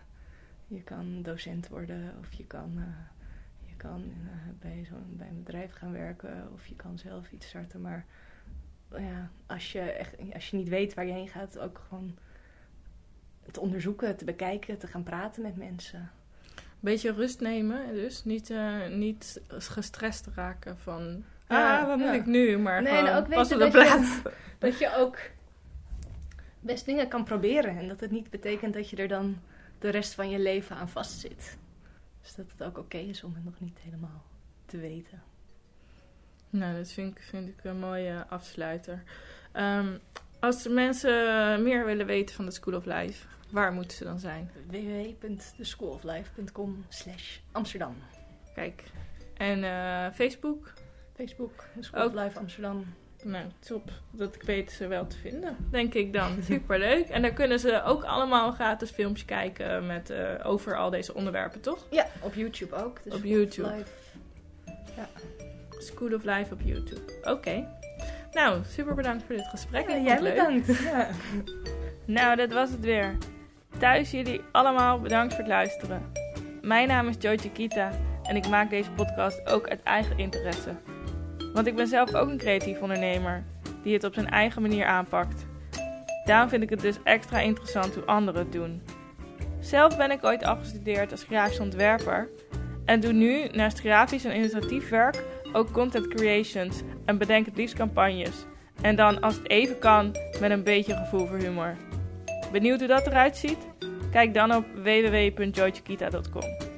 je 0.67 0.83
kan 0.83 1.23
docent 1.23 1.69
worden 1.69 2.15
of 2.21 2.33
je 2.33 2.47
kan 2.47 2.85
kan 3.83 4.03
uh, 4.03 4.31
bij, 4.61 4.85
zo, 4.89 4.95
bij 5.09 5.29
een 5.29 5.43
bedrijf 5.43 5.73
gaan 5.73 5.93
werken 5.93 6.49
of 6.55 6.67
je 6.67 6.77
kan 6.77 6.99
zelf 6.99 7.33
iets 7.33 7.47
starten. 7.47 7.81
Maar 7.81 8.05
ja, 8.97 9.31
als, 9.47 9.73
je 9.73 9.81
echt, 9.81 10.15
als 10.33 10.51
je 10.51 10.57
niet 10.57 10.69
weet 10.69 10.95
waar 10.95 11.07
je 11.07 11.13
heen 11.13 11.29
gaat, 11.29 11.59
ook 11.59 11.81
gewoon 11.89 12.19
te 13.51 13.61
onderzoeken, 13.61 14.17
te 14.17 14.25
bekijken, 14.25 14.79
te 14.79 14.87
gaan 14.87 15.03
praten 15.03 15.43
met 15.43 15.57
mensen. 15.57 16.11
Beetje 16.81 17.13
rust 17.13 17.41
nemen, 17.41 17.95
dus 17.95 18.25
niet, 18.25 18.51
uh, 18.51 18.89
niet 18.89 19.41
gestrest 19.49 20.27
raken 20.35 20.79
van. 20.79 21.25
Ah, 21.47 21.87
wat 21.87 21.99
moet 21.99 22.13
ik 22.13 22.27
nu? 22.27 22.59
Maar 22.59 22.83
nee, 22.83 22.97
gewoon 22.97 23.15
ook 23.15 23.29
pas 23.29 23.53
op 23.53 23.59
de 23.59 23.71
plaats. 23.71 24.17
Je, 24.23 24.33
dat 24.59 24.79
je 24.79 24.97
ook 24.97 25.19
best 26.61 26.85
dingen 26.85 27.09
kan 27.09 27.25
proberen 27.25 27.79
en 27.79 27.89
dat 27.89 28.01
het 28.01 28.11
niet 28.11 28.31
betekent 28.31 28.75
dat 28.75 28.91
je 28.91 28.97
er 28.97 29.09
dan 29.09 29.41
de 29.79 29.89
rest 29.89 30.15
van 30.15 30.31
je 30.31 30.39
leven 30.39 30.77
aan 30.77 30.89
vastzit. 30.89 31.59
Dus 32.21 32.35
dat 32.35 32.47
het 32.51 32.63
ook 32.63 32.79
oké 32.79 32.99
is 32.99 33.25
om 33.25 33.35
het 33.35 33.45
nog 33.45 33.61
niet 33.61 33.79
helemaal 33.79 34.25
te 34.67 34.79
weten. 34.79 35.23
Nou, 36.53 36.77
dat 36.77 36.91
vind 36.91 37.17
ik, 37.17 37.23
vind 37.23 37.49
ik 37.49 37.65
een 37.65 37.79
mooie 37.79 38.27
afsluiter. 38.29 39.03
Um, 39.57 39.99
als 40.41 40.69
mensen 40.69 41.63
meer 41.63 41.85
willen 41.85 42.07
weten 42.07 42.35
van 42.35 42.45
de 42.45 42.51
School 42.51 42.75
of 42.75 42.85
Life, 42.85 43.27
waar 43.51 43.73
moeten 43.73 43.97
ze 43.97 44.05
dan 44.05 44.19
zijn? 44.19 44.51
www.theschooloflife.com 44.67 46.85
slash 46.89 47.39
Amsterdam. 47.53 47.97
Kijk, 48.55 48.83
en 49.37 49.59
uh, 49.59 50.07
Facebook? 50.15 50.73
Facebook, 51.15 51.65
School 51.81 52.07
of 52.07 52.13
Life 52.13 52.39
Amsterdam. 52.39 52.95
Nou, 53.23 53.45
top. 53.59 53.91
Dat 54.11 54.35
ik 54.35 54.43
weet 54.43 54.73
ze 54.73 54.87
wel 54.87 55.07
te 55.07 55.17
vinden, 55.17 55.57
denk 55.71 55.95
ik 55.95 56.13
dan. 56.13 56.43
Superleuk. 56.51 57.09
En 57.09 57.23
daar 57.23 57.33
kunnen 57.33 57.61
ze 57.61 57.83
ook 57.83 58.05
allemaal 58.05 58.53
gratis 58.53 58.91
filmpjes 58.91 59.25
kijken 59.25 59.87
met, 59.87 60.11
uh, 60.11 60.35
over 60.43 60.77
al 60.77 60.91
deze 60.91 61.15
onderwerpen, 61.15 61.61
toch? 61.61 61.87
Ja, 61.91 62.07
op 62.21 62.35
YouTube 62.35 62.75
ook. 62.75 63.01
Dus 63.05 63.15
op 63.15 63.25
YouTube. 63.25 63.75
Live. 63.75 63.91
Ja. 64.97 65.09
School 65.95 66.15
of 66.15 66.25
Life 66.25 66.55
op 66.55 66.61
YouTube. 66.65 67.01
Oké. 67.23 67.67
Nou, 68.33 68.61
super 68.69 68.95
bedankt 68.95 69.25
voor 69.25 69.37
dit 69.37 69.47
gesprek. 69.47 69.89
Ja, 69.89 69.99
jij 69.99 70.21
bedankt. 70.21 70.67
Ja. 70.83 71.09
Nou, 72.05 72.37
dat 72.37 72.53
was 72.53 72.71
het 72.71 72.81
weer. 72.81 73.17
Thuis 73.79 74.11
jullie 74.11 74.41
allemaal 74.53 75.01
bedankt 75.01 75.35
voor 75.35 75.43
het 75.43 75.53
luisteren. 75.53 76.13
Mijn 76.63 76.89
naam 76.89 77.09
is 77.09 77.15
Joy 77.19 77.39
Chiquita 77.39 77.91
en 78.23 78.37
ik 78.37 78.49
maak 78.49 78.71
deze 78.71 78.91
podcast 78.91 79.51
ook 79.51 79.69
uit 79.69 79.83
eigen 79.83 80.19
interesse. 80.19 80.71
Want 81.53 81.67
ik 81.67 81.75
ben 81.75 81.87
zelf 81.87 82.15
ook 82.15 82.29
een 82.29 82.39
creatief 82.39 82.81
ondernemer 82.81 83.45
die 83.83 83.93
het 83.95 84.05
op 84.05 84.15
zijn 84.15 84.29
eigen 84.29 84.63
manier 84.63 84.87
aanpakt. 84.87 85.47
Daarom 86.25 86.49
vind 86.49 86.63
ik 86.63 86.71
het 86.71 86.81
dus 86.81 86.99
extra 87.05 87.41
interessant 87.41 87.95
hoe 87.95 88.05
anderen 88.05 88.43
het 88.43 88.53
doen. 88.53 88.83
Zelf 89.61 89.97
ben 89.97 90.11
ik 90.11 90.25
ooit 90.25 90.45
afgestudeerd 90.45 91.11
als 91.11 91.25
grafisch 91.25 91.61
ontwerper 91.61 92.29
en 92.85 93.01
doe 93.01 93.13
nu 93.13 93.49
naast 93.49 93.81
grafisch 93.81 94.25
en 94.25 94.33
illustratief 94.33 94.89
werk 94.89 95.23
ook 95.53 95.73
content 95.73 96.09
creations 96.09 96.83
en 97.05 97.19
bedenk 97.19 97.47
het 97.47 97.57
liefst 97.57 97.75
campagnes. 97.75 98.45
En 98.81 98.97
dan 98.97 99.21
als 99.21 99.37
het 99.37 99.49
even 99.51 99.79
kan 99.79 100.17
met 100.41 100.51
een 100.51 100.65
beetje 100.65 100.95
gevoel 100.95 101.27
voor 101.27 101.39
humor. 101.39 101.77
Benieuwd 102.53 102.79
hoe 102.79 102.89
dat 102.89 103.07
eruit 103.07 103.37
ziet? 103.37 103.59
Kijk 104.11 104.35
dan 104.35 104.55
op 104.55 104.65
www.joychiquita.com. 104.75 106.71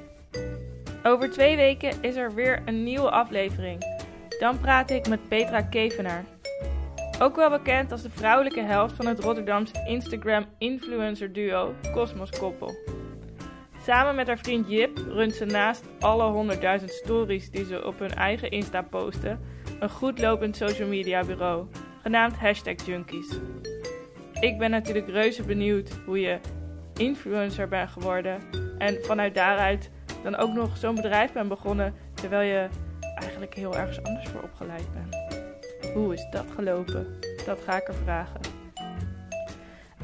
Over 1.02 1.30
twee 1.30 1.56
weken 1.56 2.02
is 2.02 2.16
er 2.16 2.34
weer 2.34 2.62
een 2.64 2.82
nieuwe 2.82 3.10
aflevering. 3.10 4.02
Dan 4.38 4.60
praat 4.60 4.90
ik 4.90 5.08
met 5.08 5.28
Petra 5.28 5.62
Kevenaar. 5.62 6.24
Ook 7.20 7.36
wel 7.36 7.50
bekend 7.50 7.92
als 7.92 8.02
de 8.02 8.10
vrouwelijke 8.10 8.60
helft 8.60 8.94
van 8.96 9.06
het 9.06 9.20
Rotterdamse 9.20 9.84
Instagram 9.86 10.44
influencer 10.58 11.32
duo 11.32 11.74
Cosmos 11.92 12.30
Koppel. 12.30 12.74
Samen 13.84 14.14
met 14.14 14.26
haar 14.26 14.38
vriend 14.38 14.68
Jip 14.68 14.98
runt 15.08 15.34
ze 15.34 15.44
naast 15.44 15.84
alle 16.00 16.56
100.000 16.80 16.84
stories 16.84 17.50
die 17.50 17.64
ze 17.64 17.86
op 17.86 17.98
hun 17.98 18.14
eigen 18.14 18.50
Insta 18.50 18.82
posten, 18.82 19.40
een 19.80 19.90
goed 19.90 20.18
lopend 20.18 20.56
social 20.56 20.88
media 20.88 21.24
bureau, 21.24 21.66
genaamd 22.02 22.36
Hashtag 22.36 22.86
Junkies. 22.86 23.38
Ik 24.40 24.58
ben 24.58 24.70
natuurlijk 24.70 25.08
reuze 25.08 25.42
benieuwd 25.42 25.90
hoe 26.06 26.20
je 26.20 26.38
influencer 26.96 27.68
bent 27.68 27.90
geworden 27.90 28.40
en 28.78 28.98
vanuit 29.02 29.34
daaruit 29.34 29.90
dan 30.22 30.36
ook 30.36 30.52
nog 30.52 30.76
zo'n 30.76 30.94
bedrijf 30.94 31.32
bent 31.32 31.48
begonnen 31.48 31.94
terwijl 32.14 32.50
je 32.50 32.68
eigenlijk 33.14 33.54
heel 33.54 33.76
ergens 33.76 34.02
anders 34.02 34.28
voor 34.28 34.42
opgeleid 34.42 34.86
bent. 34.92 35.16
Hoe 35.94 36.12
is 36.12 36.26
dat 36.30 36.46
gelopen? 36.54 37.06
Dat 37.46 37.60
ga 37.64 37.76
ik 37.76 37.88
er 37.88 37.94
vragen. 37.94 38.40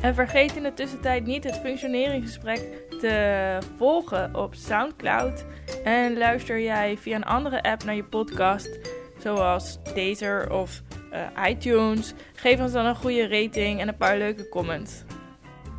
En 0.00 0.14
vergeet 0.14 0.56
in 0.56 0.62
de 0.62 0.74
tussentijd 0.74 1.26
niet 1.26 1.44
het 1.44 1.56
functioneringsgesprek 1.56 2.88
te 3.00 3.58
volgen 3.76 4.36
op 4.36 4.54
SoundCloud. 4.54 5.44
En 5.84 6.18
luister 6.18 6.60
jij 6.60 6.96
via 6.96 7.16
een 7.16 7.24
andere 7.24 7.62
app 7.62 7.84
naar 7.84 7.94
je 7.94 8.04
podcast, 8.04 8.78
zoals 9.18 9.78
Deezer 9.94 10.52
of 10.52 10.82
eh, 11.10 11.48
iTunes, 11.48 12.14
geef 12.34 12.60
ons 12.60 12.72
dan 12.72 12.86
een 12.86 12.96
goede 12.96 13.28
rating 13.28 13.80
en 13.80 13.88
een 13.88 13.96
paar 13.96 14.18
leuke 14.18 14.48
comments. 14.48 15.02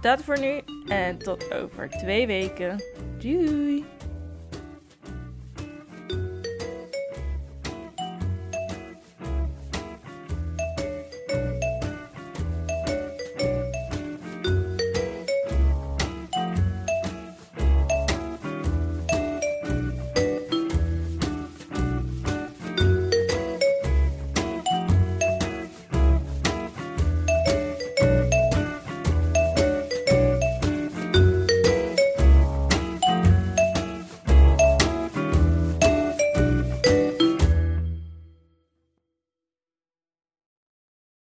Dat 0.01 0.23
voor 0.23 0.39
nu 0.39 0.61
en 0.87 1.17
tot 1.17 1.53
over 1.53 1.89
twee 1.89 2.27
weken. 2.27 2.83
Doei! 3.19 4.00